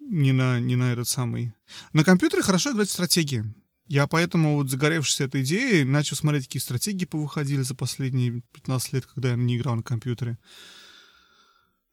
Не 0.00 0.32
на, 0.32 0.60
не 0.60 0.76
на 0.76 0.92
этот 0.92 1.08
самый. 1.08 1.52
На 1.92 2.04
компьютере 2.04 2.42
хорошо 2.42 2.72
играть 2.72 2.88
в 2.88 2.92
стратегии. 2.92 3.44
Я 3.88 4.06
поэтому, 4.06 4.56
вот 4.56 4.68
загоревшись 4.68 5.22
этой 5.22 5.42
идеей, 5.42 5.84
начал 5.84 6.14
смотреть, 6.14 6.44
какие 6.44 6.60
стратегии 6.60 7.06
повыходили 7.06 7.62
за 7.62 7.74
последние 7.74 8.42
15 8.52 8.92
лет, 8.92 9.06
когда 9.06 9.30
я 9.30 9.36
не 9.36 9.56
играл 9.56 9.76
на 9.76 9.82
компьютере. 9.82 10.38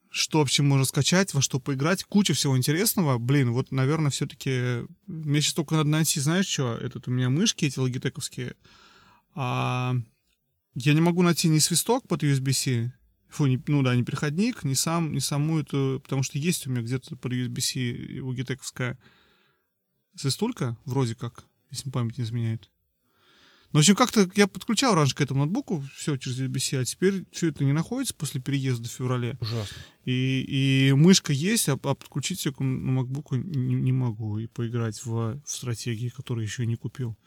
Что 0.09 0.39
вообще 0.39 0.61
можно 0.61 0.83
скачать, 0.83 1.33
во 1.33 1.41
что 1.41 1.59
поиграть. 1.59 2.03
Куча 2.03 2.33
всего 2.33 2.57
интересного. 2.57 3.17
Блин, 3.17 3.51
вот, 3.51 3.71
наверное, 3.71 4.11
все-таки... 4.11 4.85
Мне 5.07 5.39
сейчас 5.39 5.53
только 5.53 5.75
надо 5.75 5.89
найти, 5.89 6.19
знаешь 6.19 6.47
что? 6.47 6.75
Этот 6.75 7.07
у 7.07 7.11
меня 7.11 7.29
мышки 7.29 7.63
эти 7.63 7.79
логитековские. 7.79 8.55
А 9.33 9.95
я 10.73 10.93
не 10.93 11.01
могу 11.01 11.21
найти 11.21 11.47
ни 11.47 11.59
свисток 11.59 12.05
под 12.09 12.23
USB-C, 12.23 12.93
фу, 13.29 13.45
не- 13.45 13.61
ну 13.67 13.83
да, 13.83 13.95
не 13.95 14.03
переходник, 14.03 14.65
ни 14.65 14.73
сам, 14.73 15.13
ни 15.13 15.19
саму 15.19 15.59
эту, 15.59 16.01
потому 16.03 16.23
что 16.23 16.37
есть 16.37 16.67
у 16.67 16.71
меня 16.71 16.81
где-то 16.81 17.15
под 17.15 17.31
USB-C 17.31 18.21
логитековская 18.21 18.99
свистулька, 20.15 20.77
вроде 20.85 21.15
как, 21.15 21.45
если 21.76 21.89
память 21.89 22.17
не 22.17 22.23
изменяет. 22.23 22.69
Ну, 23.71 23.80
в 23.80 23.82
общем, 23.82 23.95
как-то 23.95 24.30
я 24.36 24.47
подключал 24.47 24.95
раньше 24.95 25.15
к 25.15 25.21
этому 25.21 25.41
ноутбуку, 25.41 25.84
все 25.93 26.15
через 26.15 26.39
USB-C, 26.39 26.80
а 26.80 26.86
теперь 26.86 27.26
все 27.34 27.49
это 27.49 27.65
не 27.65 27.73
находится 27.73 28.13
после 28.13 28.39
переезда 28.39 28.88
в 28.88 28.91
феврале. 28.91 29.38
Ужасно. 29.41 29.78
И, 30.05 30.45
и 30.47 30.93
мышка 30.93 31.34
есть, 31.34 31.67
а, 31.67 31.73
а 31.73 31.93
подключить 31.93 32.45
ее 32.45 32.53
к 32.53 32.61
MacBook 32.61 33.36
не, 33.36 33.76
не 33.76 33.91
могу 33.91 34.39
и 34.39 34.47
поиграть 34.47 35.03
в, 35.03 35.41
в 35.43 35.49
стратегии, 35.51 36.07
которые 36.07 36.45
еще 36.45 36.65
не 36.65 36.78
купил. 36.78 37.17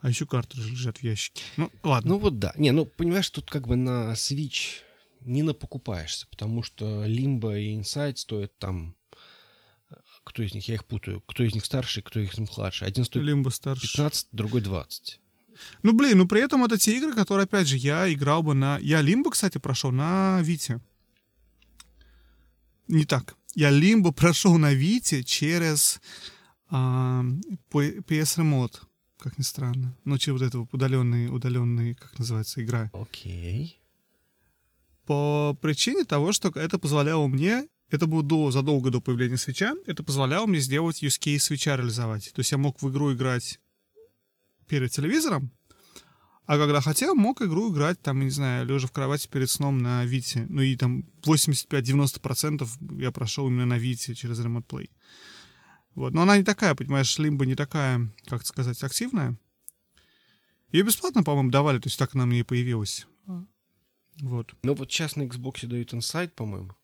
А 0.00 0.08
еще 0.08 0.24
картриджи 0.26 0.70
лежат 0.70 0.98
в 0.98 1.02
ящике. 1.02 1.42
Ну, 1.56 1.68
ладно. 1.82 2.10
Ну 2.10 2.18
вот 2.18 2.38
да. 2.38 2.52
Не, 2.56 2.70
ну 2.70 2.86
понимаешь, 2.86 3.28
тут 3.30 3.50
как 3.50 3.66
бы 3.66 3.74
на 3.74 4.12
Switch 4.12 4.82
не 5.22 5.42
напокупаешься, 5.42 6.28
потому 6.30 6.62
что 6.62 7.06
Limbo 7.06 7.60
и 7.60 7.76
Inside 7.76 8.16
стоят 8.16 8.56
там... 8.58 8.94
Кто 10.28 10.42
из 10.42 10.52
них? 10.52 10.68
Я 10.68 10.74
их 10.74 10.84
путаю. 10.84 11.22
Кто 11.26 11.42
из 11.42 11.54
них 11.54 11.64
старший, 11.64 12.02
кто 12.02 12.20
из 12.20 12.36
них 12.38 12.56
младший. 12.56 12.86
Один 12.86 13.04
стоит 13.04 13.24
Лимбо 13.24 13.48
старше. 13.48 13.88
15, 13.88 14.28
другой 14.32 14.60
20. 14.60 15.20
Ну, 15.82 15.92
блин, 15.94 16.18
ну 16.18 16.28
при 16.28 16.42
этом 16.42 16.64
это 16.64 16.76
те 16.76 16.96
игры, 16.96 17.14
которые, 17.14 17.44
опять 17.44 17.66
же, 17.66 17.76
я 17.78 18.12
играл 18.12 18.42
бы 18.42 18.54
на... 18.54 18.78
Я 18.78 19.00
Лимбо, 19.00 19.30
кстати, 19.30 19.56
прошел 19.56 19.90
на 19.90 20.40
Вите. 20.42 20.80
Не 22.88 23.06
так. 23.06 23.36
Я 23.54 23.70
Лимбо 23.70 24.12
прошел 24.12 24.58
на 24.58 24.74
Вите 24.74 25.24
через 25.24 26.00
а, 26.68 27.22
PS 27.70 28.38
Remote, 28.38 28.82
как 29.18 29.38
ни 29.38 29.42
странно. 29.42 29.96
Ну, 30.04 30.18
через 30.18 30.40
вот 30.40 30.46
этого 30.46 30.68
удаленный, 30.70 31.34
удаленный, 31.34 31.94
как 31.94 32.18
называется, 32.18 32.62
игра. 32.62 32.90
Окей. 32.92 33.80
По 35.06 35.56
причине 35.62 36.04
того, 36.04 36.32
что 36.32 36.50
это 36.50 36.78
позволяло 36.78 37.26
мне 37.28 37.66
это 37.90 38.06
было 38.06 38.22
до, 38.22 38.50
задолго 38.50 38.90
до 38.90 39.00
появления 39.00 39.36
свеча. 39.36 39.74
Это 39.86 40.02
позволяло 40.02 40.46
мне 40.46 40.60
сделать 40.60 41.02
use 41.02 41.20
case 41.20 41.38
свеча 41.38 41.76
реализовать. 41.76 42.32
То 42.34 42.40
есть 42.40 42.52
я 42.52 42.58
мог 42.58 42.82
в 42.82 42.90
игру 42.90 43.12
играть 43.12 43.60
перед 44.66 44.90
телевизором, 44.90 45.50
а 46.48 46.56
когда 46.56 46.80
хотел, 46.80 47.14
мог 47.14 47.42
игру 47.42 47.70
играть, 47.70 48.00
там, 48.00 48.20
не 48.20 48.30
знаю, 48.30 48.64
лежа 48.64 48.86
в 48.86 48.92
кровати 48.92 49.28
перед 49.28 49.50
сном 49.50 49.76
на 49.76 50.06
Вите. 50.06 50.46
Ну 50.48 50.62
и 50.62 50.76
там 50.76 51.04
85-90% 51.22 52.66
я 53.02 53.12
прошел 53.12 53.48
именно 53.48 53.66
на 53.66 53.76
Вите 53.76 54.14
через 54.14 54.40
Remote 54.40 54.66
Play. 54.66 54.88
Вот. 55.94 56.14
Но 56.14 56.22
она 56.22 56.38
не 56.38 56.44
такая, 56.44 56.74
понимаешь, 56.74 57.18
Лимба 57.18 57.44
не 57.44 57.54
такая, 57.54 58.10
как 58.24 58.46
сказать, 58.46 58.82
активная. 58.82 59.36
Ее 60.72 60.84
бесплатно, 60.84 61.22
по-моему, 61.22 61.50
давали, 61.50 61.80
то 61.80 61.88
есть 61.88 61.98
так 61.98 62.14
она 62.14 62.24
мне 62.24 62.40
и 62.40 62.44
появилась. 62.44 63.06
Вот. 64.22 64.54
Ну 64.62 64.74
вот 64.74 64.90
сейчас 64.90 65.16
на 65.16 65.24
Xbox 65.24 65.66
дают 65.66 65.92
Inside, 65.92 66.30
по-моему. 66.30 66.77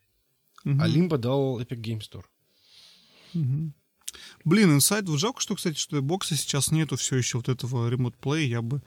Угу. 0.64 0.80
А 0.80 0.88
Limbo 0.88 1.18
дал 1.18 1.60
Epic 1.60 1.80
Game 1.80 2.00
Store. 2.00 2.24
Угу. 3.34 3.72
Блин, 4.44 4.76
Inside, 4.76 5.06
вот 5.06 5.18
жалко, 5.18 5.40
что, 5.40 5.56
кстати, 5.56 5.76
что 5.76 6.00
бокса 6.00 6.36
сейчас 6.36 6.70
нету 6.70 6.96
все 6.96 7.16
еще 7.16 7.38
вот 7.38 7.48
этого 7.48 7.90
Remote 7.90 8.14
Play, 8.20 8.44
я 8.44 8.62
бы... 8.62 8.82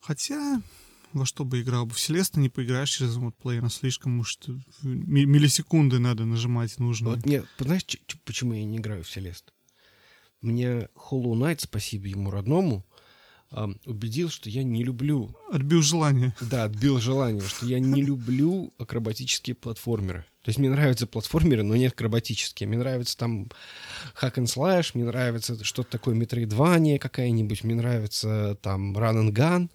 Хотя, 0.00 0.60
во 1.12 1.24
что 1.24 1.44
бы 1.44 1.60
играл 1.60 1.86
бы? 1.86 1.94
В 1.94 2.00
Селеста 2.00 2.40
не 2.40 2.48
поиграешь 2.48 2.90
через 2.90 3.16
Remote 3.16 3.34
Play, 3.42 3.58
она 3.58 3.70
слишком 3.70 4.18
уж... 4.20 4.38
Миллисекунды 4.82 5.98
надо 5.98 6.24
нажимать 6.24 6.78
нужно. 6.78 7.10
Вот 7.10 7.24
мне, 7.24 7.44
знаешь, 7.58 7.86
почему 8.24 8.54
я 8.54 8.64
не 8.64 8.78
играю 8.78 9.04
в 9.04 9.10
Селест? 9.10 9.52
Мне 10.40 10.88
Hollow 10.94 11.34
Knight, 11.34 11.60
спасибо 11.60 12.06
ему 12.06 12.30
родному, 12.30 12.84
убедил, 13.86 14.30
что 14.30 14.50
я 14.50 14.62
не 14.62 14.82
люблю... 14.82 15.34
Отбил 15.50 15.82
желание. 15.82 16.34
Да, 16.40 16.64
отбил 16.64 16.98
желание, 16.98 17.42
что 17.42 17.66
я 17.66 17.78
не 17.78 18.02
люблю 18.02 18.72
акробатические 18.78 19.54
платформеры. 19.54 20.24
То 20.42 20.50
есть 20.50 20.58
мне 20.58 20.68
нравятся 20.68 21.06
платформеры, 21.06 21.62
но 21.62 21.74
не 21.74 21.86
акробатические. 21.86 22.68
Мне 22.68 22.78
нравится 22.78 23.16
там 23.16 23.44
hack 24.20 24.34
and 24.34 24.46
slash, 24.46 24.90
мне 24.94 25.04
нравится 25.04 25.62
что-то 25.64 25.92
такое 25.92 26.14
метроидвания 26.14 26.98
какая-нибудь, 26.98 27.64
мне 27.64 27.74
нравится 27.74 28.58
там 28.60 28.96
run 28.96 29.28
and 29.28 29.32
gun. 29.32 29.70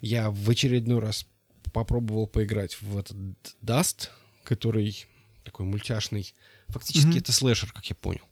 Я 0.00 0.30
в 0.30 0.48
очередной 0.48 0.98
раз 0.98 1.26
попробовал 1.72 2.26
поиграть 2.26 2.80
в 2.80 2.98
этот 2.98 3.16
Dust, 3.62 4.08
который 4.44 5.06
такой 5.44 5.66
мультяшный. 5.66 6.34
Фактически 6.68 7.08
mm-hmm. 7.08 7.18
это 7.18 7.32
слэшер, 7.32 7.72
как 7.72 7.86
я 7.86 7.94
понял. 7.94 8.22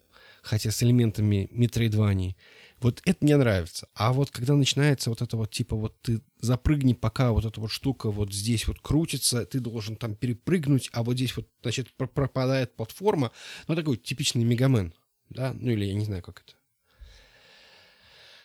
Хотя 0.43 0.71
с 0.71 0.83
элементами 0.83 1.49
метроидвании. 1.53 2.37
Вот 2.81 3.03
это 3.05 3.25
мне 3.25 3.37
нравится. 3.37 3.89
А 3.95 4.13
вот 4.13 4.31
когда 4.31 4.55
начинается 4.55 5.11
вот 5.11 5.21
это 5.21 5.37
вот, 5.37 5.51
типа, 5.51 5.75
вот 5.75 6.01
ты 6.01 6.21
запрыгни, 6.41 6.93
пока 6.93 7.33
вот 7.33 7.45
эта 7.45 7.61
вот 7.61 7.73
штука 7.73 8.11
вот 8.11 8.33
здесь 8.33 8.69
вот 8.69 8.81
крутится, 8.81 9.45
ты 9.45 9.59
должен 9.59 9.97
там 9.97 10.15
перепрыгнуть, 10.15 10.89
а 10.93 11.03
вот 11.03 11.17
здесь 11.17 11.37
вот, 11.37 11.49
значит, 11.63 11.93
пропадает 11.97 12.77
платформа. 12.77 13.33
Ну, 13.67 13.75
такой 13.75 13.97
типичный 13.97 14.45
мегамен, 14.45 14.95
да? 15.29 15.53
Ну, 15.55 15.73
или 15.73 15.87
я 15.87 15.95
не 15.95 16.05
знаю, 16.05 16.23
как 16.23 16.43
это. 16.47 16.55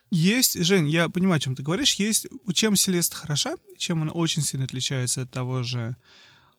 Есть, 0.10 0.64
Жень, 0.64 0.90
я 0.90 1.10
понимаю, 1.10 1.38
о 1.38 1.40
чем 1.40 1.56
ты 1.56 1.64
говоришь. 1.64 1.96
Есть, 1.96 2.28
чем 2.54 2.76
Селеста 2.76 3.16
хороша, 3.16 3.56
чем 3.78 4.04
она 4.04 4.12
очень 4.12 4.44
сильно 4.44 4.66
отличается 4.66 5.24
от 5.24 5.32
того 5.32 5.64
же 5.64 5.96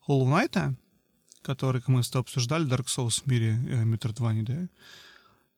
Hollow 0.08 0.26
Knight, 0.26 0.74
который, 1.42 1.80
как 1.80 1.88
мы 1.88 2.02
с 2.02 2.10
тобой 2.10 2.22
обсуждали, 2.22 2.66
Dark 2.66 2.86
Souls 2.86 3.22
в 3.22 3.26
мире 3.26 3.58
э, 3.68 3.84
Metroidvania, 3.84 4.42
да? 4.42 4.68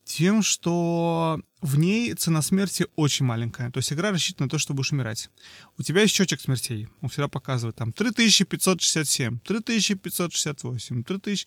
Тем, 0.07 0.43
что 0.43 1.41
в 1.61 1.79
ней 1.79 2.15
цена 2.15 2.41
смерти 2.41 2.87
очень 2.95 3.27
маленькая. 3.27 3.73
То 3.73 3.79
есть 3.79 3.93
игра 3.93 4.13
рассчитана 4.13 4.47
на 4.47 4.51
то, 4.51 4.57
что 4.57 4.73
будешь 4.73 4.93
умирать. 4.93 5.31
У 5.79 5.83
тебя 5.83 6.03
есть 6.03 6.15
счетчик 6.15 6.41
смертей. 6.41 6.89
Он 7.03 7.09
всегда 7.09 7.27
показывает 7.27 7.75
там 7.75 7.93
3567, 7.93 9.41
3568, 9.41 11.03
3000. 11.03 11.47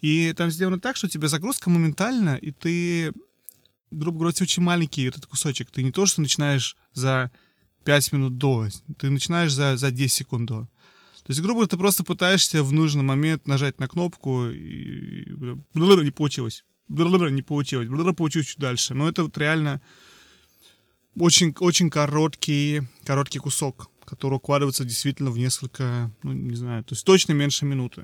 И 0.00 0.32
там 0.32 0.50
сделано 0.50 0.80
так, 0.80 0.96
что 0.96 1.06
у 1.06 1.10
тебя 1.10 1.28
загрузка 1.28 1.68
моментально, 1.68 2.36
и 2.36 2.50
ты, 2.50 3.12
грубо 3.90 4.20
говоря, 4.20 4.34
очень 4.40 4.62
маленький 4.62 5.04
этот 5.04 5.26
кусочек. 5.26 5.70
Ты 5.70 5.82
не 5.82 5.92
то, 5.92 6.06
что 6.06 6.22
начинаешь 6.22 6.78
за 6.94 7.30
5 7.84 8.12
минут 8.12 8.38
до, 8.38 8.68
ты 8.98 9.10
начинаешь 9.10 9.52
за, 9.52 9.76
за 9.76 9.90
10 9.90 10.10
секунд 10.10 10.48
до. 10.48 10.62
То 10.62 11.32
есть, 11.32 11.42
грубо 11.42 11.56
говоря, 11.56 11.68
ты 11.68 11.76
просто 11.76 12.04
пытаешься 12.04 12.62
в 12.62 12.72
нужный 12.72 13.02
момент 13.02 13.46
нажать 13.46 13.78
на 13.78 13.86
кнопку, 13.86 14.46
и 14.46 15.26
не 15.74 16.10
получилось 16.10 16.64
не 16.88 17.42
получилось, 17.42 17.88
получилось 18.16 18.48
чуть 18.48 18.58
дальше. 18.58 18.94
Но 18.94 19.08
это 19.08 19.24
вот 19.24 19.36
реально 19.38 19.80
очень, 21.18 21.54
очень 21.58 21.90
короткий, 21.90 22.82
короткий 23.04 23.38
кусок, 23.38 23.90
который 24.04 24.34
укладывается 24.34 24.84
действительно 24.84 25.30
в 25.30 25.38
несколько, 25.38 26.10
ну, 26.22 26.32
не 26.32 26.56
знаю, 26.56 26.84
то 26.84 26.94
есть 26.94 27.04
точно 27.04 27.32
меньше 27.32 27.64
минуты. 27.64 28.02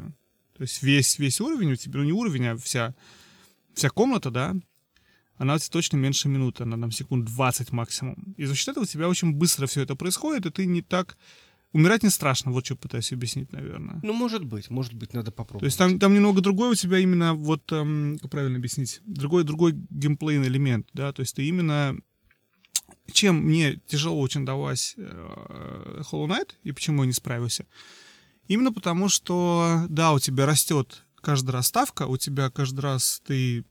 То 0.56 0.62
есть 0.62 0.82
весь, 0.82 1.18
весь 1.18 1.40
уровень 1.40 1.72
у 1.72 1.76
тебя, 1.76 1.98
ну, 1.98 2.04
не 2.04 2.12
уровень, 2.12 2.46
а 2.46 2.56
вся, 2.56 2.94
вся 3.74 3.90
комната, 3.90 4.30
да, 4.30 4.54
она 5.36 5.54
у 5.54 5.58
тебя 5.58 5.70
точно 5.70 5.96
меньше 5.96 6.28
минуты, 6.28 6.62
она 6.62 6.78
там 6.78 6.92
секунд 6.92 7.24
20 7.24 7.72
максимум. 7.72 8.34
И 8.36 8.44
за 8.44 8.54
счет 8.54 8.68
этого 8.68 8.84
у 8.84 8.86
тебя 8.86 9.08
очень 9.08 9.32
быстро 9.32 9.66
все 9.66 9.82
это 9.82 9.96
происходит, 9.96 10.46
и 10.46 10.50
ты 10.50 10.66
не 10.66 10.82
так 10.82 11.16
Умирать 11.74 12.04
не 12.04 12.08
страшно, 12.08 12.52
вот 12.52 12.64
что 12.64 12.76
пытаюсь 12.76 13.12
объяснить, 13.12 13.50
наверное. 13.50 13.98
Ну, 14.04 14.12
может 14.12 14.44
быть, 14.44 14.70
может 14.70 14.94
быть, 14.94 15.12
надо 15.12 15.32
попробовать. 15.32 15.62
То 15.62 15.66
есть 15.66 15.76
там, 15.76 15.98
там 15.98 16.14
немного 16.14 16.40
другой 16.40 16.70
у 16.70 16.74
тебя 16.76 17.00
именно, 17.00 17.34
вот, 17.34 17.70
эм, 17.72 18.16
как 18.22 18.30
правильно 18.30 18.58
объяснить, 18.58 19.00
другой, 19.04 19.42
другой 19.42 19.72
геймплейный 19.90 20.46
элемент, 20.46 20.88
да, 20.92 21.12
то 21.12 21.20
есть 21.20 21.34
ты 21.34 21.44
именно... 21.44 21.96
Чем 23.12 23.42
мне 23.42 23.80
тяжело 23.86 24.20
очень 24.20 24.46
далась 24.46 24.94
э, 24.96 26.02
Hollow 26.10 26.28
Knight, 26.28 26.50
и 26.62 26.70
почему 26.70 27.02
я 27.02 27.06
не 27.08 27.12
справился? 27.12 27.66
Именно 28.46 28.72
потому, 28.72 29.08
что, 29.08 29.84
да, 29.88 30.12
у 30.12 30.20
тебя 30.20 30.46
растет 30.46 31.04
каждый 31.20 31.50
раз 31.50 31.66
ставка, 31.66 32.06
у 32.06 32.16
тебя 32.16 32.50
каждый 32.50 32.80
раз 32.80 33.20
ты 33.26 33.64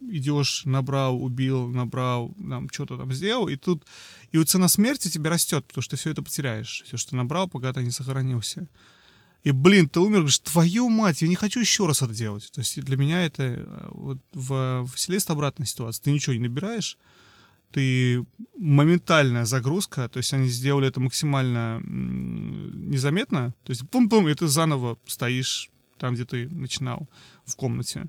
идешь, 0.00 0.64
набрал, 0.64 1.22
убил, 1.22 1.68
набрал, 1.68 2.34
там, 2.48 2.68
что-то 2.70 2.96
там 2.96 3.12
сделал, 3.12 3.48
и 3.48 3.56
тут, 3.56 3.84
и 4.32 4.38
вот 4.38 4.48
цена 4.48 4.68
смерти 4.68 5.08
тебе 5.08 5.30
растет, 5.30 5.64
потому 5.66 5.82
что 5.82 5.96
ты 5.96 6.00
все 6.00 6.10
это 6.10 6.22
потеряешь, 6.22 6.82
все, 6.86 6.96
что 6.96 7.16
набрал, 7.16 7.48
пока 7.48 7.72
ты 7.72 7.82
не 7.82 7.90
сохранился. 7.90 8.68
И, 9.42 9.52
блин, 9.52 9.88
ты 9.88 10.00
умер, 10.00 10.18
говоришь, 10.18 10.40
твою 10.40 10.88
мать, 10.88 11.22
я 11.22 11.28
не 11.28 11.36
хочу 11.36 11.60
еще 11.60 11.86
раз 11.86 12.02
это 12.02 12.12
делать. 12.12 12.50
То 12.52 12.60
есть 12.60 12.80
для 12.82 12.96
меня 12.96 13.24
это 13.24 13.42
э, 13.44 13.88
вот 13.92 14.18
в, 14.32 14.84
в 14.84 14.98
Селест 14.98 15.30
обратная 15.30 15.68
ситуация. 15.68 16.02
Ты 16.02 16.10
ничего 16.10 16.34
не 16.34 16.40
набираешь, 16.40 16.98
ты 17.70 18.24
моментальная 18.58 19.44
загрузка, 19.44 20.08
то 20.08 20.16
есть 20.16 20.32
они 20.32 20.48
сделали 20.48 20.88
это 20.88 20.98
максимально 20.98 21.80
незаметно, 21.84 23.54
то 23.62 23.70
есть 23.70 23.88
пум-пум, 23.88 24.28
и 24.28 24.34
ты 24.34 24.48
заново 24.48 24.98
стоишь 25.06 25.70
там, 25.98 26.14
где 26.14 26.24
ты 26.24 26.48
начинал, 26.48 27.08
в 27.44 27.54
комнате 27.54 28.08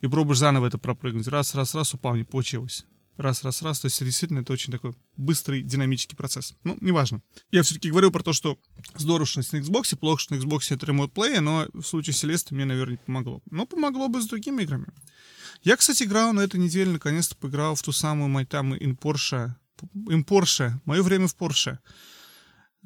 и 0.00 0.08
пробуешь 0.08 0.38
заново 0.38 0.66
это 0.66 0.78
пропрыгнуть. 0.78 1.28
Раз, 1.28 1.54
раз, 1.54 1.74
раз, 1.74 1.94
упал, 1.94 2.14
не 2.16 2.24
получилось. 2.24 2.86
Раз, 3.16 3.44
раз, 3.44 3.60
раз. 3.60 3.80
То 3.80 3.86
есть 3.86 4.02
действительно 4.02 4.40
это 4.40 4.52
очень 4.52 4.72
такой 4.72 4.94
быстрый 5.16 5.62
динамический 5.62 6.16
процесс. 6.16 6.54
Ну, 6.64 6.78
неважно. 6.80 7.20
Я 7.50 7.62
все-таки 7.62 7.90
говорил 7.90 8.10
про 8.10 8.22
то, 8.22 8.32
что 8.32 8.58
здорово, 8.96 9.26
что 9.26 9.40
на 9.40 9.60
Xbox, 9.60 9.94
плохо, 9.96 10.20
что 10.20 10.34
на 10.34 10.38
Xbox 10.38 10.74
это 10.74 10.86
Remote 10.86 11.12
Play, 11.12 11.40
но 11.40 11.66
в 11.74 11.82
случае 11.82 12.14
Селеста 12.14 12.54
мне, 12.54 12.64
наверное, 12.64 12.92
не 12.92 13.04
помогло. 13.04 13.42
Но 13.50 13.66
помогло 13.66 14.08
бы 14.08 14.22
с 14.22 14.26
другими 14.26 14.62
играми. 14.62 14.86
Я, 15.62 15.76
кстати, 15.76 16.04
играл 16.04 16.32
на 16.32 16.40
этой 16.40 16.58
неделе, 16.58 16.92
наконец-то 16.92 17.36
поиграл 17.36 17.74
в 17.74 17.82
ту 17.82 17.92
самую 17.92 18.30
Time 18.46 18.78
in 18.78 18.98
Porsche. 18.98 19.50
In 20.08 20.24
Porsche. 20.24 20.72
Мое 20.86 21.02
время 21.02 21.26
в 21.26 21.36
Porsche. 21.36 21.78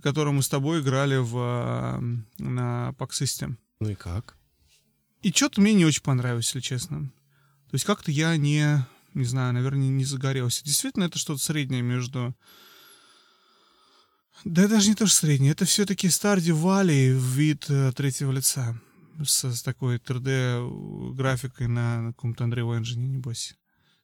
Которую 0.02 0.34
мы 0.34 0.42
с 0.42 0.48
тобой 0.48 0.80
играли 0.80 1.16
в, 1.16 2.00
на 2.38 2.94
Pack 2.98 3.10
System. 3.10 3.54
Ну 3.78 3.90
и 3.90 3.94
как? 3.94 4.36
И 5.24 5.32
что-то 5.32 5.62
мне 5.62 5.72
не 5.72 5.86
очень 5.86 6.02
понравилось, 6.02 6.48
если 6.48 6.60
честно. 6.60 7.06
То 7.70 7.74
есть 7.76 7.86
как-то 7.86 8.10
я 8.10 8.36
не, 8.36 8.84
не 9.14 9.24
знаю, 9.24 9.54
наверное, 9.54 9.88
не 9.88 10.04
загорелся. 10.04 10.62
Действительно, 10.62 11.04
это 11.04 11.18
что-то 11.18 11.42
среднее 11.42 11.80
между... 11.80 12.36
Да 14.44 14.68
даже 14.68 14.90
не 14.90 14.94
то, 14.94 15.06
что 15.06 15.16
среднее. 15.16 15.52
Это 15.52 15.64
все-таки 15.64 16.08
Stardew 16.08 16.62
Valley 16.62 17.14
в 17.14 17.24
вид 17.36 17.64
э, 17.70 17.92
третьего 17.92 18.32
лица. 18.32 18.78
С, 19.24 19.44
с 19.44 19.62
такой 19.62 19.96
3D 19.96 21.14
графикой 21.14 21.68
на, 21.68 22.02
на 22.02 22.12
каком-то 22.12 22.44
Unreal 22.44 22.78
Engine, 22.78 22.98
небось. 22.98 23.56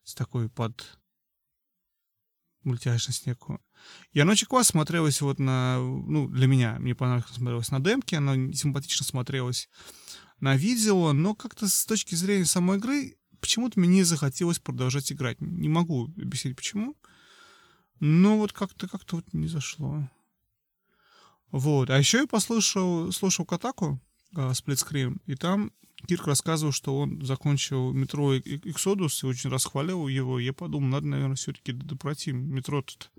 С 0.05 0.15
такой 0.15 0.49
под 0.49 0.99
мультяшность 2.63 3.27
некую. 3.27 3.61
И 4.13 4.21
оно 4.21 4.33
очень 4.33 4.47
классно 4.47 4.73
смотрелось 4.73 5.21
вот 5.21 5.39
на... 5.39 5.81
Ну, 5.81 6.29
для 6.29 6.47
меня. 6.47 6.79
Мне 6.79 6.95
понравилось 6.95 7.35
смотрелось 7.35 7.71
на 7.71 7.81
демке. 7.81 8.17
Оно 8.17 8.53
симпатично 8.55 9.05
смотрелось 9.05 9.69
на 10.41 10.57
видео, 10.57 11.13
но 11.13 11.35
как-то 11.35 11.69
с 11.69 11.85
точки 11.85 12.15
зрения 12.15 12.47
самой 12.47 12.79
игры 12.79 13.17
почему-то 13.41 13.79
мне 13.79 13.89
не 13.89 14.03
захотелось 14.03 14.59
продолжать 14.59 15.13
играть. 15.13 15.41
Не 15.41 15.69
могу 15.69 16.07
объяснить 16.07 16.57
почему. 16.57 16.97
Но 18.01 18.39
вот 18.39 18.53
как-то 18.53 18.89
как-то 18.89 19.17
вот 19.17 19.33
не 19.33 19.47
зашло. 19.47 20.09
Вот. 21.51 21.91
А 21.91 21.99
еще 21.99 22.19
я 22.19 22.27
послушал, 22.27 23.13
слушал 23.13 23.45
Катаку, 23.45 24.01
сплитскрин, 24.55 25.21
и 25.27 25.35
там 25.35 25.73
Кирк 26.07 26.27
рассказывал, 26.27 26.73
что 26.73 26.99
он 26.99 27.23
закончил 27.25 27.93
метро 27.93 28.35
Exodus 28.35 29.21
и 29.23 29.27
очень 29.27 29.51
расхваливал 29.51 30.09
его. 30.09 30.39
Я 30.39 30.55
подумал, 30.55 30.89
надо, 30.89 31.07
наверное, 31.09 31.37
все-таки 31.37 31.73
допройти. 31.73 32.33
Метро 32.33 32.81
тут 32.81 33.11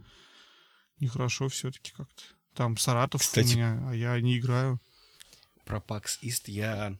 нехорошо 0.99 1.47
все-таки 1.49 1.91
как-то. 1.91 2.23
Там 2.55 2.77
Саратов 2.77 3.21
Кстати, 3.21 3.53
у 3.53 3.57
меня, 3.57 3.83
а 3.87 3.93
я 3.93 4.19
не 4.19 4.39
играю. 4.39 4.81
Про 5.63 5.77
PAX 5.77 6.19
East 6.23 6.43
я... 6.47 6.97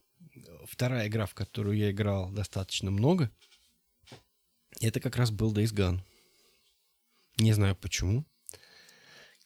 Вторая 0.71 1.09
игра, 1.09 1.25
в 1.25 1.33
которую 1.33 1.75
я 1.75 1.91
играл 1.91 2.31
достаточно 2.31 2.91
много, 2.91 3.29
это 4.79 5.01
как 5.01 5.17
раз 5.17 5.29
был 5.29 5.53
Days 5.53 5.73
Gone. 5.73 5.99
Не 7.39 7.51
знаю 7.51 7.75
почему. 7.75 8.25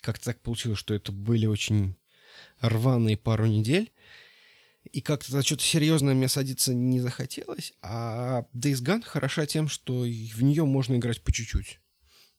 Как-то 0.02 0.26
так 0.26 0.42
получилось, 0.42 0.78
что 0.78 0.94
это 0.94 1.12
были 1.12 1.48
очень 1.48 1.96
рваные 2.60 3.18
пару 3.18 3.48
недель. 3.48 3.92
И 4.92 5.02
как-то 5.02 5.32
за 5.32 5.42
что-то 5.42 5.64
серьезное 5.64 6.14
мне 6.14 6.28
садиться 6.28 6.76
не 6.76 7.02
захотелось. 7.02 7.74
А 7.82 8.46
Days 8.54 8.84
Gone 8.84 9.02
хороша 9.02 9.48
тем, 9.48 9.68
что 9.68 10.02
в 10.02 10.44
нее 10.44 10.64
можно 10.64 10.96
играть 10.96 11.24
по 11.24 11.32
чуть-чуть. 11.32 11.80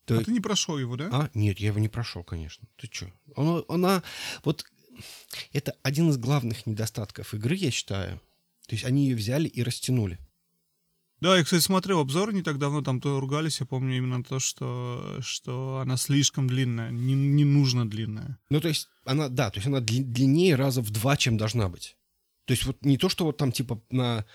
То... 0.05 0.17
А 0.17 0.23
ты 0.23 0.31
не 0.31 0.39
прошел 0.39 0.79
его, 0.79 0.97
да? 0.97 1.09
А, 1.11 1.31
нет, 1.35 1.59
я 1.59 1.69
его 1.69 1.81
не 1.81 1.89
прошел, 1.89 2.23
конечно. 2.23 2.69
Ты 2.77 2.89
что? 2.89 3.13
Она, 3.35 3.63
она, 3.69 4.03
вот 4.45 4.65
это 5.53 5.75
один 5.83 6.09
из 6.11 6.19
главных 6.19 6.67
недостатков 6.67 7.35
игры, 7.35 7.57
я 7.57 7.73
считаю. 7.73 8.21
То 8.67 8.75
есть 8.75 8.85
они 8.85 9.05
ее 9.09 9.17
взяли 9.17 9.49
и 9.49 9.63
растянули. 9.63 10.19
Да, 11.21 11.37
я, 11.37 11.45
кстати, 11.45 11.63
смотрел 11.63 12.01
обзор 12.01 12.35
не 12.35 12.43
так 12.43 12.59
давно, 12.59 12.83
там 12.83 13.01
то 13.01 13.19
ругались, 13.21 13.61
я 13.61 13.67
помню 13.67 13.97
именно 13.97 14.23
то, 14.23 14.39
что, 14.39 15.19
что 15.23 15.79
она 15.79 15.97
слишком 15.97 16.47
длинная, 16.47 16.91
не, 16.91 17.15
не 17.15 17.45
нужно 17.45 17.89
длинная. 17.89 18.39
Ну, 18.51 18.61
то 18.61 18.69
есть 18.69 18.89
она, 19.07 19.29
да, 19.29 19.51
то 19.51 19.59
есть 19.59 19.67
она 19.67 19.81
длиннее 19.81 20.57
раза 20.57 20.83
в 20.83 20.91
два, 20.91 21.17
чем 21.17 21.39
должна 21.39 21.71
быть. 21.71 21.97
То 22.45 22.53
есть 22.53 22.67
вот 22.67 22.85
не 22.85 22.99
то, 22.99 23.09
что 23.09 23.25
вот 23.25 23.39
там 23.39 23.51
типа 23.51 23.83
на 23.91 24.27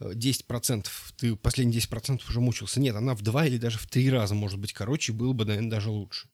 10%, 0.00 0.80
э, 0.80 0.82
ты 1.16 1.34
последние 1.34 1.80
10% 1.80 2.20
уже 2.28 2.40
мучился. 2.40 2.78
Нет, 2.78 2.94
она 2.94 3.14
в 3.14 3.22
два 3.22 3.46
или 3.46 3.56
даже 3.56 3.78
в 3.78 3.86
три 3.86 4.10
раза 4.10 4.34
может 4.34 4.58
быть 4.58 4.74
короче, 4.74 5.12
было 5.12 5.32
бы, 5.32 5.46
наверное, 5.46 5.70
даже 5.70 5.90
лучше. 5.90 6.28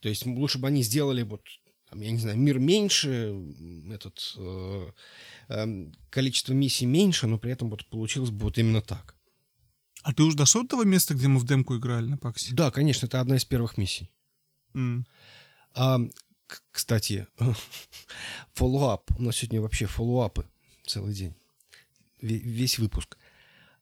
То 0.00 0.08
есть 0.08 0.26
лучше 0.26 0.58
бы 0.58 0.66
они 0.66 0.82
сделали 0.82 1.22
вот, 1.22 1.42
я 2.00 2.10
не 2.10 2.18
знаю, 2.18 2.38
мир 2.38 2.58
меньше, 2.58 3.34
этот, 3.90 4.34
э, 4.36 4.90
э, 5.48 5.92
количество 6.10 6.52
миссий 6.52 6.86
меньше, 6.86 7.26
но 7.26 7.38
при 7.38 7.52
этом 7.52 7.70
вот 7.70 7.86
получилось 7.86 8.30
бы 8.30 8.44
вот 8.44 8.58
именно 8.58 8.82
так. 8.82 9.14
А 10.02 10.12
ты 10.12 10.22
уже 10.22 10.36
дошел 10.36 10.62
до 10.62 10.68
того 10.68 10.84
места, 10.84 11.14
где 11.14 11.28
мы 11.28 11.38
в 11.38 11.46
демку 11.46 11.76
играли 11.76 12.06
на 12.06 12.18
PAX 12.18 12.40
е? 12.40 12.54
Да, 12.54 12.70
конечно, 12.70 13.06
это 13.06 13.20
одна 13.20 13.36
из 13.36 13.44
первых 13.44 13.76
миссий. 13.76 14.10
Mm. 14.74 15.04
А, 15.74 15.98
кстати, 16.70 17.26
follow-up. 18.54 19.10
У 19.18 19.22
нас 19.22 19.36
сегодня 19.36 19.60
вообще 19.60 19.86
follow-up 19.86 20.40
ы 20.40 20.46
целый 20.84 21.12
день 21.12 21.34
весь 22.20 22.78
выпуск. 22.78 23.18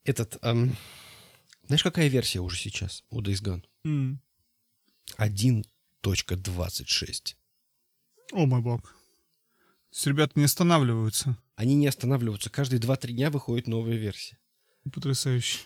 Этот... 0.05 0.39
Эм, 0.43 0.77
знаешь, 1.67 1.83
какая 1.83 2.09
версия 2.09 2.41
уже 2.41 2.57
сейчас 2.57 3.05
у 3.11 3.21
Days 3.21 3.43
Gone? 3.43 3.65
Mm. 3.85 4.17
1.26. 5.19 7.37
О 8.33 8.47
мой 8.47 8.61
бог. 8.61 8.83
То 8.83 9.97
есть 9.97 10.07
ребята 10.07 10.33
не 10.37 10.45
останавливаются. 10.45 11.37
Они 11.57 11.75
не 11.75 11.87
останавливаются. 11.87 12.51
Каждые 12.51 12.81
2-3 12.81 13.13
дня 13.13 13.31
выходит 13.31 13.69
новая 13.69 13.97
версия. 13.97 14.39
Потрясающе. 14.93 15.59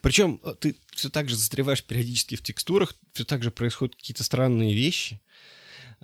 Причем 0.00 0.40
э, 0.42 0.54
ты 0.58 0.76
все 0.92 1.10
так 1.10 1.28
же 1.28 1.36
застреваешь 1.36 1.84
периодически 1.84 2.36
в 2.36 2.42
текстурах, 2.42 2.94
все 3.12 3.24
так 3.24 3.42
же 3.42 3.50
происходят 3.50 3.96
какие-то 3.96 4.24
странные 4.24 4.74
вещи, 4.74 5.20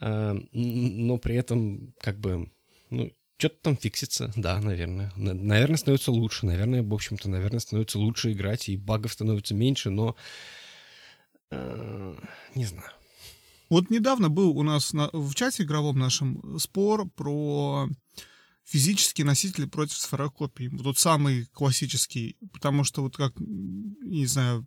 э, 0.01 0.39
но 0.53 1.19
при 1.19 1.37
этом 1.37 1.95
как 2.01 2.19
бы 2.19 2.51
ну, 2.91 3.13
что-то 3.37 3.57
там 3.63 3.77
фиксится, 3.77 4.33
да, 4.37 4.61
наверное. 4.61 5.13
Наверное, 5.17 5.77
становится 5.77 6.11
лучше. 6.11 6.47
Наверное, 6.47 6.83
в 6.83 6.93
общем-то, 6.93 7.29
наверное, 7.29 7.61
становится 7.61 7.99
лучше 7.99 8.33
играть, 8.33 8.69
и 8.69 8.77
багов 8.77 9.13
становится 9.13 9.55
меньше, 9.55 9.91
но... 9.91 10.17
Э, 11.51 12.17
не 12.55 12.65
знаю. 12.65 12.91
Вот 13.69 13.91
недавно 13.91 14.29
был 14.31 14.57
у 14.57 14.63
нас 14.63 14.93
на, 14.93 15.11
в 15.13 15.35
чате 15.35 15.65
игровом 15.65 15.99
нашем 15.99 16.59
спор 16.59 17.09
про 17.09 17.89
физические 18.65 19.25
носители 19.25 19.67
против 19.67 19.97
сферокопий. 19.97 20.69
Вот 20.69 20.83
тот 20.83 20.99
самый 20.99 21.47
классический, 21.47 22.37
потому 22.53 22.85
что 22.85 23.03
вот 23.03 23.17
как, 23.17 23.33
не 23.39 24.27
знаю, 24.27 24.67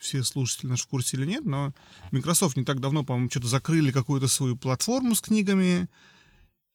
все 0.00 0.22
слушатели 0.24 0.68
наши 0.68 0.84
в 0.84 0.88
курсе 0.88 1.16
или 1.16 1.26
нет, 1.26 1.44
но 1.44 1.72
Microsoft 2.10 2.56
не 2.56 2.64
так 2.64 2.80
давно, 2.80 3.04
по-моему, 3.04 3.30
что-то 3.30 3.46
закрыли 3.46 3.92
какую-то 3.92 4.26
свою 4.26 4.56
платформу 4.56 5.14
с 5.14 5.20
книгами, 5.20 5.88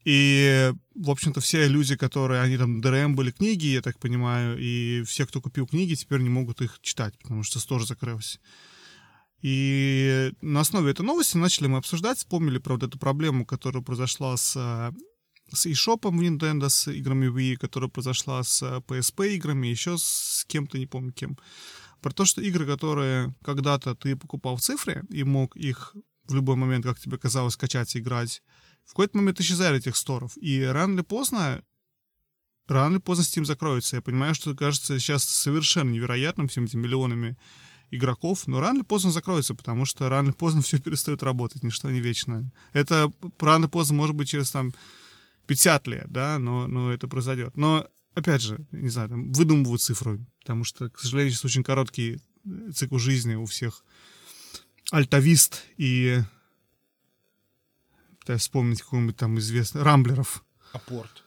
и, 0.06 0.72
в 0.96 1.10
общем-то, 1.10 1.42
все 1.42 1.68
люди, 1.68 1.98
которые, 1.98 2.42
они 2.42 2.58
там 2.58 2.80
ДРМ 2.80 3.16
были 3.16 3.32
книги, 3.32 3.68
я 3.68 3.82
так 3.82 4.00
понимаю, 4.00 4.58
и 4.58 5.04
все, 5.04 5.26
кто 5.26 5.42
купил 5.42 5.68
книги, 5.68 5.96
теперь 5.96 6.22
не 6.22 6.30
могут 6.30 6.62
их 6.62 6.80
читать, 6.82 7.18
потому 7.20 7.44
что 7.44 7.60
стор 7.60 7.86
закрылся. 7.86 8.40
И 9.42 10.32
на 10.42 10.62
основе 10.62 10.92
этой 10.92 11.06
новости 11.06 11.38
начали 11.38 11.68
мы 11.68 11.78
обсуждать, 11.78 12.18
вспомнили 12.18 12.58
про 12.58 12.74
вот 12.74 12.84
эту 12.84 13.00
проблему, 13.00 13.46
которая 13.46 13.82
произошла 13.82 14.36
с, 14.36 14.54
с 15.54 15.66
eShop 15.66 16.10
в 16.10 16.22
Nintendo, 16.22 16.70
с 16.70 16.92
играми 16.92 17.28
Wii, 17.28 17.58
которая 17.58 17.90
произошла 17.90 18.44
с 18.44 18.62
PSP 18.62 19.36
играми, 19.36 19.68
еще 19.68 19.98
с 19.98 20.46
кем-то, 20.48 20.78
не 20.78 20.88
помню 20.88 21.14
кем. 21.14 21.38
Про 22.02 22.12
то, 22.12 22.26
что 22.26 22.42
игры, 22.42 22.66
которые 22.66 23.34
когда-то 23.44 23.96
ты 23.96 24.16
покупал 24.16 24.58
в 24.58 24.62
цифре 24.62 25.04
и 25.10 25.24
мог 25.24 25.56
их 25.56 25.96
в 26.26 26.36
любой 26.36 26.56
момент, 26.56 26.86
как 26.86 27.00
тебе 27.00 27.18
казалось, 27.18 27.54
скачать 27.54 27.96
и 27.96 28.00
играть, 28.00 28.42
в 28.86 28.90
какой-то 28.90 29.18
момент 29.18 29.40
исчезали 29.40 29.78
этих 29.78 29.96
сторов. 29.96 30.34
И 30.38 30.64
рано 30.64 30.96
или 30.96 31.02
поздно 31.02 31.64
рано 32.68 32.94
или 32.94 33.02
поздно 33.02 33.24
Steam 33.24 33.46
закроется. 33.46 33.98
Я 33.98 34.02
понимаю, 34.02 34.36
что 34.36 34.56
кажется 34.56 35.00
сейчас 35.00 35.24
совершенно 35.24 35.92
невероятным 35.92 36.48
всем 36.48 36.66
этим 36.66 36.82
миллионами 36.82 37.38
игроков, 37.92 38.48
но 38.48 38.60
рано 38.60 38.78
или 38.78 38.86
поздно 38.86 39.12
закроется, 39.12 39.56
потому 39.56 39.86
что 39.86 40.10
рано 40.10 40.28
или 40.28 40.36
поздно 40.36 40.62
все 40.62 40.80
перестает 40.80 41.24
работать, 41.24 41.64
ничто 41.64 41.90
не 41.90 42.00
вечно. 42.00 42.52
Это 42.74 43.12
рано 43.40 43.66
или 43.66 43.72
поздно, 43.72 43.96
может 43.96 44.16
быть, 44.16 44.30
через 44.30 44.52
там 44.52 44.74
50 45.48 45.88
лет, 45.88 46.06
да, 46.10 46.40
но, 46.40 46.68
но 46.68 46.92
это 46.92 47.08
произойдет. 47.08 47.58
Но, 47.58 47.88
опять 48.14 48.42
же, 48.42 48.66
не 48.72 48.90
знаю, 48.90 49.10
там, 49.10 49.32
выдумывают 49.32 49.82
цифры, 49.82 50.26
потому 50.42 50.64
что, 50.64 50.90
к 50.90 51.00
сожалению, 51.00 51.32
сейчас 51.32 51.46
очень 51.46 51.64
короткий 51.64 52.22
цикл 52.74 52.98
жизни 52.98 53.36
у 53.36 53.46
всех 53.46 53.84
альтавист 54.92 55.64
и 55.78 56.20
пытаюсь 58.20 58.42
вспомнить 58.42 58.82
какого-нибудь 58.82 59.18
там 59.18 59.40
известного... 59.40 59.86
Рамблеров. 59.86 60.44
Апорт. 60.74 61.24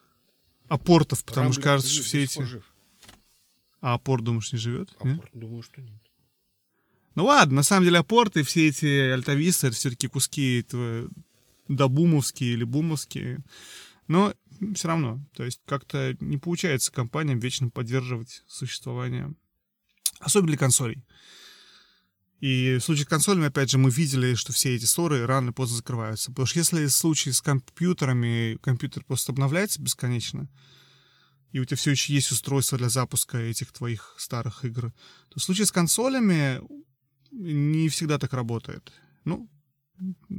Апортов, 0.69 1.23
потому 1.25 1.47
Рамблер 1.47 1.61
что 1.61 1.61
кажется, 1.61 1.93
что 1.93 2.03
все 2.03 2.23
эти... 2.23 2.41
Жив. 2.43 2.63
А 3.81 3.95
Апорт, 3.95 4.23
думаешь, 4.23 4.53
не 4.53 4.57
живет? 4.57 4.89
Апорт, 4.95 5.11
нет? 5.13 5.29
думаю, 5.33 5.63
что 5.63 5.81
нет. 5.81 6.01
Ну 7.15 7.25
ладно, 7.25 7.57
на 7.57 7.63
самом 7.63 7.85
деле 7.85 7.99
Апорт 7.99 8.37
и 8.37 8.43
все 8.43 8.69
эти 8.69 9.11
альтависты, 9.11 9.67
это 9.67 9.75
все-таки 9.75 10.07
куски 10.07 10.59
этого 10.59 11.09
добумовские 11.67 12.53
или 12.53 12.63
бумовские. 12.63 13.39
Но 14.07 14.33
все 14.75 14.87
равно, 14.87 15.19
то 15.33 15.43
есть 15.43 15.61
как-то 15.65 16.15
не 16.19 16.37
получается 16.37 16.91
компаниям 16.91 17.39
вечно 17.39 17.69
поддерживать 17.69 18.43
существование, 18.47 19.33
особенно 20.19 20.49
для 20.49 20.57
консолей. 20.57 21.03
И 22.39 22.75
в 22.77 22.83
случае 22.83 23.05
с 23.05 23.07
консолями, 23.07 23.47
опять 23.47 23.71
же, 23.71 23.77
мы 23.77 23.89
видели, 23.89 24.35
что 24.35 24.51
все 24.51 24.75
эти 24.75 24.83
ссоры 24.83 25.25
рано 25.25 25.45
или 25.45 25.53
поздно 25.53 25.77
закрываются. 25.77 26.29
Потому 26.29 26.45
что 26.45 26.59
если 26.59 26.85
в 26.87 26.91
случае 26.91 27.33
с 27.33 27.41
компьютерами 27.41 28.57
компьютер 28.61 29.05
просто 29.05 29.31
обновляется 29.31 29.81
бесконечно, 29.81 30.49
и 31.53 31.59
у 31.59 31.65
тебя 31.65 31.77
все 31.77 31.91
еще 31.91 32.13
есть 32.13 32.33
устройство 32.33 32.77
для 32.77 32.89
запуска 32.89 33.37
этих 33.37 33.71
твоих 33.71 34.15
старых 34.17 34.65
игр, 34.65 34.91
то 35.29 35.39
в 35.39 35.41
случае 35.43 35.67
с 35.67 35.71
консолями 35.71 36.59
не 37.33 37.89
всегда 37.89 38.17
так 38.17 38.33
работает. 38.33 38.91
Ну, 39.25 39.49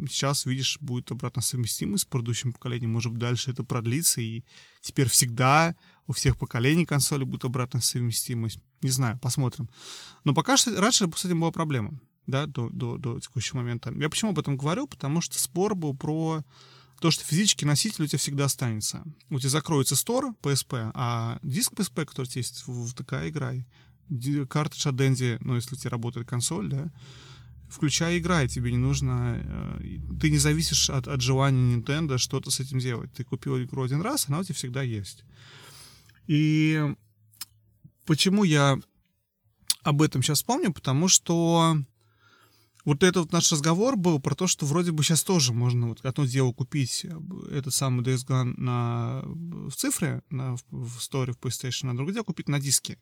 сейчас, 0.09 0.47
видишь, 0.47 0.79
будет 0.81 1.11
обратно 1.11 1.43
совместимость 1.43 2.05
с 2.05 2.07
предыдущим 2.07 2.53
поколением. 2.53 2.93
Может 2.93 3.17
дальше 3.17 3.51
это 3.51 3.65
продлится, 3.65 4.21
и 4.21 4.45
теперь 4.81 5.09
всегда 5.09 5.75
у 6.07 6.13
всех 6.13 6.39
поколений 6.39 6.87
консоли 6.87 7.25
будет 7.25 7.45
обратная 7.45 7.81
совместимость. 7.81 8.59
Не 8.83 8.91
знаю, 8.91 9.19
посмотрим. 9.19 9.69
Но 10.25 10.35
пока 10.35 10.57
что 10.57 10.79
раньше 10.81 11.09
с 11.15 11.25
этим 11.25 11.41
была 11.41 11.51
проблема, 11.51 11.99
да, 12.27 12.47
до, 12.47 12.69
до, 12.71 12.99
до 12.99 13.21
текущего 13.21 13.59
момента. 13.59 13.93
Я 13.93 14.09
почему 14.09 14.31
об 14.31 14.39
этом 14.39 14.57
говорю? 14.57 14.87
Потому 14.87 15.21
что 15.21 15.39
спор 15.39 15.75
был 15.75 15.95
про 15.97 16.43
то, 17.01 17.11
что 17.11 17.25
физический 17.25 17.67
носитель 17.67 18.05
у 18.05 18.07
тебя 18.07 18.19
всегда 18.19 18.45
останется. 18.45 19.03
У 19.31 19.39
тебя 19.39 19.51
закроется 19.51 19.97
стор 19.97 20.35
PSP, 20.43 20.91
а 20.95 21.39
диск 21.43 21.73
PSP, 21.73 22.05
который 22.05 22.31
есть, 22.35 22.65
в 22.67 22.95
такая 22.95 23.29
играй. 23.29 23.67
Картридж 24.49 24.89
от 24.89 24.95
Dendy, 24.95 25.39
ну, 25.41 25.57
если 25.57 25.75
у 25.75 25.79
тебя 25.79 25.91
работает 25.91 26.29
консоль, 26.29 26.69
да, 26.69 26.91
включай 27.69 28.19
играй, 28.19 28.49
тебе 28.49 28.71
не 28.71 28.79
нужно... 28.79 29.37
Э, 29.37 29.99
ты 30.21 30.31
не 30.31 30.39
зависишь 30.39 30.91
от, 30.91 31.09
от 31.09 31.21
желания 31.21 31.77
Nintendo 31.77 32.19
что-то 32.19 32.51
с 32.51 32.61
этим 32.61 32.79
делать. 32.79 33.13
Ты 33.13 33.25
купил 33.25 33.61
игру 33.63 33.83
один 33.83 34.01
раз, 34.01 34.29
она 34.29 34.41
у 34.41 34.45
тебя 34.45 34.55
всегда 34.55 34.83
есть. 34.83 35.25
И 36.27 36.95
почему 38.07 38.45
я 38.45 38.79
об 39.83 40.03
этом 40.03 40.23
сейчас 40.23 40.39
вспомню? 40.39 40.73
Потому 40.73 41.09
что 41.09 41.77
вот 42.85 43.03
этот 43.03 43.25
вот 43.25 43.33
наш 43.33 43.51
разговор 43.51 43.97
был 43.97 44.21
про 44.21 44.35
то, 44.35 44.47
что 44.47 44.67
вроде 44.67 44.93
бы 44.93 45.03
сейчас 45.03 45.25
тоже 45.25 45.53
можно 45.53 45.89
вот 45.89 46.05
одно 46.05 46.27
дело 46.27 46.53
купить 46.53 47.07
этот 47.51 47.75
самый 47.75 48.05
Days 48.05 48.27
Gone 48.27 48.55
на, 48.59 49.23
в 49.25 49.73
цифре, 49.73 50.23
на, 50.31 50.57
в 50.71 51.01
сторе 51.01 51.33
в 51.33 51.39
PlayStation, 51.39 51.91
а 51.91 51.95
другое 51.95 52.15
дело 52.15 52.25
купить 52.25 52.49
на 52.49 52.61
диске. 52.61 52.99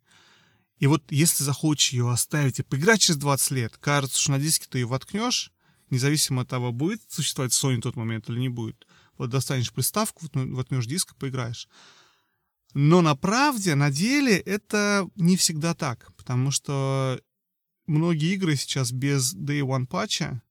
И 0.83 0.89
вот 0.89 1.05
если 1.13 1.45
захочешь 1.45 1.93
ее 1.93 2.11
оставить 2.11 2.59
и 2.59 2.65
поиграть 2.65 3.03
через 3.03 3.17
20 3.21 3.51
лет, 3.53 3.77
кажется, 3.79 4.21
что 4.21 4.33
на 4.33 4.41
диске 4.41 4.67
ты 4.69 4.79
ее 4.79 4.87
воткнешь, 4.87 5.53
независимо 5.91 6.43
от 6.43 6.49
того, 6.49 6.73
будет 6.73 7.01
существовать 7.07 7.53
Sony 7.53 7.77
в 7.77 7.83
тот 7.83 7.95
момент 7.95 8.29
или 8.29 8.41
не 8.41 8.49
будет. 8.49 8.85
Вот 9.17 9.31
достанешь 9.31 9.73
приставку, 9.73 10.27
воткнешь 10.35 10.87
диск 10.87 11.13
и 11.13 11.15
поиграешь. 11.15 11.69
Но 12.75 13.01
на 13.01 13.15
правде, 13.15 13.77
на 13.77 13.93
деле 13.93 14.37
это 14.39 15.09
не 15.15 15.37
всегда 15.37 15.75
так, 15.75 16.13
потому 16.17 16.51
что 16.51 17.21
многие 17.87 18.35
игры 18.35 18.57
сейчас 18.57 18.91
без 18.91 19.37
Day 19.37 19.61
One 19.61 19.87
патча, 19.87 20.43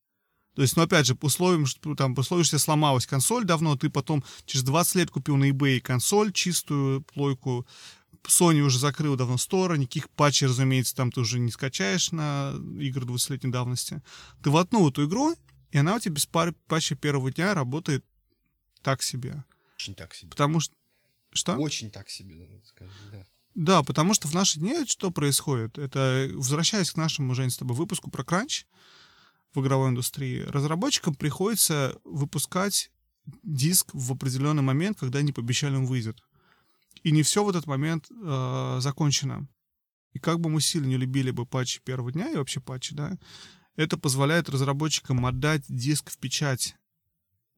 то 0.55 0.61
есть, 0.61 0.77
ну, 0.77 0.84
опять 0.84 1.05
же, 1.05 1.15
по 1.15 1.25
условиям, 1.25 1.65
что 1.65 1.95
там, 1.95 2.15
по 2.15 2.21
условиям, 2.21 2.45
что 2.45 2.59
сломалась 2.59 3.07
консоль 3.07 3.45
давно, 3.45 3.77
ты 3.77 3.89
потом 3.89 4.23
через 4.45 4.63
20 4.63 4.95
лет 4.95 5.11
купил 5.11 5.38
на 5.38 5.49
eBay 5.49 5.79
консоль, 5.79 6.34
чистую 6.34 7.01
плойку, 7.01 7.65
Sony 8.28 8.59
уже 8.61 8.80
закрыл 8.80 9.15
давно 9.15 9.38
стора, 9.38 9.76
никаких 9.76 10.09
патчей, 10.09 10.47
разумеется, 10.47 10.95
там 10.95 11.11
ты 11.11 11.22
уже 11.22 11.39
не 11.39 11.51
скачаешь 11.51 12.11
на 12.11 12.53
игры 12.80 13.05
20-летней 13.05 13.51
давности. 13.51 14.01
Ты 14.43 14.49
воткнул 14.49 14.89
эту 14.89 15.05
игру, 15.05 15.36
и 15.72 15.78
она 15.78 15.95
у 15.95 15.99
тебя 15.99 16.15
без 16.15 16.26
пары 16.26 16.53
патча 16.67 16.95
первого 16.95 17.32
дня 17.32 17.53
работает 17.53 18.05
так 18.82 19.01
себе. 19.01 19.43
Очень 19.76 19.95
так 19.95 20.13
себе. 20.13 20.30
Потому 20.30 20.59
что... 20.59 20.76
Что? 21.34 21.55
Очень 21.55 21.91
так 21.91 22.09
себе, 22.09 22.36
надо 22.36 22.65
сказать, 22.65 22.93
да. 23.11 23.26
Да, 23.53 23.84
потому 23.84 24.13
что 24.13 24.28
в 24.28 24.34
наши 24.34 24.59
дни 24.59 24.86
что 24.86 25.11
происходит? 25.11 25.78
Это, 25.78 26.30
возвращаясь 26.34 26.91
к 26.91 26.97
нашему, 26.97 27.36
Жень, 27.36 27.49
с 27.49 27.57
тобой 27.57 27.76
выпуску 27.76 28.09
про 28.09 28.24
кранч 28.24 28.65
в 29.53 29.61
игровой 29.61 29.89
индустрии, 29.89 30.41
разработчикам 30.41 31.15
приходится 31.15 31.97
выпускать 32.05 32.91
диск 33.43 33.89
в 33.93 34.11
определенный 34.13 34.61
момент, 34.61 34.99
когда 34.99 35.22
не 35.22 35.34
пообещали 35.34 35.76
он 35.76 35.86
выйдет. 35.86 36.24
И 37.04 37.12
не 37.12 37.24
все 37.24 37.44
в 37.44 37.50
этот 37.50 37.68
момент 37.68 38.10
э, 38.12 38.78
закончено. 38.80 39.48
И 40.14 40.20
как 40.20 40.39
бы 40.39 40.50
мы 40.50 40.62
сильно 40.62 40.88
не 40.88 40.98
любили 40.98 41.32
бы 41.32 41.46
патчи 41.46 41.82
первого 41.84 42.12
дня 42.12 42.30
и 42.32 42.36
вообще 42.36 42.60
патчи, 42.60 42.94
да, 42.94 43.18
это 43.76 43.98
позволяет 43.98 44.50
разработчикам 44.50 45.26
отдать 45.26 45.64
диск 45.68 46.12
в 46.12 46.18
печать 46.18 46.76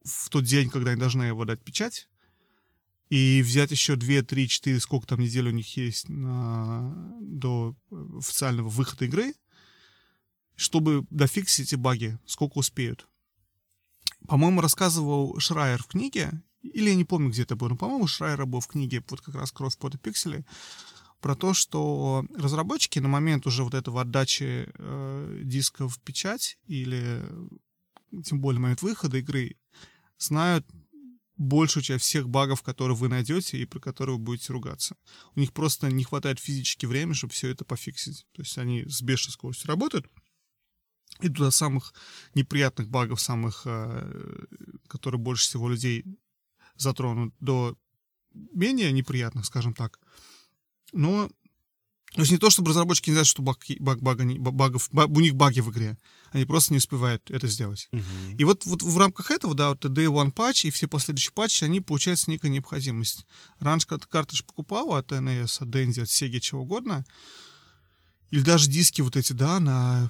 в 0.04 0.28
тот 0.30 0.44
день, 0.44 0.70
когда 0.70 0.92
они 0.92 1.00
должны 1.00 1.24
его 1.24 1.44
дать 1.44 1.62
печать, 1.62 2.08
и 3.10 3.42
взять 3.42 3.70
еще 3.70 3.96
2, 3.96 4.22
3, 4.22 4.48
4, 4.48 4.80
сколько 4.80 5.06
там 5.06 5.20
недель 5.20 5.48
у 5.48 5.52
них 5.52 5.76
есть 5.76 6.08
на, 6.08 7.16
до 7.20 7.76
официального 8.18 8.68
выхода 8.68 9.04
игры, 9.06 9.34
чтобы 10.56 11.06
дофиксить 11.10 11.68
эти 11.68 11.74
баги, 11.74 12.18
сколько 12.26 12.58
успеют. 12.58 13.08
По-моему, 14.26 14.60
рассказывал 14.60 15.38
Шрайер 15.38 15.82
в 15.82 15.86
книге, 15.86 16.42
или 16.72 16.90
я 16.90 16.94
не 16.94 17.04
помню, 17.04 17.30
где 17.30 17.42
это 17.42 17.56
было, 17.56 17.68
но, 17.68 17.76
по-моему, 17.76 18.06
Шрайер 18.06 18.46
был 18.46 18.60
в 18.60 18.68
книге 18.68 19.02
вот 19.08 19.20
как 19.20 19.34
раз 19.34 19.52
«Кровь, 19.52 19.76
пота, 19.76 19.98
пиксели», 19.98 20.44
про 21.20 21.34
то, 21.34 21.54
что 21.54 22.24
разработчики 22.36 22.98
на 22.98 23.08
момент 23.08 23.46
уже 23.46 23.64
вот 23.64 23.72
этого 23.72 24.02
отдачи 24.02 24.68
э, 24.74 25.40
диска 25.42 25.88
в 25.88 25.98
печать 26.00 26.58
или 26.66 27.24
тем 28.24 28.40
более 28.40 28.60
момент 28.60 28.82
выхода 28.82 29.16
игры 29.16 29.56
знают 30.18 30.66
большую 31.36 31.82
часть 31.82 32.04
всех 32.04 32.28
багов, 32.28 32.62
которые 32.62 32.96
вы 32.96 33.08
найдете 33.08 33.58
и 33.58 33.64
про 33.64 33.80
которые 33.80 34.16
вы 34.16 34.22
будете 34.22 34.52
ругаться. 34.52 34.96
У 35.34 35.40
них 35.40 35.52
просто 35.52 35.90
не 35.90 36.04
хватает 36.04 36.38
физически 36.38 36.86
времени, 36.86 37.14
чтобы 37.14 37.32
все 37.32 37.48
это 37.48 37.64
пофиксить. 37.64 38.26
То 38.32 38.42
есть 38.42 38.58
они 38.58 38.84
с 38.86 39.00
бешеной 39.02 39.32
скоростью 39.32 39.68
работают, 39.68 40.06
и 41.20 41.28
до 41.28 41.50
самых 41.50 41.94
неприятных 42.34 42.88
багов, 42.88 43.20
самых, 43.20 43.62
э, 43.64 44.44
которые 44.88 45.20
больше 45.20 45.44
всего 45.44 45.68
людей 45.68 46.04
затронут, 46.76 47.34
до 47.40 47.76
менее 48.32 48.92
неприятных, 48.92 49.46
скажем 49.46 49.74
так. 49.74 50.00
Но 50.92 51.30
то 52.14 52.20
есть 52.20 52.30
не 52.30 52.38
то, 52.38 52.48
чтобы 52.48 52.70
разработчики 52.70 53.10
не 53.10 53.14
знают, 53.14 53.26
что 53.26 53.42
баг, 53.42 53.58
баг, 53.80 54.00
бага, 54.00 54.24
багов, 54.38 54.88
баг, 54.92 55.10
у 55.10 55.18
них 55.18 55.34
баги 55.34 55.58
в 55.58 55.70
игре. 55.72 55.98
Они 56.30 56.44
просто 56.44 56.72
не 56.72 56.78
успевают 56.78 57.28
это 57.28 57.48
сделать. 57.48 57.88
Uh-huh. 57.90 58.36
И 58.38 58.44
вот, 58.44 58.64
вот 58.66 58.82
в 58.82 58.98
рамках 58.98 59.32
этого, 59.32 59.52
да, 59.54 59.70
вот 59.70 59.84
Day 59.84 60.06
One 60.06 60.30
патч 60.30 60.64
и 60.64 60.70
все 60.70 60.86
последующие 60.86 61.32
патчи, 61.32 61.64
они 61.64 61.80
получаются 61.80 62.30
некая 62.30 62.50
необходимость. 62.50 63.26
Раньше, 63.58 63.88
когда 63.88 64.06
картридж 64.06 64.44
покупал 64.44 64.94
от 64.94 65.10
NES, 65.10 65.60
от 65.60 65.68
Dendy, 65.68 66.02
от 66.02 66.08
Sega, 66.08 66.38
чего 66.38 66.62
угодно, 66.62 67.04
или 68.30 68.42
даже 68.42 68.70
диски 68.70 69.00
вот 69.00 69.16
эти, 69.16 69.32
да, 69.32 69.58
на 69.58 70.08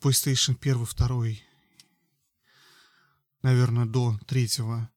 PlayStation 0.00 0.56
1, 0.60 0.86
2, 0.96 1.24
наверное, 3.42 3.86
до 3.86 4.18
третьего, 4.26 4.90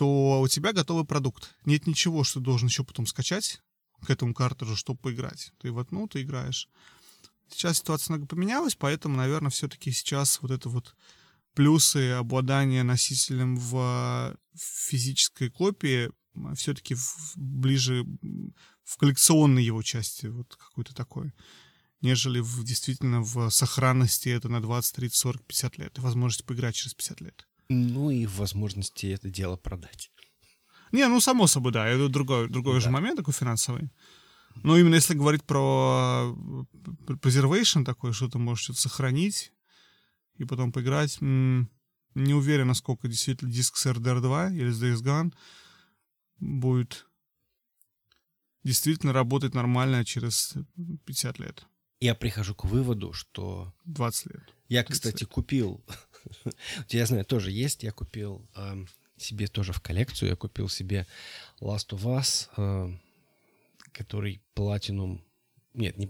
то 0.00 0.40
у 0.40 0.48
тебя 0.48 0.72
готовый 0.72 1.04
продукт. 1.04 1.54
Нет 1.66 1.86
ничего, 1.86 2.24
что 2.24 2.40
ты 2.40 2.46
должен 2.46 2.68
еще 2.68 2.84
потом 2.84 3.06
скачать 3.06 3.60
к 4.02 4.08
этому 4.08 4.32
картриджу, 4.32 4.74
чтобы 4.74 4.98
поиграть. 4.98 5.52
Ты 5.60 5.74
ну, 5.90 6.08
ты 6.08 6.22
играешь. 6.22 6.70
Сейчас 7.50 7.76
ситуация 7.76 8.14
много 8.14 8.26
поменялась, 8.26 8.74
поэтому, 8.74 9.18
наверное, 9.18 9.50
все-таки 9.50 9.92
сейчас 9.92 10.40
вот 10.40 10.52
это 10.52 10.70
вот 10.70 10.96
плюсы 11.52 12.12
обладания 12.12 12.82
носителем 12.82 13.58
в 13.58 14.34
физической 14.56 15.50
копии 15.50 16.10
все-таки 16.54 16.96
ближе 17.36 18.06
в 18.82 18.96
коллекционной 18.96 19.64
его 19.64 19.82
части, 19.82 20.28
вот 20.28 20.56
какой-то 20.56 20.94
такой, 20.94 21.34
нежели 22.00 22.40
в, 22.40 22.64
действительно 22.64 23.20
в 23.20 23.50
сохранности 23.50 24.30
это 24.30 24.48
на 24.48 24.62
20, 24.62 24.96
30, 24.96 25.14
40, 25.14 25.44
50 25.44 25.76
лет 25.76 25.98
и 25.98 26.00
возможность 26.00 26.46
поиграть 26.46 26.74
через 26.74 26.94
50 26.94 27.20
лет. 27.20 27.49
Ну 27.72 28.10
и 28.10 28.26
возможности 28.26 29.06
это 29.06 29.30
дело 29.30 29.56
продать. 29.56 30.10
Не, 30.90 31.06
ну, 31.06 31.20
само 31.20 31.46
собой, 31.46 31.70
да. 31.70 31.86
Это 31.86 32.08
другой, 32.08 32.48
другой 32.48 32.74
да. 32.74 32.80
же 32.80 32.90
момент 32.90 33.16
такой 33.16 33.32
финансовый. 33.32 33.90
Но 34.56 34.76
именно 34.76 34.96
если 34.96 35.14
говорить 35.14 35.44
про 35.44 36.34
preservation 37.06 37.84
такой, 37.84 38.12
что 38.12 38.28
ты 38.28 38.38
можешь 38.38 38.64
что-то 38.64 38.80
сохранить 38.80 39.52
и 40.36 40.44
потом 40.44 40.72
поиграть, 40.72 41.18
не 41.20 42.34
уверен, 42.34 42.66
насколько 42.66 43.06
действительно 43.06 43.52
диск 43.52 43.76
с 43.76 43.86
RDR 43.86 44.20
2 44.20 44.50
или 44.50 44.70
с 44.70 44.82
Days 44.82 45.00
Gone 45.04 45.32
будет 46.40 47.06
действительно 48.64 49.12
работать 49.12 49.54
нормально 49.54 50.04
через 50.04 50.54
50 51.06 51.38
лет. 51.38 51.66
Я 52.00 52.16
прихожу 52.16 52.56
к 52.56 52.64
выводу, 52.64 53.12
что... 53.12 53.72
20 53.84 54.26
лет. 54.26 54.54
Я, 54.70 54.84
кстати, 54.84 55.24
купил... 55.24 55.84
Я 56.88 57.04
знаю, 57.04 57.24
тоже 57.24 57.50
есть. 57.50 57.82
Я 57.82 57.90
купил 57.90 58.48
себе 59.16 59.48
тоже 59.48 59.72
в 59.72 59.80
коллекцию. 59.80 60.30
Я 60.30 60.36
купил 60.36 60.68
себе 60.68 61.08
Last 61.60 61.88
of 61.88 62.02
Us, 62.04 62.48
э, 62.56 62.96
который 63.92 64.40
Platinum... 64.54 65.22
Нет, 65.74 65.98
не... 65.98 66.06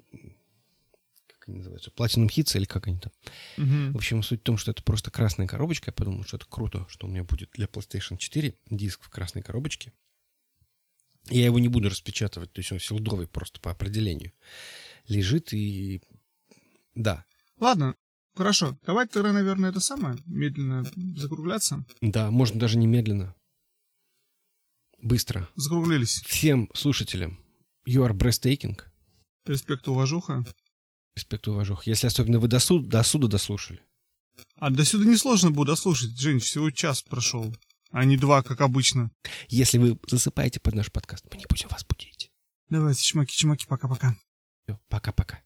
Как 1.27 1.49
они 1.49 1.57
называются? 1.57 1.91
Platinum 1.91 2.29
Hits 2.29 2.55
или 2.55 2.67
как 2.67 2.87
они 2.87 2.99
там? 2.99 3.13
Угу. 3.57 3.93
В 3.95 3.97
общем, 3.97 4.23
суть 4.23 4.41
в 4.41 4.45
том, 4.45 4.59
что 4.59 4.73
это 4.73 4.83
просто 4.83 5.11
красная 5.11 5.47
коробочка. 5.47 5.89
Я 5.89 5.95
подумал, 5.95 6.25
что 6.25 6.37
это 6.37 6.45
круто, 6.45 6.87
что 6.91 7.07
у 7.07 7.11
меня 7.11 7.25
будет 7.25 7.51
для 7.53 7.65
PlayStation 7.65 8.19
4 8.19 8.55
диск 8.69 9.03
в 9.03 9.09
красной 9.09 9.41
коробочке. 9.41 9.91
Я 11.31 11.47
его 11.47 11.59
не 11.59 11.69
буду 11.69 11.89
распечатывать, 11.89 12.53
то 12.53 12.61
есть 12.61 12.73
он 12.73 12.79
силдовый 12.79 13.27
просто 13.27 13.59
по 13.59 13.71
определению. 13.71 14.33
Лежит 15.09 15.55
и... 15.55 16.03
Да. 16.95 17.25
Ладно, 17.59 17.97
Хорошо, 18.35 18.79
давайте 18.87 19.15
тогда, 19.15 19.33
наверное, 19.33 19.71
это 19.71 19.81
самое, 19.81 20.17
медленно 20.27 20.85
закругляться. 21.17 21.85
Да, 22.01 22.31
можно 22.31 22.61
даже 22.61 22.79
не 22.79 22.87
медленно. 22.87 23.35
Быстро. 25.03 25.49
Закруглились. 25.57 26.23
Всем 26.27 26.71
слушателям, 26.75 27.41
you 27.87 28.07
are 28.07 28.13
breathtaking. 28.13 28.79
Респект, 29.47 29.89
уважуха. 29.89 30.45
Респект, 31.17 31.49
уважуха. 31.49 31.83
Если 31.87 32.07
особенно 32.07 32.39
вы 32.39 32.49
до, 32.49 32.61
суда, 32.61 32.89
до 32.99 33.03
суда 33.03 33.27
дослушали. 33.27 33.81
А 34.57 34.71
до 34.71 34.85
сюда 34.85 35.05
несложно 35.05 35.51
было 35.51 35.67
дослушать, 35.67 36.19
Жень, 36.19 36.39
всего 36.39 36.71
час 36.71 37.03
прошел, 37.03 37.55
а 37.91 38.05
не 38.05 38.17
два, 38.17 38.43
как 38.43 38.61
обычно. 38.61 39.11
Если 39.49 39.79
вы 39.79 39.99
засыпаете 40.09 40.61
под 40.61 40.75
наш 40.75 40.93
подкаст, 40.93 41.25
мы 41.31 41.39
не 41.39 41.47
будем 41.49 41.69
вас 41.69 41.85
будить. 41.85 42.31
Давайте, 42.69 43.03
чмаки-чмаки, 43.03 43.67
пока-пока. 43.67 44.17
Пока-пока. 44.89 45.43